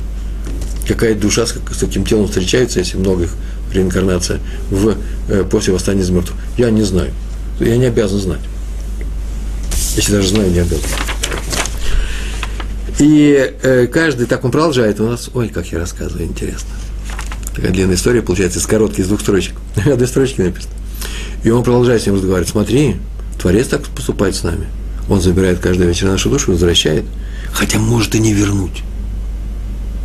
Какая 0.88 1.16
душа 1.16 1.46
с, 1.46 1.52
с 1.52 1.80
каким 1.80 2.06
телом 2.06 2.28
встречается, 2.28 2.80
если 2.80 2.98
много 2.98 3.24
их 3.24 3.32
реинкарнация 3.74 4.40
в, 4.70 4.96
э, 5.30 5.44
после 5.50 5.74
восстания 5.74 6.02
из 6.02 6.10
мертвых. 6.10 6.38
Я 6.58 6.70
не 6.70 6.84
знаю. 6.84 7.12
Я 7.60 7.78
не 7.78 7.86
обязан 7.86 8.20
знать. 8.20 8.42
Если 9.96 10.12
даже 10.12 10.30
знаю, 10.30 10.52
не 10.52 10.60
обязан. 10.60 10.90
И 13.00 13.54
э, 13.62 13.88
каждый, 13.88 14.26
так 14.26 14.44
он 14.44 14.52
продолжает, 14.52 15.00
у 15.00 15.08
нас, 15.08 15.30
ой, 15.34 15.50
как 15.50 15.68
я 15.68 15.80
рассказываю, 15.80 16.26
интересно. 16.26 16.70
Такая 17.56 17.72
длинная 17.72 17.96
история 17.96 18.22
получается, 18.22 18.60
из 18.60 18.66
коротких, 18.66 19.00
из 19.00 19.08
двух 19.08 19.22
строчек. 19.22 19.56
Две 19.76 20.08
строчки 20.08 20.42
написано. 20.42 20.74
И 21.48 21.50
он 21.50 21.64
продолжает 21.64 22.02
с 22.02 22.06
ним 22.06 22.16
разговаривать. 22.16 22.50
Смотри, 22.50 22.98
Творец 23.39 23.68
так 23.70 23.82
поступает 23.84 24.36
с 24.36 24.43
нами. 24.43 24.68
Он 25.08 25.22
забирает 25.22 25.60
каждый 25.60 25.88
вечер 25.88 26.08
нашу 26.08 26.30
душу, 26.30 26.52
возвращает. 26.52 27.06
Хотя 27.54 27.80
может 27.80 28.16
и 28.16 28.20
не 28.20 28.34
вернуть. 28.34 28.84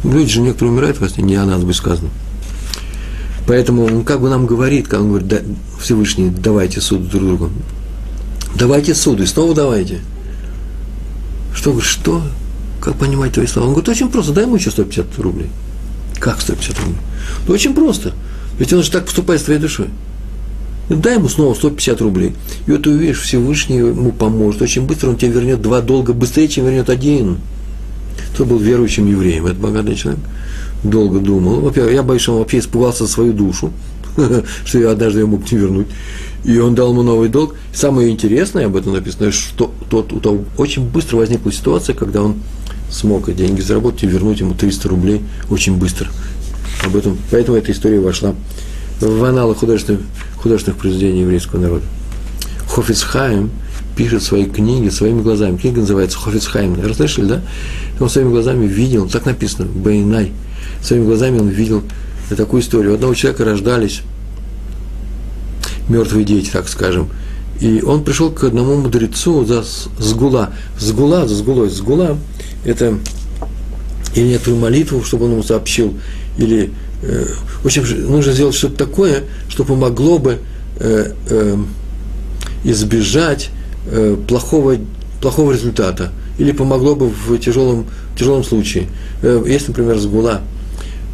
Люди 0.04 0.34
же 0.34 0.40
некоторые 0.40 0.72
умирают 0.72 1.00
во 1.00 1.08
сне, 1.08 1.24
не 1.24 1.34
о 1.34 1.44
нас 1.44 1.64
бы 1.64 1.74
сказано. 1.74 2.10
Поэтому 3.44 3.84
он 3.84 4.04
как 4.04 4.20
бы 4.20 4.30
нам 4.30 4.46
говорит, 4.46 4.86
как 4.86 5.00
он 5.00 5.08
говорит, 5.08 5.26
да, 5.26 5.38
Всевышний, 5.80 6.30
давайте 6.30 6.80
суд 6.80 7.08
друг 7.08 7.24
другу. 7.24 7.50
Давайте 8.54 8.94
суд, 8.94 9.20
и 9.20 9.26
снова 9.26 9.52
давайте. 9.52 9.98
Что, 11.52 11.80
что? 11.80 12.22
Как 12.80 12.94
понимать 12.94 13.32
твои 13.32 13.48
слова? 13.48 13.66
Он 13.66 13.72
говорит, 13.72 13.88
очень 13.88 14.10
просто, 14.10 14.32
дай 14.32 14.44
ему 14.44 14.54
еще 14.54 14.70
150 14.70 15.18
рублей. 15.18 15.50
Как 16.20 16.40
150 16.40 16.78
рублей? 16.78 16.98
Ну, 17.48 17.54
очень 17.54 17.74
просто. 17.74 18.12
Ведь 18.60 18.72
он 18.72 18.84
же 18.84 18.92
так 18.92 19.06
поступает 19.06 19.40
с 19.40 19.44
твоей 19.44 19.58
душой. 19.58 19.88
Ну, 20.88 20.96
дай 20.96 21.14
ему 21.14 21.28
снова 21.28 21.54
150 21.54 22.00
рублей. 22.00 22.34
И 22.66 22.72
вот 22.72 22.82
ты 22.82 22.90
увидишь, 22.90 23.20
Всевышний 23.20 23.78
ему 23.78 24.12
поможет. 24.12 24.62
Очень 24.62 24.82
быстро 24.82 25.10
он 25.10 25.16
тебе 25.16 25.32
вернет 25.32 25.62
два 25.62 25.80
долга, 25.80 26.12
быстрее, 26.12 26.48
чем 26.48 26.66
вернет 26.66 26.90
один. 26.90 27.38
Кто 28.34 28.44
был 28.44 28.58
верующим 28.58 29.06
евреем? 29.06 29.46
Это 29.46 29.56
богатый 29.56 29.94
человек. 29.94 30.20
Долго 30.82 31.20
думал. 31.20 31.60
Во-первых, 31.60 31.92
я 31.92 32.02
боюсь, 32.02 32.22
что 32.22 32.32
он 32.32 32.38
вообще 32.40 32.58
испугался 32.58 33.06
за 33.06 33.12
свою 33.12 33.32
душу, 33.32 33.72
что 34.64 34.78
я 34.78 34.90
однажды 34.90 35.20
ее 35.20 35.26
мог 35.26 35.50
не 35.50 35.58
вернуть. 35.58 35.86
И 36.44 36.58
он 36.58 36.74
дал 36.74 36.90
ему 36.90 37.02
новый 37.02 37.28
долг. 37.28 37.54
Самое 37.72 38.10
интересное 38.10 38.66
об 38.66 38.74
этом 38.74 38.92
написано, 38.94 39.30
что 39.30 39.72
тот, 39.88 40.12
у 40.12 40.18
того 40.18 40.44
очень 40.58 40.82
быстро 40.82 41.18
возникла 41.18 41.52
ситуация, 41.52 41.94
когда 41.94 42.22
он 42.22 42.36
смог 42.90 43.32
деньги 43.34 43.60
заработать 43.60 44.02
и 44.02 44.06
вернуть 44.06 44.40
ему 44.40 44.54
300 44.54 44.88
рублей 44.88 45.22
очень 45.50 45.76
быстро. 45.76 46.08
Об 46.84 46.96
этом, 46.96 47.16
поэтому 47.30 47.56
эта 47.56 47.70
история 47.70 48.00
вошла 48.00 48.34
в 49.06 49.24
аналы 49.24 49.54
художественных, 49.54 50.02
художественных 50.36 50.80
произведений 50.80 51.20
еврейского 51.20 51.60
народа. 51.60 51.84
Хофицхайм 52.68 53.50
пишет 53.96 54.22
свои 54.22 54.44
книги 54.44 54.88
своими 54.88 55.20
глазами. 55.20 55.56
Книга 55.56 55.80
называется 55.80 56.18
Хофицхайм. 56.18 56.80
Расслышали, 56.82 57.26
да? 57.26 57.42
Он 58.00 58.08
своими 58.08 58.30
глазами 58.30 58.66
видел, 58.66 59.08
так 59.08 59.26
написано, 59.26 59.66
Бейнай. 59.66 60.32
Своими 60.82 61.04
глазами 61.04 61.40
он 61.40 61.48
видел 61.48 61.82
такую 62.36 62.62
историю. 62.62 62.92
У 62.92 62.94
одного 62.94 63.14
человека 63.14 63.44
рождались 63.44 64.02
мертвые 65.88 66.24
дети, 66.24 66.50
так 66.50 66.68
скажем. 66.68 67.10
И 67.60 67.82
он 67.82 68.04
пришел 68.04 68.30
к 68.30 68.44
одному 68.44 68.76
мудрецу 68.76 69.44
за 69.44 69.64
сгула. 69.98 70.50
Сгула, 70.78 71.28
за 71.28 71.34
сгулой. 71.34 71.68
Сгула– 71.68 72.18
это 72.64 72.98
или 74.14 74.28
некоторую 74.28 74.60
молитву, 74.60 75.02
чтобы 75.04 75.26
он 75.26 75.32
ему 75.32 75.42
сообщил, 75.42 75.94
или 76.36 76.72
в 77.02 77.66
общем, 77.66 77.84
нужно 78.10 78.32
сделать 78.32 78.54
что-то 78.54 78.76
такое, 78.76 79.24
что 79.48 79.64
помогло 79.64 80.18
бы 80.18 80.38
э, 80.78 81.12
э, 81.28 81.56
избежать 82.64 83.50
плохого, 84.28 84.76
плохого 85.20 85.52
результата 85.52 86.12
или 86.38 86.52
помогло 86.52 86.94
бы 86.94 87.08
в 87.08 87.36
тяжелом, 87.38 87.86
тяжелом 88.16 88.44
случае. 88.44 88.86
Есть, 89.22 89.66
например, 89.66 89.98
сгула, 89.98 90.40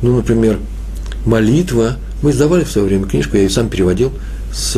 ну, 0.03 0.17
например, 0.17 0.59
молитва. 1.25 1.97
Мы 2.23 2.33
издавали 2.33 2.65
в 2.65 2.71
свое 2.71 2.87
время 2.87 3.07
книжку, 3.07 3.37
я 3.37 3.45
ее 3.45 3.51
сам 3.51 3.71
переводил 3.71 4.13
с, 4.53 4.77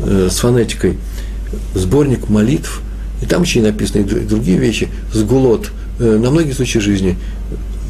с 0.00 0.38
фонетикой. 0.40 0.98
Сборник 1.76 2.28
молитв, 2.28 2.82
и 3.22 3.26
там 3.26 3.42
еще 3.42 3.60
и 3.60 3.62
написаны 3.62 4.02
и 4.02 4.04
другие 4.04 4.58
вещи, 4.58 4.88
сгулот, 5.12 5.70
э, 6.00 6.18
на 6.18 6.30
многие 6.30 6.52
случаи 6.52 6.80
жизни 6.80 7.16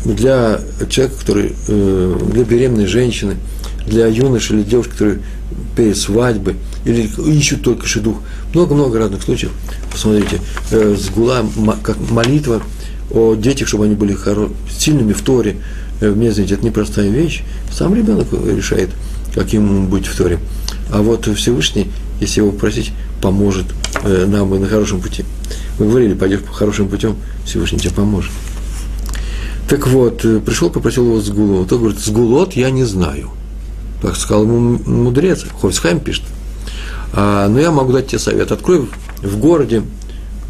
для 0.05 0.61
человека, 0.89 1.19
который, 1.19 1.53
э, 1.69 2.19
для 2.33 2.45
беременной 2.45 2.87
женщины, 2.87 3.37
для 3.87 4.07
юноши 4.07 4.55
или 4.55 4.63
девушки, 4.63 4.93
которые 4.93 5.21
перед 5.77 5.97
свадьбой, 5.97 6.57
или 6.85 7.09
ищут 7.31 7.63
только 7.63 7.87
шедух. 7.87 8.19
Много-много 8.55 8.99
разных 8.99 9.23
случаев. 9.23 9.53
Посмотрите, 9.91 10.41
э, 10.71 10.97
сгула, 10.99 11.45
как 11.83 11.97
молитва 12.11 12.63
о 13.11 13.35
детях, 13.35 13.69
чтобы 13.69 13.85
они 13.85 13.95
были 13.95 14.17
сильными 14.71 15.13
в 15.13 15.23
Торе. 15.23 15.57
Э, 16.01 16.11
мне, 16.11 16.33
знаете, 16.33 16.55
это 16.55 16.65
непростая 16.65 17.09
вещь. 17.09 17.43
Сам 17.73 17.95
ребенок 17.95 18.27
решает, 18.33 18.91
каким 19.35 19.67
ему 19.67 19.89
быть 19.89 20.07
в 20.07 20.17
Торе. 20.17 20.39
А 20.91 21.01
вот 21.03 21.27
Всевышний, 21.37 21.91
если 22.21 22.41
его 22.41 22.51
попросить, 22.51 22.93
поможет 23.21 23.67
нам 24.03 24.61
на 24.61 24.67
хорошем 24.67 25.01
пути. 25.01 25.25
Мы 25.79 25.87
говорили, 25.87 26.15
пойдешь 26.15 26.41
по 26.41 26.53
хорошим 26.53 26.89
путем, 26.89 27.17
Всевышний 27.45 27.79
тебе 27.79 27.93
поможет. 27.93 28.33
Так 29.69 29.87
вот, 29.89 30.25
э, 30.25 30.41
пришел, 30.41 30.71
попросил 30.71 31.07
его 31.07 31.21
сгулу. 31.21 31.65
Тот 31.65 31.81
говорит, 31.81 31.99
сгулот 31.99 32.55
я 32.55 32.71
не 32.71 32.85
знаю. 32.85 33.31
Так 34.03 34.17
сказал 34.17 34.45
ему 34.45 34.79
мудрец, 34.85 35.45
Хольцхайм 35.61 36.01
пишет. 36.01 36.25
А, 37.13 37.49
но 37.49 37.61
я 37.61 37.71
могу 37.71 37.93
дать 37.93 38.09
тебе 38.09 38.19
совет. 38.19 38.53
Открой 38.53 38.89
в 39.23 39.39
городе, 39.39 39.83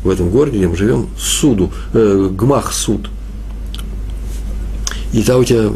в 0.05 0.09
этом 0.09 0.31
городе, 0.31 0.59
где 0.59 0.69
мы 0.69 0.77
живем, 0.77 1.09
суду, 1.19 1.73
э, 1.93 2.31
гмах 2.33 2.73
суд. 2.73 3.09
И 5.13 5.23
там 5.23 5.41
у 5.41 5.45
тебя 5.45 5.71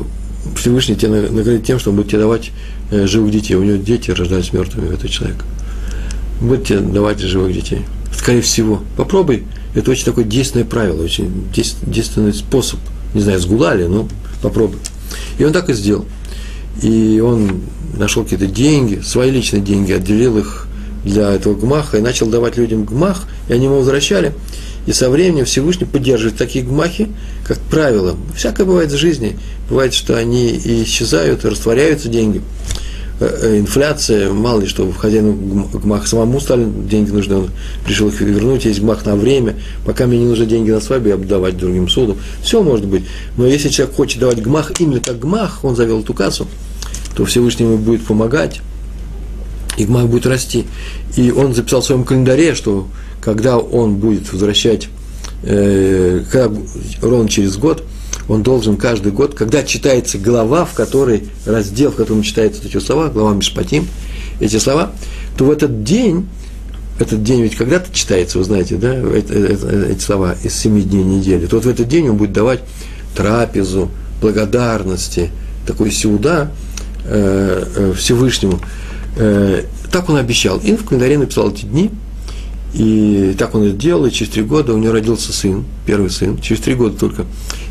Всевышний 0.56 0.96
тебя 0.96 1.10
наградит 1.10 1.64
тем, 1.64 1.78
что 1.78 1.90
он 1.90 1.96
будет 1.96 2.08
тебе 2.08 2.20
давать 2.20 2.50
э, 2.90 3.06
живых 3.06 3.32
детей. 3.32 3.54
У 3.54 3.62
него 3.62 3.76
дети 3.76 4.10
рождались 4.10 4.52
мертвыми, 4.52 4.92
этот 4.92 5.10
человек. 5.10 5.44
Будет 6.40 6.64
тебе 6.64 6.80
давать 6.80 7.20
живых 7.20 7.52
детей. 7.52 7.84
Скорее 8.14 8.40
всего. 8.40 8.82
Попробуй. 8.96 9.44
Это 9.74 9.90
очень 9.90 10.06
такое 10.06 10.24
действенное 10.24 10.64
правило, 10.64 11.02
очень 11.02 11.48
действенный 11.52 12.32
способ. 12.32 12.80
Не 13.14 13.20
знаю, 13.20 13.40
сгулали, 13.40 13.86
но 13.86 14.08
попробуй. 14.42 14.78
И 15.38 15.44
он 15.44 15.52
так 15.52 15.70
и 15.70 15.74
сделал. 15.74 16.04
И 16.82 17.20
он 17.24 17.62
нашел 17.96 18.24
какие-то 18.24 18.46
деньги, 18.46 19.00
свои 19.00 19.30
личные 19.30 19.62
деньги, 19.62 19.92
отделил 19.92 20.38
их 20.38 20.66
для 21.04 21.30
этого 21.30 21.54
гмаха 21.54 21.98
и 21.98 22.00
начал 22.00 22.26
давать 22.26 22.56
людям 22.56 22.84
гмах, 22.84 23.24
и 23.48 23.52
они 23.52 23.66
ему 23.66 23.78
возвращали. 23.78 24.34
И 24.86 24.92
со 24.92 25.10
временем 25.10 25.44
Всевышний 25.44 25.86
поддерживает 25.86 26.36
такие 26.36 26.64
гмахи, 26.64 27.08
как 27.44 27.58
правило. 27.58 28.16
Всякое 28.36 28.64
бывает 28.66 28.92
в 28.92 28.96
жизни. 28.96 29.36
Бывает, 29.68 29.94
что 29.94 30.16
они 30.16 30.50
и 30.50 30.84
исчезают, 30.84 31.44
и 31.44 31.48
растворяются 31.48 32.08
деньги. 32.08 32.40
Э, 33.18 33.38
э, 33.42 33.58
инфляция, 33.60 34.30
мало 34.30 34.60
ли 34.60 34.66
что, 34.66 34.92
хозяину 34.92 35.32
гмах 35.32 36.06
самому 36.06 36.38
стали 36.38 36.66
деньги 36.66 37.10
нужны, 37.10 37.36
он 37.36 37.50
решил 37.86 38.08
их 38.08 38.20
вернуть, 38.20 38.66
есть 38.66 38.80
гмах 38.80 39.06
на 39.06 39.16
время, 39.16 39.56
пока 39.86 40.06
мне 40.06 40.18
не 40.18 40.26
нужны 40.26 40.44
деньги 40.44 40.70
на 40.70 40.80
свадьбу, 40.80 41.08
я 41.08 41.16
буду 41.16 41.28
давать 41.30 41.56
другим 41.56 41.88
судам. 41.88 42.18
Все 42.42 42.62
может 42.62 42.86
быть. 42.86 43.04
Но 43.38 43.46
если 43.46 43.70
человек 43.70 43.96
хочет 43.96 44.20
давать 44.20 44.42
гмах 44.42 44.72
именно 44.80 45.00
как 45.00 45.18
гмах, 45.18 45.64
он 45.64 45.76
завел 45.76 46.00
эту 46.00 46.12
кассу, 46.12 46.46
то 47.16 47.24
Всевышний 47.24 47.64
ему 47.64 47.78
будет 47.78 48.04
помогать, 48.04 48.60
и 49.78 49.86
гмах 49.86 50.08
будет 50.08 50.26
расти. 50.26 50.66
И 51.16 51.30
он 51.30 51.54
записал 51.54 51.80
в 51.80 51.86
своем 51.86 52.04
календаре, 52.04 52.54
что 52.54 52.86
когда 53.22 53.56
он 53.56 53.96
будет 53.96 54.30
возвращать, 54.30 54.88
э, 55.42 56.22
когда, 56.30 56.54
ровно 57.00 57.30
через 57.30 57.56
год, 57.56 57.82
он 58.28 58.42
должен 58.42 58.76
каждый 58.76 59.12
год, 59.12 59.34
когда 59.34 59.62
читается 59.62 60.18
глава, 60.18 60.64
в 60.64 60.74
которой, 60.74 61.24
раздел, 61.44 61.90
в 61.90 61.96
котором 61.96 62.22
читаются 62.22 62.62
эти 62.64 62.78
слова, 62.78 63.08
глава 63.08 63.34
Мишпатим, 63.34 63.86
эти 64.40 64.58
слова, 64.58 64.92
то 65.36 65.44
в 65.44 65.50
этот 65.50 65.84
день, 65.84 66.28
этот 66.98 67.22
день 67.22 67.42
ведь 67.42 67.56
когда-то 67.56 67.94
читается, 67.94 68.38
вы 68.38 68.44
знаете, 68.44 68.76
да, 68.76 68.94
это, 68.94 69.34
это, 69.34 69.86
эти 69.86 70.00
слова 70.00 70.34
из 70.42 70.54
семи 70.54 70.82
дней 70.82 71.04
недели, 71.04 71.46
то 71.46 71.56
вот 71.56 71.64
в 71.64 71.68
этот 71.68 71.88
день 71.88 72.08
он 72.08 72.16
будет 72.16 72.32
давать 72.32 72.60
трапезу, 73.14 73.90
благодарности, 74.20 75.30
такой 75.66 75.90
сюда 75.90 76.50
э, 77.04 77.64
э, 77.76 77.92
Всевышнему. 77.96 78.60
Э, 79.16 79.62
так 79.90 80.08
он 80.08 80.16
обещал. 80.16 80.58
И 80.58 80.74
в 80.74 80.84
календаре 80.84 81.18
написал 81.18 81.50
эти 81.50 81.64
дни, 81.64 81.90
и 82.74 83.34
так 83.38 83.54
он 83.54 83.62
это 83.64 83.76
делал, 83.76 84.06
и 84.06 84.10
через 84.10 84.32
три 84.32 84.42
года 84.42 84.74
у 84.74 84.78
него 84.78 84.92
родился 84.92 85.32
сын, 85.32 85.64
первый 85.86 86.10
сын, 86.10 86.38
через 86.38 86.60
три 86.60 86.74
года 86.74 86.98
только. 86.98 87.24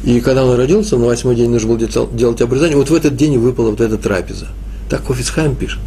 И 0.03 0.19
когда 0.19 0.45
он 0.45 0.55
родился, 0.55 0.97
на 0.97 1.05
восьмой 1.05 1.35
день 1.35 1.49
нужно 1.49 1.75
было 1.75 2.07
делать 2.13 2.41
обрезание, 2.41 2.77
вот 2.77 2.89
в 2.89 2.93
этот 2.93 3.15
день 3.15 3.37
выпала 3.37 3.69
вот 3.71 3.81
эта 3.81 3.97
трапеза. 3.97 4.47
Так 4.89 5.05
Хофицхайм 5.05 5.55
пишет, 5.55 5.79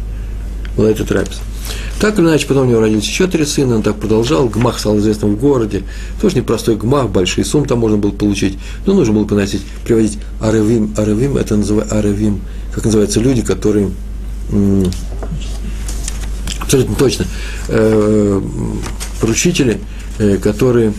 была 0.77 0.89
эта 0.89 1.05
трапеза. 1.05 1.39
Так 1.99 2.17
или 2.17 2.25
иначе, 2.25 2.47
потом 2.47 2.67
у 2.67 2.69
него 2.69 2.79
родились 2.79 3.03
еще 3.03 3.27
три 3.27 3.45
сына, 3.45 3.75
он 3.75 3.83
так 3.83 3.97
продолжал, 3.97 4.47
гмах 4.47 4.79
стал 4.79 4.97
известным 4.99 5.35
в 5.35 5.39
городе, 5.39 5.83
тоже 6.21 6.37
непростой 6.37 6.77
гмах, 6.77 7.09
большие 7.09 7.43
суммы 7.43 7.67
там 7.67 7.79
можно 7.79 7.97
было 7.97 8.11
получить, 8.11 8.57
но 8.85 8.93
нужно 8.93 9.13
было 9.13 9.25
приносить, 9.25 9.61
приводить 9.83 10.17
аревим, 10.39 10.93
аревим, 10.97 11.35
это 11.35 11.57
называется 11.57 11.99
аревим, 11.99 12.41
как 12.73 12.85
называются 12.85 13.19
люди, 13.19 13.41
которые 13.41 13.91
абсолютно 16.59 16.95
точно, 16.95 17.25
э, 17.67 18.41
поручители, 19.19 19.79
э, 20.17 20.37
которые, 20.37 20.93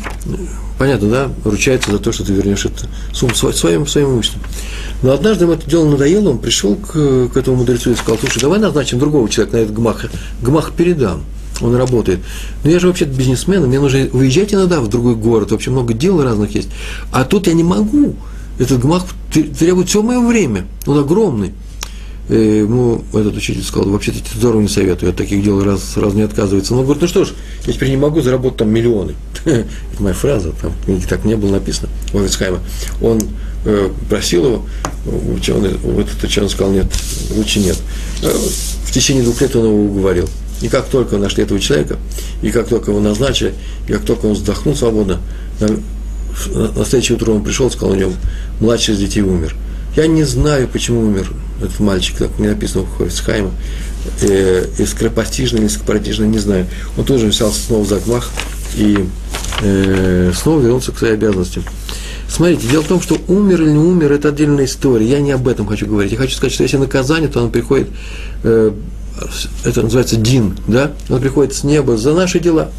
понятно, 0.78 1.08
да, 1.08 1.30
ручаются 1.44 1.90
за 1.90 1.98
то, 1.98 2.12
что 2.12 2.24
ты 2.24 2.32
вернешь 2.32 2.64
это 2.64 2.86
сумму 3.12 3.34
своим, 3.34 3.86
своим 3.86 4.14
имуществом. 4.14 4.42
Но 5.02 5.12
однажды 5.12 5.44
ему 5.44 5.54
это 5.54 5.68
дело 5.68 5.88
надоело, 5.88 6.30
он 6.30 6.38
пришел 6.38 6.76
к, 6.76 7.28
к 7.28 7.36
этому 7.36 7.58
мудрецу 7.58 7.92
и 7.92 7.94
сказал, 7.94 8.18
слушай, 8.18 8.40
давай 8.40 8.58
назначим 8.58 8.98
другого 8.98 9.28
человека 9.28 9.56
на 9.56 9.60
этот 9.62 9.74
гмах, 9.74 10.04
гмах 10.42 10.72
передам, 10.72 11.24
он 11.60 11.74
работает. 11.76 12.20
Но 12.64 12.70
я 12.70 12.78
же 12.78 12.86
вообще-то 12.88 13.12
бизнесмен, 13.12 13.66
мне 13.66 13.80
нужно 13.80 14.08
выезжать 14.12 14.54
иногда 14.54 14.80
в 14.80 14.88
другой 14.88 15.14
город, 15.14 15.52
вообще 15.52 15.70
много 15.70 15.94
дел 15.94 16.22
разных 16.22 16.54
есть. 16.54 16.68
А 17.12 17.24
тут 17.24 17.46
я 17.46 17.54
не 17.54 17.64
могу. 17.64 18.16
Этот 18.58 18.80
гмах 18.80 19.04
требует 19.32 19.88
все 19.88 20.02
мое 20.02 20.20
время, 20.20 20.66
он 20.86 20.98
огромный 20.98 21.54
ему 22.34 23.02
этот 23.12 23.36
учитель 23.36 23.62
сказал, 23.62 23.90
вообще-то 23.90 24.18
тебе 24.20 24.36
здорово 24.36 24.60
не 24.60 24.68
советую, 24.68 25.10
от 25.10 25.16
таких 25.16 25.42
дел 25.42 25.62
раз, 25.62 25.82
сразу 25.82 26.16
не 26.16 26.22
отказывается. 26.22 26.72
Но 26.72 26.80
он 26.80 26.84
говорит, 26.84 27.02
ну 27.02 27.08
что 27.08 27.24
ж, 27.24 27.32
я 27.66 27.72
теперь 27.72 27.90
не 27.90 27.96
могу 27.96 28.20
заработать 28.20 28.58
там 28.58 28.70
миллионы. 28.70 29.14
Это 29.44 29.66
моя 29.98 30.14
фраза, 30.14 30.52
там 30.60 30.72
так 31.08 31.24
не 31.24 31.36
было 31.36 31.52
написано 31.52 31.88
Вицхайма. 32.12 32.60
Он 33.02 33.20
э, 33.64 33.90
просил 34.08 34.44
его, 34.46 34.66
ученый, 35.34 35.70
этот 35.70 36.22
ученый 36.22 36.48
сказал, 36.48 36.72
нет, 36.72 36.86
лучше 37.34 37.60
нет. 37.60 37.78
Э, 38.22 38.32
в 38.84 38.92
течение 38.92 39.24
двух 39.24 39.40
лет 39.40 39.54
он 39.56 39.66
его 39.66 39.84
уговорил. 39.84 40.28
И 40.60 40.68
как 40.68 40.86
только 40.86 41.16
нашли 41.16 41.42
этого 41.42 41.58
человека, 41.58 41.96
и 42.42 42.50
как 42.50 42.68
только 42.68 42.90
его 42.90 43.00
назначили, 43.00 43.54
и 43.88 43.92
как 43.92 44.04
только 44.04 44.26
он 44.26 44.34
вздохнул 44.34 44.76
свободно, 44.76 45.20
на 45.58 46.84
следующее 46.84 47.16
утро 47.16 47.32
он 47.32 47.42
пришел, 47.42 47.70
сказал, 47.70 47.92
у 47.92 47.94
него 47.94 48.12
младший 48.60 48.94
из 48.94 49.00
детей 49.00 49.22
умер. 49.22 49.56
Я 49.96 50.06
не 50.06 50.22
знаю, 50.22 50.68
почему 50.68 51.00
умер 51.00 51.32
этот 51.60 51.80
мальчик, 51.80 52.18
как 52.18 52.38
не 52.38 52.48
написано 52.48 52.84
у 52.84 52.86
Хофицхайма, 52.86 53.50
э, 54.22 54.66
и 54.78 54.86
скоропостижно 54.86 55.58
или 55.58 55.68
скоропостижно, 55.68 56.24
не 56.24 56.38
знаю. 56.38 56.66
Он 56.96 57.04
тоже 57.04 57.26
взялся 57.26 57.60
снова 57.60 57.84
за 57.84 57.98
гмах 57.98 58.30
и 58.76 59.04
э, 59.62 60.32
снова 60.34 60.60
вернулся 60.60 60.92
к 60.92 60.98
своей 60.98 61.14
обязанностям. 61.14 61.64
Смотрите, 62.28 62.68
дело 62.68 62.82
в 62.82 62.86
том, 62.86 63.00
что 63.02 63.18
умер 63.26 63.62
или 63.62 63.70
не 63.70 63.78
умер, 63.78 64.12
это 64.12 64.28
отдельная 64.28 64.66
история. 64.66 65.06
Я 65.06 65.20
не 65.20 65.32
об 65.32 65.48
этом 65.48 65.66
хочу 65.66 65.86
говорить. 65.86 66.12
Я 66.12 66.18
хочу 66.18 66.36
сказать, 66.36 66.54
что 66.54 66.62
если 66.62 66.76
наказание, 66.76 67.28
то 67.28 67.40
оно 67.40 67.50
приходит, 67.50 67.88
э, 68.44 68.70
это 69.64 69.82
называется 69.82 70.16
дин, 70.16 70.56
да? 70.68 70.92
Оно 71.08 71.18
приходит 71.18 71.54
с 71.54 71.64
неба 71.64 71.96
за 71.96 72.14
наши 72.14 72.38
дела. 72.38 72.70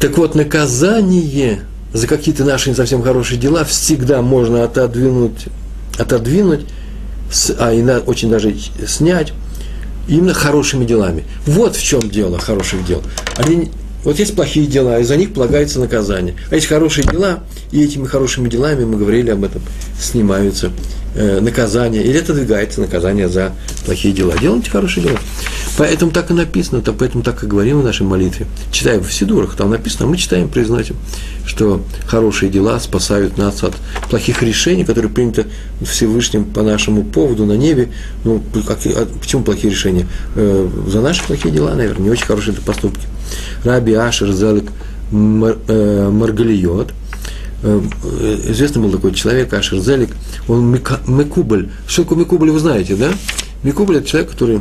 Так 0.00 0.18
вот, 0.18 0.34
наказание 0.34 1.62
за 1.92 2.06
какие-то 2.06 2.44
наши 2.44 2.70
не 2.70 2.74
совсем 2.74 3.02
хорошие 3.02 3.38
дела 3.38 3.64
всегда 3.64 4.22
можно 4.22 4.64
отодвинуть, 4.64 5.46
отодвинуть 5.98 6.66
а 7.58 7.72
и 7.72 7.82
очень 8.06 8.30
даже 8.30 8.54
снять 8.86 9.32
именно 10.08 10.32
хорошими 10.32 10.84
делами. 10.84 11.24
Вот 11.46 11.76
в 11.76 11.82
чем 11.82 12.00
дело 12.00 12.38
хороших 12.38 12.84
дел. 12.86 13.02
Они, 13.36 13.70
вот 14.04 14.18
есть 14.18 14.34
плохие 14.34 14.66
дела, 14.66 14.98
и 15.00 15.04
за 15.04 15.16
них 15.16 15.34
полагается 15.34 15.78
наказание. 15.80 16.34
А 16.50 16.54
есть 16.54 16.66
хорошие 16.66 17.06
дела, 17.06 17.40
и 17.70 17.84
этими 17.84 18.06
хорошими 18.06 18.48
делами, 18.48 18.84
мы 18.84 18.96
говорили 18.96 19.30
об 19.30 19.44
этом, 19.44 19.60
снимаются 20.00 20.70
э, 21.14 21.40
наказания, 21.40 22.02
или 22.02 22.18
отодвигается 22.18 22.80
наказание 22.80 23.28
за 23.28 23.52
плохие 23.84 24.14
дела. 24.14 24.34
Делайте 24.40 24.70
хорошие 24.70 25.04
дела. 25.04 25.18
Поэтому 25.78 26.10
так 26.10 26.28
и 26.32 26.34
написано, 26.34 26.82
то, 26.82 26.92
поэтому 26.92 27.22
так 27.22 27.44
и 27.44 27.46
говорим 27.46 27.80
в 27.80 27.84
нашей 27.84 28.04
молитве. 28.04 28.46
Читаем 28.72 29.00
в 29.00 29.12
Сидурах, 29.12 29.54
там 29.54 29.70
написано, 29.70 30.08
мы 30.08 30.16
читаем, 30.16 30.48
произносим, 30.48 30.96
что 31.46 31.80
хорошие 32.04 32.50
дела 32.50 32.80
спасают 32.80 33.38
нас 33.38 33.62
от 33.62 33.74
плохих 34.10 34.42
решений, 34.42 34.84
которые 34.84 35.08
приняты 35.08 35.46
Всевышним 35.80 36.44
по 36.46 36.64
нашему 36.64 37.04
поводу 37.04 37.46
на 37.46 37.52
небе. 37.52 37.90
Ну, 38.24 38.42
как, 38.66 38.78
а 38.86 39.06
почему 39.20 39.44
плохие 39.44 39.70
решения? 39.70 40.08
Э, 40.34 40.68
за 40.88 41.00
наши 41.00 41.22
плохие 41.24 41.54
дела, 41.54 41.72
наверное, 41.76 42.06
не 42.06 42.10
очень 42.10 42.26
хорошие 42.26 42.54
поступки. 42.54 43.06
Раби 43.62 43.94
Ашер 43.94 44.32
Зелик 44.32 44.72
Мар, 45.12 45.58
э, 45.68 46.10
Маргалиот, 46.10 46.92
э, 47.62 47.80
известный 48.48 48.82
был 48.82 48.90
такой 48.90 49.14
человек, 49.14 49.52
Ашер 49.52 49.78
Зелик, 49.78 50.10
он 50.48 50.72
Мекубль. 51.06 51.68
Что 51.86 52.02
такое 52.02 52.18
Мекубль, 52.18 52.50
вы 52.50 52.58
знаете, 52.58 52.96
да? 52.96 53.12
Мекубль– 53.62 53.96
это 53.98 54.08
человек, 54.08 54.32
который 54.32 54.60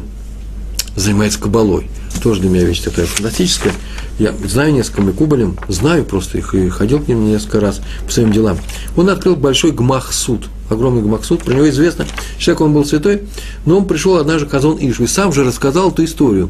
занимается 0.97 1.39
кабалой. 1.39 1.89
тоже 2.21 2.41
для 2.41 2.49
меня 2.49 2.65
вещь 2.65 2.81
такая 2.81 3.05
фантастическая. 3.05 3.71
Я 4.19 4.33
знаю 4.45 4.73
несколько 4.73 5.01
Микубалем, 5.01 5.57
знаю 5.67 6.03
просто 6.03 6.39
их 6.39 6.53
и 6.55 6.67
ходил 6.69 6.99
к 6.99 7.07
ним 7.07 7.25
несколько 7.25 7.59
раз 7.59 7.81
по 8.05 8.11
своим 8.11 8.31
делам. 8.33 8.57
Он 8.97 9.09
открыл 9.09 9.35
большой 9.35 9.71
гмах-суд, 9.71 10.49
огромный 10.69 11.03
гмах-суд, 11.03 11.43
про 11.43 11.53
него 11.53 11.69
известно, 11.69 12.05
человек 12.39 12.61
он 12.61 12.73
был 12.73 12.83
святой, 12.83 13.21
но 13.65 13.77
он 13.77 13.87
пришел 13.87 14.17
однажды 14.17 14.47
к 14.47 14.53
Азон 14.53 14.77
Ишу 14.81 15.03
и 15.03 15.07
сам 15.07 15.31
же 15.31 15.43
рассказал 15.43 15.91
эту 15.91 16.03
историю. 16.03 16.49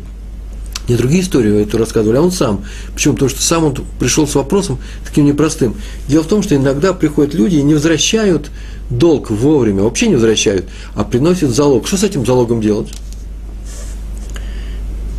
Не 0.88 0.96
другие 0.96 1.22
истории 1.22 1.64
эту 1.64 1.78
рассказывали, 1.78 2.16
а 2.16 2.22
он 2.22 2.32
сам. 2.32 2.64
Почему? 2.94 3.16
Потому 3.16 3.30
что 3.30 3.42
сам 3.42 3.66
он 3.66 3.76
пришел 4.00 4.26
с 4.26 4.36
вопросом 4.36 4.80
таким 5.06 5.26
непростым. 5.26 5.76
Дело 6.08 6.24
в 6.24 6.28
том, 6.28 6.42
что 6.42 6.56
иногда 6.56 6.94
приходят 6.94 7.34
люди 7.34 7.58
и 7.58 7.64
не 7.64 7.74
возвращают 7.74 8.50
долг 8.90 9.30
вовремя, 9.30 9.84
вообще 9.84 10.08
не 10.08 10.16
возвращают, 10.16 10.66
а 10.96 11.04
приносят 11.04 11.50
залог. 11.50 11.86
Что 11.88 11.98
с 11.98 12.04
этим 12.06 12.26
залогом 12.26 12.62
делать? 12.62 12.88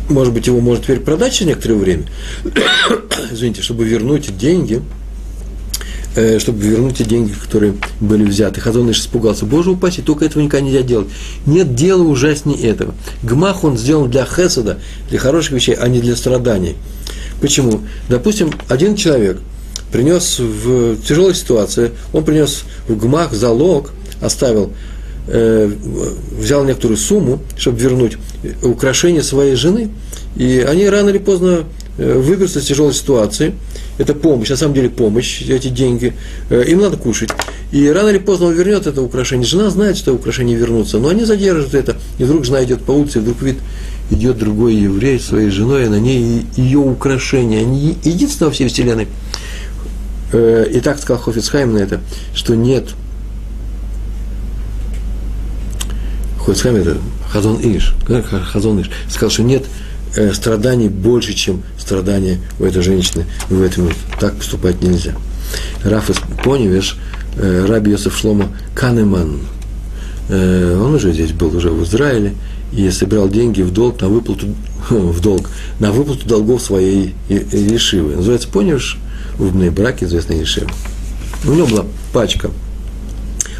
Может 0.09 0.33
быть, 0.33 0.47
его 0.47 0.59
может 0.59 0.83
теперь 0.83 0.99
продать 0.99 1.33
через 1.33 1.47
некоторое 1.47 1.75
время, 1.75 2.03
извините, 3.31 3.61
чтобы 3.61 3.85
вернуть 3.85 4.35
деньги, 4.37 4.81
э, 6.15 6.39
чтобы 6.39 6.61
вернуть 6.61 6.97
те 6.97 7.03
деньги, 7.05 7.31
которые 7.31 7.75
были 7.99 8.23
взяты. 8.23 8.59
Хазоныш 8.59 8.99
испугался, 8.99 9.45
боже 9.45 9.71
упаси, 9.71 10.01
только 10.01 10.25
этого 10.25 10.41
никогда 10.41 10.65
нельзя 10.65 10.81
делать. 10.81 11.07
Нет 11.45 11.75
дела 11.75 12.03
ужаснее 12.03 12.59
этого. 12.61 12.93
Гмах 13.23 13.63
он 13.63 13.77
сделан 13.77 14.09
для 14.09 14.25
хесада, 14.25 14.79
для 15.09 15.19
хороших 15.19 15.53
вещей, 15.53 15.75
а 15.75 15.87
не 15.87 16.01
для 16.01 16.15
страданий. 16.15 16.75
Почему? 17.41 17.81
Допустим, 18.09 18.51
один 18.67 18.95
человек 18.95 19.39
принес 19.91 20.39
в 20.39 20.97
тяжелой 21.01 21.33
ситуации, 21.33 21.91
он 22.13 22.23
принес 22.23 22.63
в 22.87 22.97
гмах 22.97 23.33
залог, 23.33 23.91
оставил 24.21 24.73
взял 25.29 26.63
некоторую 26.65 26.97
сумму, 26.97 27.39
чтобы 27.55 27.79
вернуть 27.79 28.17
украшение 28.63 29.21
своей 29.21 29.55
жены, 29.55 29.89
и 30.35 30.65
они 30.67 30.87
рано 30.87 31.09
или 31.09 31.17
поздно 31.17 31.65
э, 31.97 32.19
выберутся 32.19 32.59
из 32.59 32.65
тяжелой 32.65 32.93
ситуации. 32.93 33.53
Это 33.97 34.13
помощь, 34.13 34.49
на 34.49 34.55
самом 34.55 34.73
деле 34.73 34.89
помощь, 34.89 35.41
эти 35.41 35.67
деньги. 35.67 36.13
Э, 36.49 36.63
им 36.67 36.79
надо 36.79 36.97
кушать. 36.97 37.29
И 37.71 37.87
рано 37.89 38.09
или 38.09 38.19
поздно 38.19 38.47
он 38.47 38.53
вернет 38.53 38.87
это 38.87 39.01
украшение. 39.01 39.45
Жена 39.45 39.69
знает, 39.69 39.97
что 39.97 40.13
украшение 40.13 40.55
вернутся, 40.55 40.99
но 40.99 41.09
они 41.09 41.25
задержат 41.25 41.73
это. 41.73 41.97
И 42.19 42.23
вдруг 42.23 42.45
жена 42.45 42.63
идет 42.63 42.81
по 42.81 42.91
улице, 42.91 43.19
и 43.19 43.21
вдруг 43.21 43.41
видит, 43.41 43.61
идет 44.11 44.37
другой 44.37 44.75
еврей 44.75 45.19
своей 45.19 45.49
женой, 45.49 45.85
и 45.85 45.89
на 45.89 45.99
ней 45.99 46.45
ее 46.55 46.79
украшение. 46.79 47.61
Они 47.61 47.97
единственное 48.03 48.49
во 48.49 48.53
всей 48.53 48.69
вселенной. 48.69 49.07
И 50.31 50.81
так 50.83 50.99
сказал 50.99 51.23
Хофицхайм 51.23 51.73
на 51.73 51.79
это, 51.79 52.01
что 52.35 52.55
нет 52.55 52.89
Хоцхайм 56.49 56.77
это 56.77 56.97
Хазон 57.31 57.59
Иш, 57.61 57.93
Хазон 58.51 58.81
Иш, 58.81 58.89
сказал, 59.07 59.29
что 59.29 59.43
нет 59.43 59.65
э, 60.15 60.33
страданий 60.33 60.89
больше, 60.89 61.33
чем 61.33 61.61
страдания 61.77 62.39
у 62.59 62.63
этой 62.63 62.81
женщины 62.81 63.27
в 63.49 63.61
этом 63.61 63.91
Так 64.19 64.35
поступать 64.35 64.81
нельзя. 64.81 65.13
Раф 65.83 66.09
из 66.09 66.17
Поневеш, 66.43 66.97
э, 67.37 67.65
Раби 67.67 67.91
Йосеф 67.91 68.17
Шлома 68.17 68.47
Канеман, 68.73 69.41
э, 70.29 70.75
он 70.75 70.95
уже 70.95 71.13
здесь 71.13 71.33
был, 71.33 71.55
уже 71.55 71.69
в 71.69 71.83
Израиле, 71.83 72.33
и 72.73 72.89
собирал 72.89 73.29
деньги 73.29 73.61
в 73.61 73.71
долг 73.71 74.01
на 74.01 74.07
выплату, 74.07 74.47
в 74.89 75.21
долг, 75.21 75.51
на 75.77 75.91
выплату 75.91 76.27
долгов 76.27 76.63
своей 76.63 77.13
Ешивы. 77.29 78.15
Называется 78.15 78.47
Поневеш 78.47 78.97
в 79.37 79.69
браке 79.69 80.05
известной 80.05 80.39
Ешивы. 80.39 80.71
У 81.45 81.51
него 81.51 81.67
была 81.67 81.85
пачка 82.11 82.49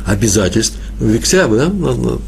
обязательств, 0.08 0.79
векселя, 1.00 1.48
да, 1.48 1.68
на, 1.68 1.94
на, 1.94 2.20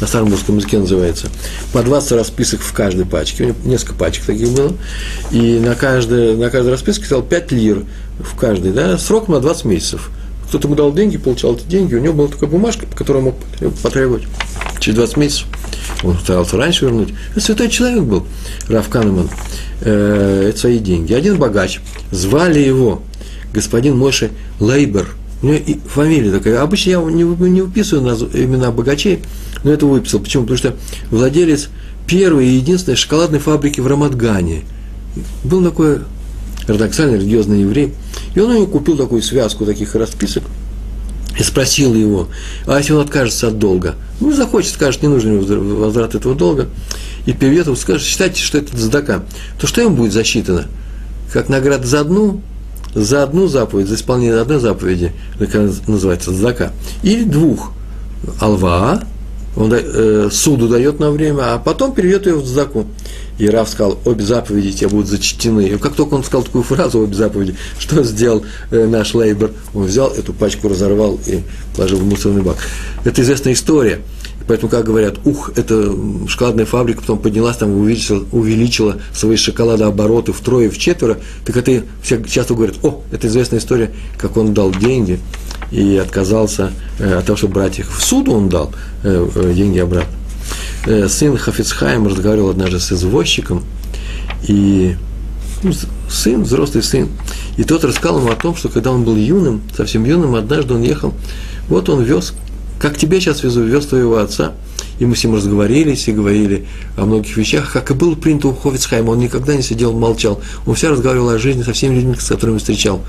на 0.00 0.06
старом 0.06 0.30
русском 0.30 0.56
языке 0.56 0.78
называется, 0.78 1.28
по 1.72 1.82
20 1.82 2.12
расписок 2.12 2.60
в 2.60 2.72
каждой 2.72 3.06
пачке, 3.06 3.44
у 3.44 3.46
него 3.48 3.56
несколько 3.64 3.94
пачек 3.94 4.24
таких 4.24 4.50
было, 4.50 4.72
и 5.30 5.58
на 5.58 5.74
каждой, 5.74 6.36
на 6.36 6.50
каждой 6.50 6.70
расписке 6.70 7.04
стоял 7.04 7.22
5 7.22 7.52
лир 7.52 7.84
в 8.18 8.36
каждой, 8.36 8.72
да, 8.72 8.98
срок 8.98 9.28
на 9.28 9.40
20 9.40 9.64
месяцев. 9.64 10.10
Кто-то 10.48 10.66
ему 10.66 10.74
дал 10.74 10.92
деньги, 10.92 11.16
получал 11.16 11.54
эти 11.54 11.64
деньги, 11.64 11.94
у 11.94 12.00
него 12.00 12.12
была 12.12 12.28
такая 12.28 12.50
бумажка, 12.50 12.86
по 12.86 12.96
которой 12.96 13.18
он 13.18 13.24
мог 13.24 13.36
потребовать 13.82 14.24
через 14.80 14.96
20 14.96 15.16
месяцев. 15.16 15.46
Он 16.02 16.18
старался 16.18 16.56
раньше 16.56 16.86
вернуть. 16.86 17.10
Это 17.32 17.40
святой 17.40 17.68
человек 17.68 18.02
был, 18.02 18.26
Раф 18.68 18.88
Канеман. 18.88 19.28
Э, 19.82 20.48
это 20.48 20.58
свои 20.58 20.78
деньги. 20.78 21.12
Один 21.12 21.36
богач, 21.36 21.80
звали 22.10 22.58
его 22.58 23.02
господин 23.52 23.96
Мойше 23.96 24.30
Лейбер– 24.58 25.10
у 25.42 25.46
него 25.46 25.56
и 25.56 25.78
фамилия 25.86 26.30
такая. 26.30 26.60
Обычно 26.62 26.90
я 26.90 27.02
не, 27.02 27.22
не 27.22 27.62
выписываю 27.62 28.14
имена 28.34 28.70
богачей, 28.70 29.22
но 29.64 29.72
это 29.72 29.86
выписал. 29.86 30.20
Почему? 30.20 30.42
Потому 30.44 30.58
что 30.58 30.74
владелец 31.10 31.68
первой 32.06 32.46
и 32.46 32.56
единственной 32.56 32.96
шоколадной 32.96 33.38
фабрики 33.38 33.80
в 33.80 33.86
Рамадгане. 33.86 34.62
Был 35.44 35.62
такой 35.62 36.00
ортодоксальный 36.62 37.18
религиозный 37.18 37.62
еврей. 37.62 37.94
И 38.34 38.40
он 38.40 38.50
у 38.50 38.54
него 38.54 38.66
купил 38.66 38.96
такую 38.96 39.22
связку 39.22 39.64
таких 39.64 39.94
расписок 39.94 40.44
и 41.38 41.42
спросил 41.42 41.94
его, 41.94 42.28
а 42.66 42.78
если 42.78 42.92
он 42.92 43.00
откажется 43.00 43.48
от 43.48 43.58
долга? 43.58 43.94
Ну, 44.20 44.32
захочет, 44.32 44.72
скажет, 44.72 45.02
не 45.02 45.08
нужен 45.08 45.40
ему 45.40 45.76
возврат 45.76 46.14
этого 46.14 46.34
долга. 46.34 46.68
И 47.26 47.32
переведет 47.32 47.66
ему, 47.66 47.76
скажет, 47.76 48.06
считайте, 48.06 48.42
что 48.42 48.58
это 48.58 48.76
задака. 48.76 49.24
То 49.58 49.66
что 49.66 49.80
ему 49.80 49.96
будет 49.96 50.12
засчитано? 50.12 50.66
Как 51.32 51.48
награда 51.48 51.86
за 51.86 52.00
одну 52.00 52.42
за 52.94 53.22
одну 53.22 53.48
заповедь, 53.48 53.88
за 53.88 53.94
исполнение 53.94 54.40
одной 54.40 54.60
заповеди, 54.60 55.12
называется 55.86 56.32
зака, 56.32 56.72
или 57.02 57.24
двух, 57.24 57.72
алва, 58.40 59.02
он 59.56 59.72
э, 59.72 60.28
суду 60.30 60.68
дает 60.68 61.00
на 61.00 61.10
время, 61.10 61.54
а 61.54 61.58
потом 61.58 61.92
переведет 61.92 62.26
ее 62.26 62.36
в 62.36 62.46
заку. 62.46 62.86
И 63.38 63.48
Раф 63.48 63.68
сказал, 63.68 63.98
обе 64.04 64.22
заповеди 64.22 64.72
тебе 64.72 64.88
будут 64.88 65.08
зачтены. 65.08 65.66
И 65.66 65.76
как 65.76 65.94
только 65.94 66.14
он 66.14 66.22
сказал 66.22 66.44
такую 66.44 66.62
фразу, 66.62 67.00
обе 67.00 67.14
заповеди, 67.14 67.56
что 67.78 68.02
сделал 68.04 68.44
э, 68.70 68.86
наш 68.86 69.14
лейбер? 69.14 69.50
Он 69.74 69.84
взял 69.84 70.10
эту 70.10 70.32
пачку, 70.32 70.68
разорвал 70.68 71.18
и 71.26 71.40
положил 71.74 71.98
в 71.98 72.04
мусорный 72.04 72.42
бак. 72.42 72.58
Это 73.04 73.22
известная 73.22 73.54
история. 73.54 74.00
Поэтому, 74.50 74.68
как 74.68 74.84
говорят, 74.84 75.14
ух, 75.24 75.52
это 75.54 75.94
шоколадная 76.26 76.66
фабрика 76.66 77.02
потом 77.02 77.20
поднялась, 77.20 77.56
там 77.56 77.70
увеличила, 77.70 78.24
увеличила 78.32 78.96
свои 79.14 79.36
шоколадообороты 79.36 80.32
втрое, 80.32 80.68
в 80.68 80.76
четверо, 80.76 81.18
так 81.46 81.56
это 81.56 81.84
все 82.02 82.20
часто 82.24 82.54
говорят, 82.54 82.84
о, 82.84 83.00
это 83.12 83.28
известная 83.28 83.60
история, 83.60 83.92
как 84.18 84.36
он 84.36 84.52
дал 84.52 84.72
деньги 84.72 85.20
и 85.70 85.96
отказался 85.98 86.72
э, 86.98 87.18
от 87.18 87.26
того, 87.26 87.36
чтобы 87.36 87.54
брать 87.54 87.78
их. 87.78 87.96
В 87.96 88.02
суду 88.02 88.32
он 88.32 88.48
дал 88.48 88.72
э, 89.04 89.28
э, 89.32 89.52
деньги 89.54 89.78
обратно. 89.78 90.10
Сын 91.08 91.36
Хафицхайм 91.36 92.08
разговаривал 92.08 92.50
однажды 92.50 92.80
с 92.80 92.90
извозчиком, 92.90 93.62
и 94.48 94.96
ну, 95.62 95.70
сын, 96.10 96.42
взрослый 96.42 96.82
сын, 96.82 97.08
и 97.56 97.62
тот 97.62 97.84
рассказал 97.84 98.18
ему 98.18 98.32
о 98.32 98.34
том, 98.34 98.56
что 98.56 98.68
когда 98.68 98.90
он 98.90 99.04
был 99.04 99.14
юным, 99.14 99.62
совсем 99.76 100.04
юным, 100.04 100.34
однажды 100.34 100.74
он 100.74 100.82
ехал, 100.82 101.14
вот 101.68 101.88
он 101.88 102.02
вез 102.02 102.34
как 102.80 102.96
тебе 102.96 103.20
сейчас 103.20 103.42
везу, 103.42 103.62
вез 103.62 103.86
твоего 103.86 104.16
отца. 104.18 104.52
И 104.98 105.04
мы 105.04 105.14
с 105.14 105.22
ним 105.22 105.34
разговорились 105.34 106.08
и 106.08 106.12
говорили 106.12 106.66
о 106.96 107.04
многих 107.04 107.36
вещах, 107.36 107.72
как 107.72 107.90
и 107.90 107.94
было 107.94 108.14
принято 108.14 108.48
у 108.48 108.54
Ховицхайма. 108.54 109.10
Он 109.10 109.18
никогда 109.18 109.54
не 109.54 109.62
сидел, 109.62 109.92
молчал. 109.92 110.40
Он 110.66 110.74
все 110.74 110.88
разговаривал 110.90 111.28
о 111.28 111.38
жизни 111.38 111.62
со 111.62 111.74
всеми 111.74 111.96
людьми, 111.96 112.14
с 112.18 112.28
которыми 112.28 112.58
встречал. 112.58 113.00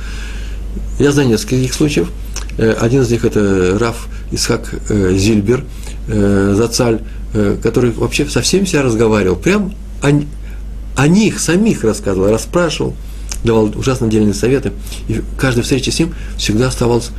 Я 1.00 1.12
знаю 1.14 1.30
несколько 1.30 1.56
таких 1.56 1.74
случаев. 1.74 2.12
Э, 2.58 2.74
один 2.80 3.02
из 3.02 3.12
них 3.12 3.24
это 3.24 3.78
Раф 3.80 4.08
Исхак 4.32 4.74
э, 4.90 5.16
Зильбер, 5.16 5.64
э, 6.08 6.54
Зацаль, 6.58 7.00
который 7.64 7.92
вообще 7.92 8.26
со 8.26 8.42
всеми 8.42 8.66
себя 8.66 8.82
разговаривал. 8.82 9.38
Прям 9.38 9.74
о, 10.04 10.10
о 10.98 11.08
них 11.08 11.40
самих 11.40 11.86
рассказывал, 11.86 12.30
расспрашивал, 12.30 12.94
давал 13.46 13.72
ужасно 13.74 14.10
дельные 14.10 14.34
советы. 14.34 14.74
И 15.08 15.22
каждая 15.38 15.64
встреча 15.64 15.92
с 15.92 16.00
ним 16.00 16.14
всегда 16.36 16.68
оставалась 16.68 17.12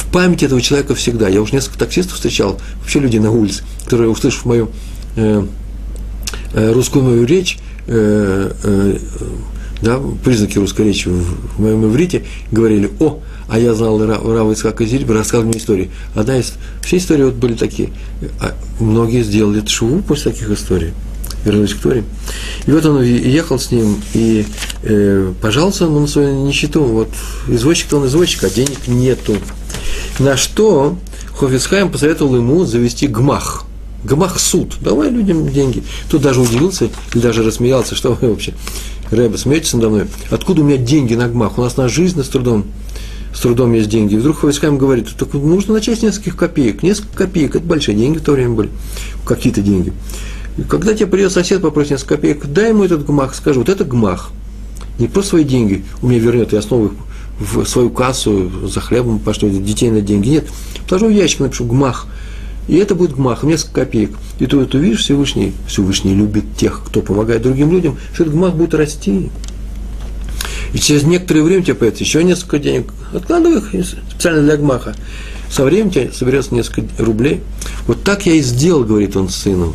в 0.00 0.12
памяти 0.12 0.46
этого 0.46 0.60
человека 0.60 0.94
всегда. 0.94 1.28
Я 1.28 1.42
уже 1.42 1.54
несколько 1.54 1.78
таксистов 1.78 2.14
встречал, 2.14 2.58
вообще 2.80 3.00
люди 3.00 3.18
на 3.18 3.30
улице, 3.30 3.62
которые, 3.84 4.10
услышав 4.10 4.44
мою 4.44 4.70
э, 5.16 5.46
э, 6.54 6.72
русскую 6.72 7.04
мою 7.04 7.24
речь, 7.24 7.58
э, 7.86 8.52
э, 8.62 8.98
да, 9.82 10.00
признаки 10.24 10.58
русской 10.58 10.86
речи 10.86 11.08
в, 11.08 11.22
в 11.56 11.60
моем 11.60 11.84
иврите, 11.86 12.24
говорили, 12.50 12.90
о, 12.98 13.20
а 13.48 13.58
я 13.58 13.74
знал 13.74 13.98
Рава 14.04 14.52
Ицхака 14.52 14.84
Зильбера, 14.84 15.18
рассказывал 15.18 15.48
мне 15.48 15.58
истории. 15.58 15.90
Одна 16.14 16.38
из, 16.38 16.54
все 16.82 16.98
истории 16.98 17.24
вот 17.24 17.34
были 17.34 17.54
такие. 17.54 17.90
А 18.40 18.54
многие 18.78 19.22
сделали 19.22 19.64
шуву 19.66 20.02
после 20.02 20.32
таких 20.32 20.50
историй 20.50 20.92
вернулись 21.44 21.74
к 21.74 21.80
Торе. 21.80 22.04
И 22.66 22.70
вот 22.70 22.84
он 22.84 23.02
ехал 23.02 23.58
с 23.58 23.70
ним 23.70 24.00
и 24.14 24.44
э, 24.82 25.32
пожаловался 25.40 25.84
ему 25.84 26.00
на 26.00 26.06
свою 26.06 26.46
нищету. 26.46 26.82
Вот 26.82 27.08
извозчик-то 27.48 27.98
он 27.98 28.06
извозчик, 28.06 28.44
а 28.44 28.50
денег 28.50 28.86
нету. 28.86 29.36
На 30.18 30.36
что 30.36 30.96
Хофицхайм 31.34 31.90
посоветовал 31.90 32.36
ему 32.36 32.64
завести 32.64 33.06
гмах. 33.06 33.64
Гмах 34.04 34.38
суд. 34.38 34.76
Давай 34.80 35.10
людям 35.10 35.48
деньги. 35.48 35.82
Тут 36.10 36.22
даже 36.22 36.40
удивился 36.40 36.88
или 37.14 37.22
даже 37.22 37.42
рассмеялся, 37.42 37.94
что 37.94 38.12
вы 38.12 38.30
вообще, 38.30 38.54
Рэба, 39.10 39.36
смеетесь 39.36 39.74
надо 39.74 39.88
мной? 39.88 40.06
Откуда 40.30 40.62
у 40.62 40.64
меня 40.64 40.76
деньги 40.76 41.14
на 41.14 41.28
гмах? 41.28 41.58
У 41.58 41.62
нас 41.62 41.76
на 41.76 41.88
жизнь 41.88 42.22
с 42.22 42.28
трудом 42.28 42.64
с 43.34 43.40
трудом 43.40 43.72
есть 43.74 43.88
деньги. 43.88 44.14
И 44.14 44.16
вдруг 44.18 44.40
Хофицхайм 44.40 44.76
говорит, 44.76 45.08
так 45.16 45.32
нужно 45.34 45.74
начать 45.74 46.00
с 46.00 46.02
нескольких 46.02 46.36
копеек. 46.36 46.82
Несколько 46.82 47.16
копеек, 47.16 47.56
это 47.56 47.64
большие 47.64 47.96
деньги 47.96 48.18
в 48.18 48.22
то 48.22 48.32
время 48.32 48.54
были. 48.54 48.70
Какие-то 49.24 49.62
деньги. 49.62 49.92
И 50.58 50.62
когда 50.62 50.94
тебе 50.94 51.06
придет 51.06 51.32
сосед, 51.32 51.62
попросит 51.62 51.92
несколько 51.92 52.16
копеек, 52.16 52.46
дай 52.46 52.70
ему 52.70 52.84
этот 52.84 53.06
гмах, 53.06 53.34
скажи, 53.34 53.60
вот 53.60 53.68
это 53.68 53.84
гмах. 53.84 54.30
Не 54.98 55.06
просто 55.06 55.30
свои 55.30 55.44
деньги 55.44 55.84
у 56.02 56.08
меня 56.08 56.18
вернет, 56.18 56.52
я 56.52 56.60
снова 56.60 56.86
их 56.86 56.92
в 57.40 57.64
свою 57.64 57.90
кассу 57.90 58.68
за 58.68 58.80
хлебом 58.80 59.18
пошлю, 59.18 59.50
детей 59.50 59.90
на 59.90 60.02
деньги. 60.02 60.28
Нет, 60.28 60.48
положу 60.88 61.06
в 61.06 61.10
ящик, 61.10 61.40
напишу 61.40 61.64
гмах. 61.64 62.06
И 62.68 62.76
это 62.76 62.94
будет 62.94 63.14
гмах, 63.14 63.42
несколько 63.42 63.80
копеек. 63.80 64.12
И 64.38 64.46
ты 64.46 64.58
это 64.60 64.78
увидишь, 64.78 65.00
Всевышний, 65.00 65.54
Всевышний 65.66 66.14
любит 66.14 66.44
тех, 66.56 66.82
кто 66.86 67.00
помогает 67.00 67.42
другим 67.42 67.72
людям, 67.72 67.96
что 68.12 68.24
этот 68.24 68.34
гмах 68.34 68.54
будет 68.54 68.74
расти. 68.74 69.30
И 70.72 70.78
через 70.78 71.02
некоторое 71.02 71.42
время 71.42 71.62
тебе 71.62 71.74
появится 71.74 72.04
еще 72.04 72.22
несколько 72.22 72.58
денег. 72.58 72.92
Откладывай 73.12 73.58
их 73.58 73.86
специально 73.86 74.42
для 74.42 74.56
гмаха. 74.56 74.94
Со 75.50 75.64
временем 75.64 75.90
тебе 75.90 76.12
соберется 76.12 76.54
несколько 76.54 76.86
рублей. 77.02 77.40
Вот 77.86 78.04
так 78.04 78.26
я 78.26 78.34
и 78.34 78.40
сделал, 78.40 78.84
говорит 78.84 79.16
он 79.16 79.28
с 79.28 79.34
сыном. 79.34 79.74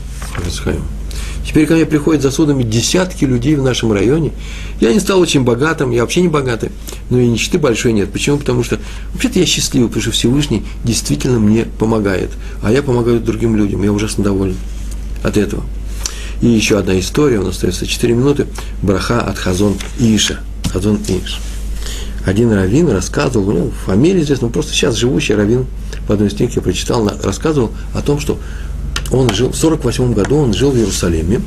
Теперь 1.45 1.67
ко 1.67 1.75
мне 1.75 1.85
приходят 1.85 2.21
за 2.21 2.31
судами 2.31 2.63
десятки 2.63 3.23
людей 3.23 3.55
в 3.55 3.63
нашем 3.63 3.93
районе. 3.93 4.31
Я 4.81 4.93
не 4.93 4.99
стал 4.99 5.19
очень 5.19 5.43
богатым, 5.43 5.91
я 5.91 6.01
вообще 6.01 6.21
не 6.21 6.27
богатый, 6.27 6.71
но 7.09 7.19
и 7.19 7.27
нищеты 7.27 7.59
большой 7.59 7.93
нет. 7.93 8.11
Почему? 8.11 8.37
Потому 8.37 8.63
что 8.63 8.79
вообще-то 9.13 9.39
я 9.39 9.45
счастливый, 9.45 9.87
потому 9.87 10.01
что 10.01 10.11
Всевышний 10.11 10.63
действительно 10.83 11.39
мне 11.39 11.65
помогает. 11.77 12.31
А 12.63 12.71
я 12.71 12.81
помогаю 12.81 13.19
другим 13.19 13.55
людям, 13.55 13.83
я 13.83 13.91
ужасно 13.91 14.23
доволен 14.23 14.57
от 15.23 15.37
этого. 15.37 15.63
И 16.41 16.47
еще 16.47 16.77
одна 16.77 16.99
история, 16.99 17.39
у 17.39 17.43
нас 17.43 17.55
остается 17.55 17.85
4 17.85 18.13
минуты. 18.13 18.47
Браха 18.81 19.21
от 19.21 19.37
Хазон 19.37 19.75
Иша. 19.99 20.39
Хазон 20.71 20.99
Иш. 21.07 21.39
Один 22.25 22.51
раввин 22.51 22.89
рассказывал, 22.89 23.49
у 23.49 23.51
него 23.51 23.71
фамилия 23.85 24.23
известна, 24.23 24.49
просто 24.49 24.73
сейчас 24.73 24.95
живущий 24.95 25.35
раввин, 25.35 25.67
в 26.07 26.11
одной 26.11 26.27
из 26.27 26.33
книг 26.33 26.55
я 26.55 26.61
прочитал, 26.61 27.07
рассказывал 27.23 27.71
о 27.93 28.01
том, 28.01 28.19
что 28.19 28.39
он 29.11 29.29
жил, 29.33 29.49
в 29.49 29.55
48 29.55 30.13
году 30.13 30.37
он 30.37 30.53
жил 30.53 30.71
в 30.71 30.77
Иерусалиме, 30.77 31.41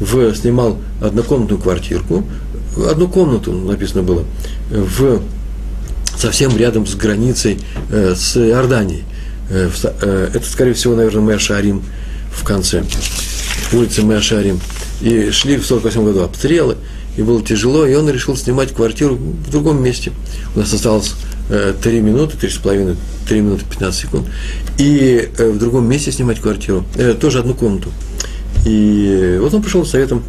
в, 0.00 0.34
снимал 0.34 0.78
однокомнатную 1.00 1.60
квартирку, 1.60 2.24
одну 2.88 3.08
комнату, 3.08 3.52
написано 3.52 4.02
было, 4.02 4.24
в, 4.70 5.20
совсем 6.16 6.56
рядом 6.56 6.86
с 6.86 6.94
границей 6.94 7.58
э, 7.90 8.14
с 8.14 8.36
Иорданией. 8.36 9.04
Э, 9.50 9.68
в, 9.68 9.84
э, 9.84 10.30
это, 10.34 10.46
скорее 10.46 10.74
всего, 10.74 10.94
наверное, 10.94 11.22
Мэшарим 11.22 11.82
в 12.32 12.44
конце, 12.44 12.84
улицы 13.72 14.02
Мэшарим. 14.02 14.60
И 15.00 15.30
шли 15.30 15.56
в 15.56 15.64
48 15.64 16.04
году 16.04 16.22
обстрелы, 16.24 16.76
и 17.16 17.22
было 17.22 17.42
тяжело, 17.42 17.86
и 17.86 17.94
он 17.94 18.08
решил 18.08 18.36
снимать 18.36 18.72
квартиру 18.72 19.16
в 19.16 19.50
другом 19.50 19.82
месте. 19.82 20.12
У 20.54 20.60
нас 20.60 20.72
осталось 20.72 21.14
э, 21.50 21.74
3 21.82 22.00
минуты, 22.00 22.36
3,5, 22.36 22.96
3 23.28 23.40
минуты 23.40 23.64
15 23.64 24.00
секунд. 24.00 24.26
И 24.78 25.28
э, 25.36 25.50
в 25.50 25.58
другом 25.58 25.88
месте 25.88 26.12
снимать 26.12 26.40
квартиру, 26.40 26.84
э, 26.96 27.14
тоже 27.14 27.40
одну 27.40 27.54
комнату. 27.54 27.90
И 28.66 29.38
вот 29.40 29.52
он 29.54 29.62
пришел 29.62 29.84
с 29.84 29.90
советом 29.90 30.22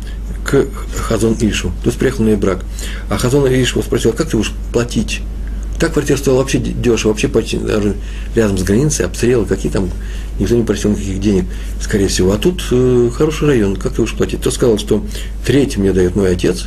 к 0.46 0.66
Хазон 0.96 1.36
Ишу, 1.40 1.70
то 1.84 1.88
есть 1.88 2.00
приехал 2.00 2.24
на 2.24 2.36
брак. 2.36 2.64
А 3.10 3.18
Хазон 3.18 3.46
Иш 3.48 3.72
его 3.72 3.82
спросил, 3.84 4.12
«А 4.12 4.14
как 4.14 4.30
ты 4.30 4.38
будешь 4.38 4.52
платить? 4.74 5.22
Так 5.80 5.94
квартира 5.94 6.18
стоила 6.18 6.40
вообще 6.40 6.58
дешево, 6.60 7.12
вообще 7.12 7.30
почти 7.30 7.58
даже 7.58 7.96
рядом 8.36 8.58
с 8.58 8.64
границей, 8.64 9.06
обстрелы, 9.06 9.46
какие 9.46 9.72
там, 9.72 9.90
никто 10.38 10.56
не 10.56 10.64
просил 10.64 10.92
никаких 10.92 11.22
денег, 11.22 11.46
скорее 11.82 12.10
всего. 12.10 12.34
А 12.34 12.38
тут 12.38 12.62
э, 12.72 13.10
хороший 13.16 13.48
район, 13.48 13.78
как 13.78 13.94
ты 13.94 14.02
будешь 14.02 14.14
платить? 14.14 14.42
Тот 14.42 14.54
сказал, 14.54 14.78
что 14.78 15.06
треть 15.46 15.78
мне 15.78 15.94
дает 15.94 16.18
мой 16.18 16.34
отец, 16.34 16.66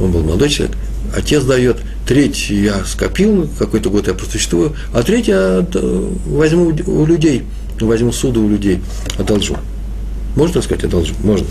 он 0.00 0.12
был 0.12 0.22
молодой 0.22 0.48
человек, 0.50 0.76
отец 1.16 1.42
дает, 1.42 1.78
треть 2.06 2.50
я 2.50 2.84
скопил, 2.84 3.48
какой-то 3.58 3.90
год 3.90 4.06
я 4.06 4.14
просуществую, 4.14 4.76
а 4.94 5.02
треть 5.02 5.26
я 5.26 5.66
э, 5.74 6.10
возьму 6.26 6.72
у 6.86 7.06
людей, 7.06 7.42
возьму 7.80 8.12
суду 8.12 8.44
у 8.44 8.48
людей, 8.48 8.80
одолжу. 9.18 9.56
Можно 10.36 10.62
сказать, 10.62 10.84
одолжу? 10.84 11.14
Можно. 11.24 11.46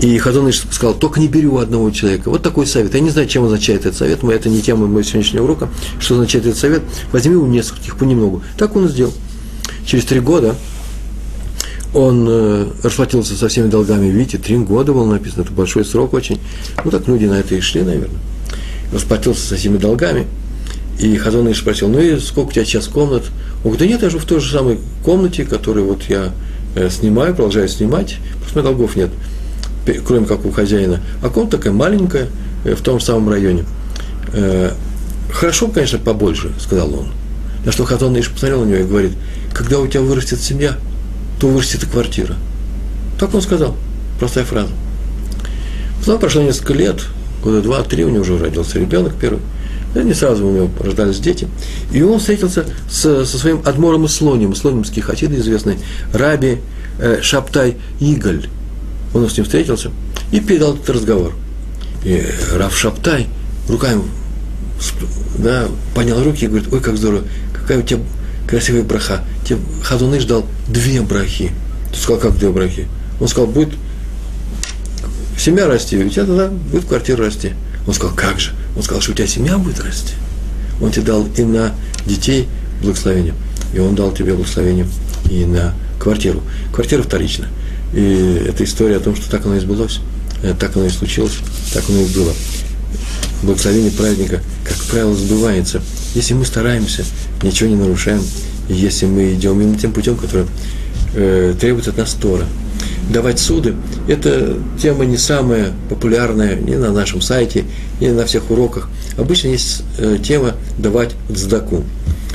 И 0.00 0.16
Хазоныш 0.18 0.62
сказал, 0.70 0.94
только 0.94 1.18
не 1.18 1.26
бери 1.26 1.48
у 1.48 1.58
одного 1.58 1.90
человека. 1.90 2.30
Вот 2.30 2.42
такой 2.42 2.66
совет. 2.66 2.94
Я 2.94 3.00
не 3.00 3.10
знаю, 3.10 3.26
чем 3.26 3.44
означает 3.44 3.80
этот 3.80 3.96
совет, 3.96 4.22
но 4.22 4.30
это 4.30 4.48
не 4.48 4.62
тема 4.62 4.86
моего 4.86 5.02
сегодняшнего 5.02 5.44
урока. 5.44 5.68
Что 5.98 6.14
означает 6.14 6.46
этот 6.46 6.58
совет? 6.58 6.82
Возьми 7.10 7.34
у 7.34 7.46
нескольких, 7.46 7.96
понемногу. 7.96 8.42
Так 8.56 8.76
он 8.76 8.86
и 8.86 8.88
сделал. 8.88 9.12
Через 9.84 10.04
три 10.04 10.20
года 10.20 10.54
он 11.94 12.26
э, 12.28 12.68
расплатился 12.84 13.34
со 13.34 13.48
всеми 13.48 13.68
долгами. 13.68 14.06
Видите, 14.06 14.38
три 14.38 14.56
года 14.58 14.92
было 14.92 15.04
написано, 15.04 15.42
это 15.42 15.52
большой 15.52 15.84
срок 15.84 16.12
очень. 16.12 16.38
Ну, 16.84 16.92
так 16.92 17.08
люди 17.08 17.24
на 17.24 17.40
это 17.40 17.56
и 17.56 17.60
шли, 17.60 17.82
наверное. 17.82 18.20
Расплатился 18.92 19.48
со 19.48 19.56
всеми 19.56 19.78
долгами. 19.78 20.26
И 21.00 21.16
Хазоныш 21.16 21.58
спросил, 21.58 21.88
ну 21.88 21.98
и 21.98 22.20
сколько 22.20 22.50
у 22.50 22.52
тебя 22.52 22.64
сейчас 22.64 22.86
комнат? 22.86 23.24
Он 23.64 23.70
говорит, 23.72 23.80
да 23.80 23.86
нет, 23.86 24.02
я 24.02 24.10
живу 24.10 24.22
в 24.22 24.26
той 24.26 24.40
же 24.40 24.52
самой 24.52 24.78
комнате, 25.04 25.44
которую 25.44 25.86
вот 25.86 26.04
я 26.04 26.32
э, 26.76 26.88
снимаю, 26.88 27.34
продолжаю 27.34 27.68
снимать, 27.68 28.18
просто 28.40 28.60
у 28.60 28.62
меня 28.62 28.70
долгов 28.70 28.94
нет 28.94 29.10
кроме 29.94 30.26
как 30.26 30.44
у 30.44 30.50
хозяина, 30.50 31.00
а 31.22 31.28
комната 31.28 31.56
такая 31.56 31.72
маленькая 31.72 32.28
э, 32.64 32.74
в 32.74 32.80
том 32.80 33.00
самом 33.00 33.28
районе. 33.28 33.64
Э, 34.32 34.72
хорошо, 35.32 35.68
конечно, 35.68 35.98
побольше, 35.98 36.52
сказал 36.60 36.94
он. 36.94 37.08
На 37.64 37.72
что 37.72 37.84
Хазон 37.84 38.18
Иш 38.18 38.30
посмотрел 38.30 38.64
на 38.64 38.68
него 38.68 38.78
и 38.78 38.84
говорит, 38.84 39.12
когда 39.52 39.78
у 39.78 39.86
тебя 39.86 40.02
вырастет 40.02 40.40
семья, 40.40 40.76
то 41.40 41.48
вырастет 41.48 41.82
и 41.82 41.86
квартира. 41.86 42.34
Так 43.18 43.34
он 43.34 43.42
сказал, 43.42 43.76
простая 44.18 44.44
фраза. 44.44 44.72
Потом 46.00 46.20
прошло 46.20 46.42
несколько 46.42 46.74
лет, 46.74 47.04
года 47.42 47.62
два-три, 47.62 48.04
у 48.04 48.10
него 48.10 48.22
уже 48.22 48.38
родился 48.38 48.78
ребенок 48.78 49.14
первый. 49.20 49.40
Да, 49.94 50.02
не 50.02 50.14
сразу 50.14 50.46
у 50.46 50.52
него 50.52 50.70
рождались 50.80 51.18
дети. 51.18 51.48
И 51.92 52.02
он 52.02 52.18
встретился 52.18 52.66
с, 52.90 53.24
со 53.24 53.38
своим 53.38 53.62
адмором 53.64 54.04
и 54.04 54.08
слонем, 54.08 54.54
слонимский 54.54 55.02
хасид 55.02 55.30
известный, 55.32 55.78
Раби 56.12 56.58
э, 56.98 57.20
Шаптай 57.22 57.76
Иголь 57.98 58.48
он 59.14 59.28
с 59.28 59.36
ним 59.36 59.44
встретился 59.44 59.90
и 60.32 60.40
передал 60.40 60.74
этот 60.74 60.90
разговор. 60.90 61.34
И 62.04 62.24
Раф 62.54 62.76
Шаптай 62.76 63.26
руками 63.68 64.02
да, 65.38 65.68
поднял 65.94 66.22
руки 66.22 66.44
и 66.44 66.48
говорит, 66.48 66.72
ой, 66.72 66.80
как 66.80 66.96
здорово, 66.96 67.24
какая 67.52 67.78
у 67.78 67.82
тебя 67.82 68.00
красивая 68.46 68.82
браха. 68.82 69.24
Тебе 69.44 69.58
Хазуны 69.82 70.20
ждал 70.20 70.46
две 70.66 71.00
брахи. 71.02 71.52
Ты 71.92 71.98
сказал, 71.98 72.20
как 72.20 72.38
две 72.38 72.50
брахи? 72.50 72.88
Он 73.20 73.28
сказал, 73.28 73.48
будет 73.48 73.70
семья 75.36 75.66
расти, 75.66 75.96
у 75.98 76.08
тебя 76.08 76.24
тогда 76.24 76.48
будет 76.48 76.84
квартира 76.86 77.24
расти. 77.24 77.52
Он 77.86 77.94
сказал, 77.94 78.14
как 78.14 78.38
же? 78.38 78.52
Он 78.76 78.82
сказал, 78.82 79.00
что 79.00 79.12
у 79.12 79.14
тебя 79.14 79.26
семья 79.26 79.58
будет 79.58 79.80
расти. 79.80 80.14
Он 80.80 80.90
тебе 80.92 81.06
дал 81.06 81.26
и 81.36 81.42
на 81.42 81.74
детей 82.06 82.48
благословение, 82.82 83.34
и 83.72 83.80
он 83.80 83.94
дал 83.94 84.12
тебе 84.12 84.34
благословение 84.34 84.86
и 85.30 85.44
на 85.44 85.74
квартиру. 85.98 86.42
Квартира 86.72 87.02
вторичная. 87.02 87.48
И 87.92 88.44
это 88.46 88.64
история 88.64 88.96
о 88.96 89.00
том, 89.00 89.16
что 89.16 89.30
так 89.30 89.46
оно 89.46 89.56
и 89.56 89.60
сбылось, 89.60 90.00
э, 90.42 90.54
так 90.58 90.76
оно 90.76 90.86
и 90.86 90.90
случилось, 90.90 91.38
так 91.72 91.84
оно 91.88 92.00
и 92.00 92.06
было. 92.06 92.32
Благословение 93.42 93.90
праздника, 93.90 94.40
как 94.64 94.76
правило, 94.84 95.14
сбывается, 95.14 95.80
если 96.14 96.34
мы 96.34 96.44
стараемся, 96.44 97.04
ничего 97.42 97.68
не 97.68 97.76
нарушаем, 97.76 98.22
если 98.68 99.06
мы 99.06 99.34
идем 99.34 99.60
именно 99.60 99.78
тем 99.78 99.92
путем, 99.92 100.16
который 100.16 100.46
э, 101.14 101.54
требует 101.58 101.88
от 101.88 101.96
нас 101.96 102.14
Тора. 102.14 102.44
Давать 103.10 103.38
суды– 103.38 103.74
это 104.08 104.58
тема 104.80 105.06
не 105.06 105.16
самая 105.16 105.72
популярная 105.88 106.56
ни 106.56 106.74
на 106.74 106.92
нашем 106.92 107.22
сайте, 107.22 107.64
ни 108.00 108.08
на 108.08 108.26
всех 108.26 108.50
уроках. 108.50 108.90
Обычно 109.16 109.48
есть 109.48 109.82
э, 109.96 110.18
тема 110.22 110.56
давать 110.76 111.12
дздаку. 111.30 111.84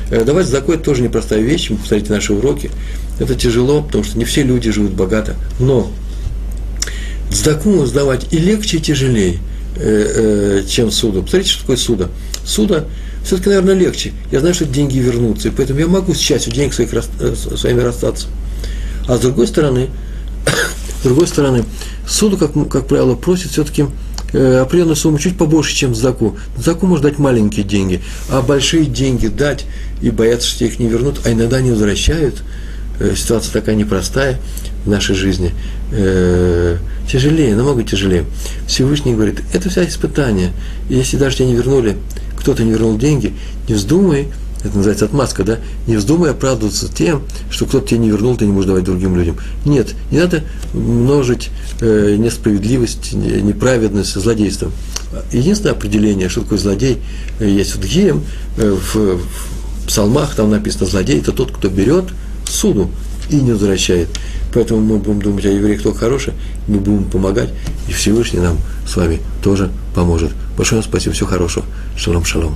Э, 0.09 0.23
давать 0.23 0.47
дздаку– 0.47 0.71
это 0.73 0.83
тоже 0.83 1.03
непростая 1.03 1.41
вещь, 1.41 1.69
посмотрите 1.69 2.11
наши 2.11 2.33
уроки– 2.33 2.71
это 3.23 3.35
тяжело, 3.35 3.81
потому 3.81 4.03
что 4.03 4.17
не 4.17 4.25
все 4.25 4.43
люди 4.43 4.71
живут 4.71 4.91
богато. 4.91 5.35
Но 5.59 5.91
сдаку 7.31 7.85
сдавать 7.85 8.27
и 8.31 8.37
легче, 8.37 8.77
и 8.77 8.81
тяжелее, 8.81 9.39
э, 9.75 10.61
э, 10.61 10.67
чем 10.67 10.91
суду. 10.91 11.23
Посмотрите, 11.23 11.51
что 11.51 11.61
такое 11.61 11.77
суда. 11.77 12.09
Суда 12.45 12.85
все-таки, 13.25 13.49
наверное, 13.49 13.75
легче. 13.75 14.13
Я 14.31 14.39
знаю, 14.39 14.53
что 14.53 14.65
деньги 14.65 14.97
вернутся, 14.99 15.47
и 15.47 15.51
поэтому 15.51 15.79
я 15.79 15.87
могу 15.87 16.13
с 16.13 16.19
частью 16.19 16.53
денег 16.53 16.73
своих, 16.73 16.93
э, 16.93 17.35
своими 17.35 17.81
расстаться. 17.81 18.27
А 19.07 19.17
с 19.17 19.19
другой 19.19 19.47
стороны, 19.47 19.89
с 21.01 21.03
другой 21.03 21.27
стороны, 21.27 21.63
суду, 22.07 22.37
как, 22.37 22.51
как 22.69 22.87
правило, 22.87 23.15
просит 23.15 23.51
все-таки 23.51 23.85
определенную 24.33 24.95
сумму 24.95 25.19
чуть 25.19 25.37
побольше, 25.37 25.75
чем 25.75 25.93
сдаку. 25.93 26.37
Сдаку 26.57 26.87
может 26.87 27.03
дать 27.03 27.19
маленькие 27.19 27.63
деньги, 27.63 28.01
а 28.29 28.41
большие 28.41 28.85
деньги 28.85 29.27
дать 29.27 29.65
и 30.01 30.09
бояться, 30.09 30.47
что 30.47 30.65
их 30.65 30.79
не 30.79 30.87
вернут, 30.87 31.19
а 31.23 31.31
иногда 31.31 31.61
не 31.61 31.69
возвращают– 31.69 32.41
ситуация 33.15 33.51
такая 33.53 33.75
непростая 33.75 34.39
в 34.85 34.89
нашей 34.89 35.15
жизни, 35.15 35.51
э, 35.91 36.77
тяжелее, 37.09 37.55
намного 37.55 37.83
тяжелее. 37.83 38.25
Всевышний 38.67 39.13
говорит, 39.13 39.41
это 39.53 39.69
вся 39.69 39.85
испытание. 39.85 40.51
Если 40.89 41.17
даже 41.17 41.37
тебе 41.37 41.47
не 41.47 41.55
вернули, 41.55 41.97
кто-то 42.37 42.63
не 42.63 42.71
вернул 42.71 42.97
деньги, 42.97 43.33
не 43.67 43.75
вздумай, 43.75 44.27
это 44.63 44.77
называется 44.77 45.05
отмазка, 45.05 45.43
да, 45.43 45.59
не 45.87 45.97
вздумай 45.97 46.31
оправдываться 46.31 46.87
тем, 46.87 47.23
что 47.49 47.65
кто-то 47.65 47.87
тебе 47.87 47.99
не 47.99 48.09
вернул, 48.09 48.37
ты 48.37 48.45
не 48.45 48.51
можешь 48.51 48.67
давать 48.67 48.85
другим 48.85 49.15
людям. 49.17 49.37
Нет, 49.65 49.93
не 50.09 50.19
надо 50.19 50.43
множить 50.73 51.49
э, 51.81 52.15
несправедливость, 52.17 53.13
неправедность 53.13 54.13
злодейством. 54.13 54.71
Единственное 55.31 55.73
определение, 55.73 56.29
что 56.29 56.41
такое 56.41 56.57
злодей, 56.57 57.01
э, 57.39 57.49
есть 57.49 57.75
в 57.75 57.85
Гием, 57.85 58.23
э, 58.57 58.71
в, 58.71 58.95
в 58.95 59.87
псалмах 59.87 60.33
там 60.35 60.49
написано, 60.49 60.85
злодей– 60.85 61.19
это 61.21 61.33
тот, 61.33 61.51
кто 61.51 61.67
берет 61.67 62.05
суду 62.45 62.89
и 63.29 63.35
не 63.35 63.51
возвращает. 63.51 64.09
Поэтому 64.53 64.81
мы 64.81 64.97
будем 64.97 65.21
думать 65.21 65.45
о 65.45 65.49
евреях 65.49 65.81
только 65.81 65.99
хорошее, 65.99 66.35
мы 66.67 66.79
будем 66.79 67.05
помогать, 67.05 67.49
и 67.87 67.91
Всевышний 67.91 68.39
нам 68.39 68.57
с 68.87 68.95
вами 68.95 69.19
тоже 69.41 69.71
поможет. 69.95 70.31
Большое 70.57 70.81
вам 70.81 70.89
спасибо, 70.89 71.15
всего 71.15 71.29
хорошего. 71.29 71.65
Шалом, 71.97 72.23
шалом. 72.23 72.55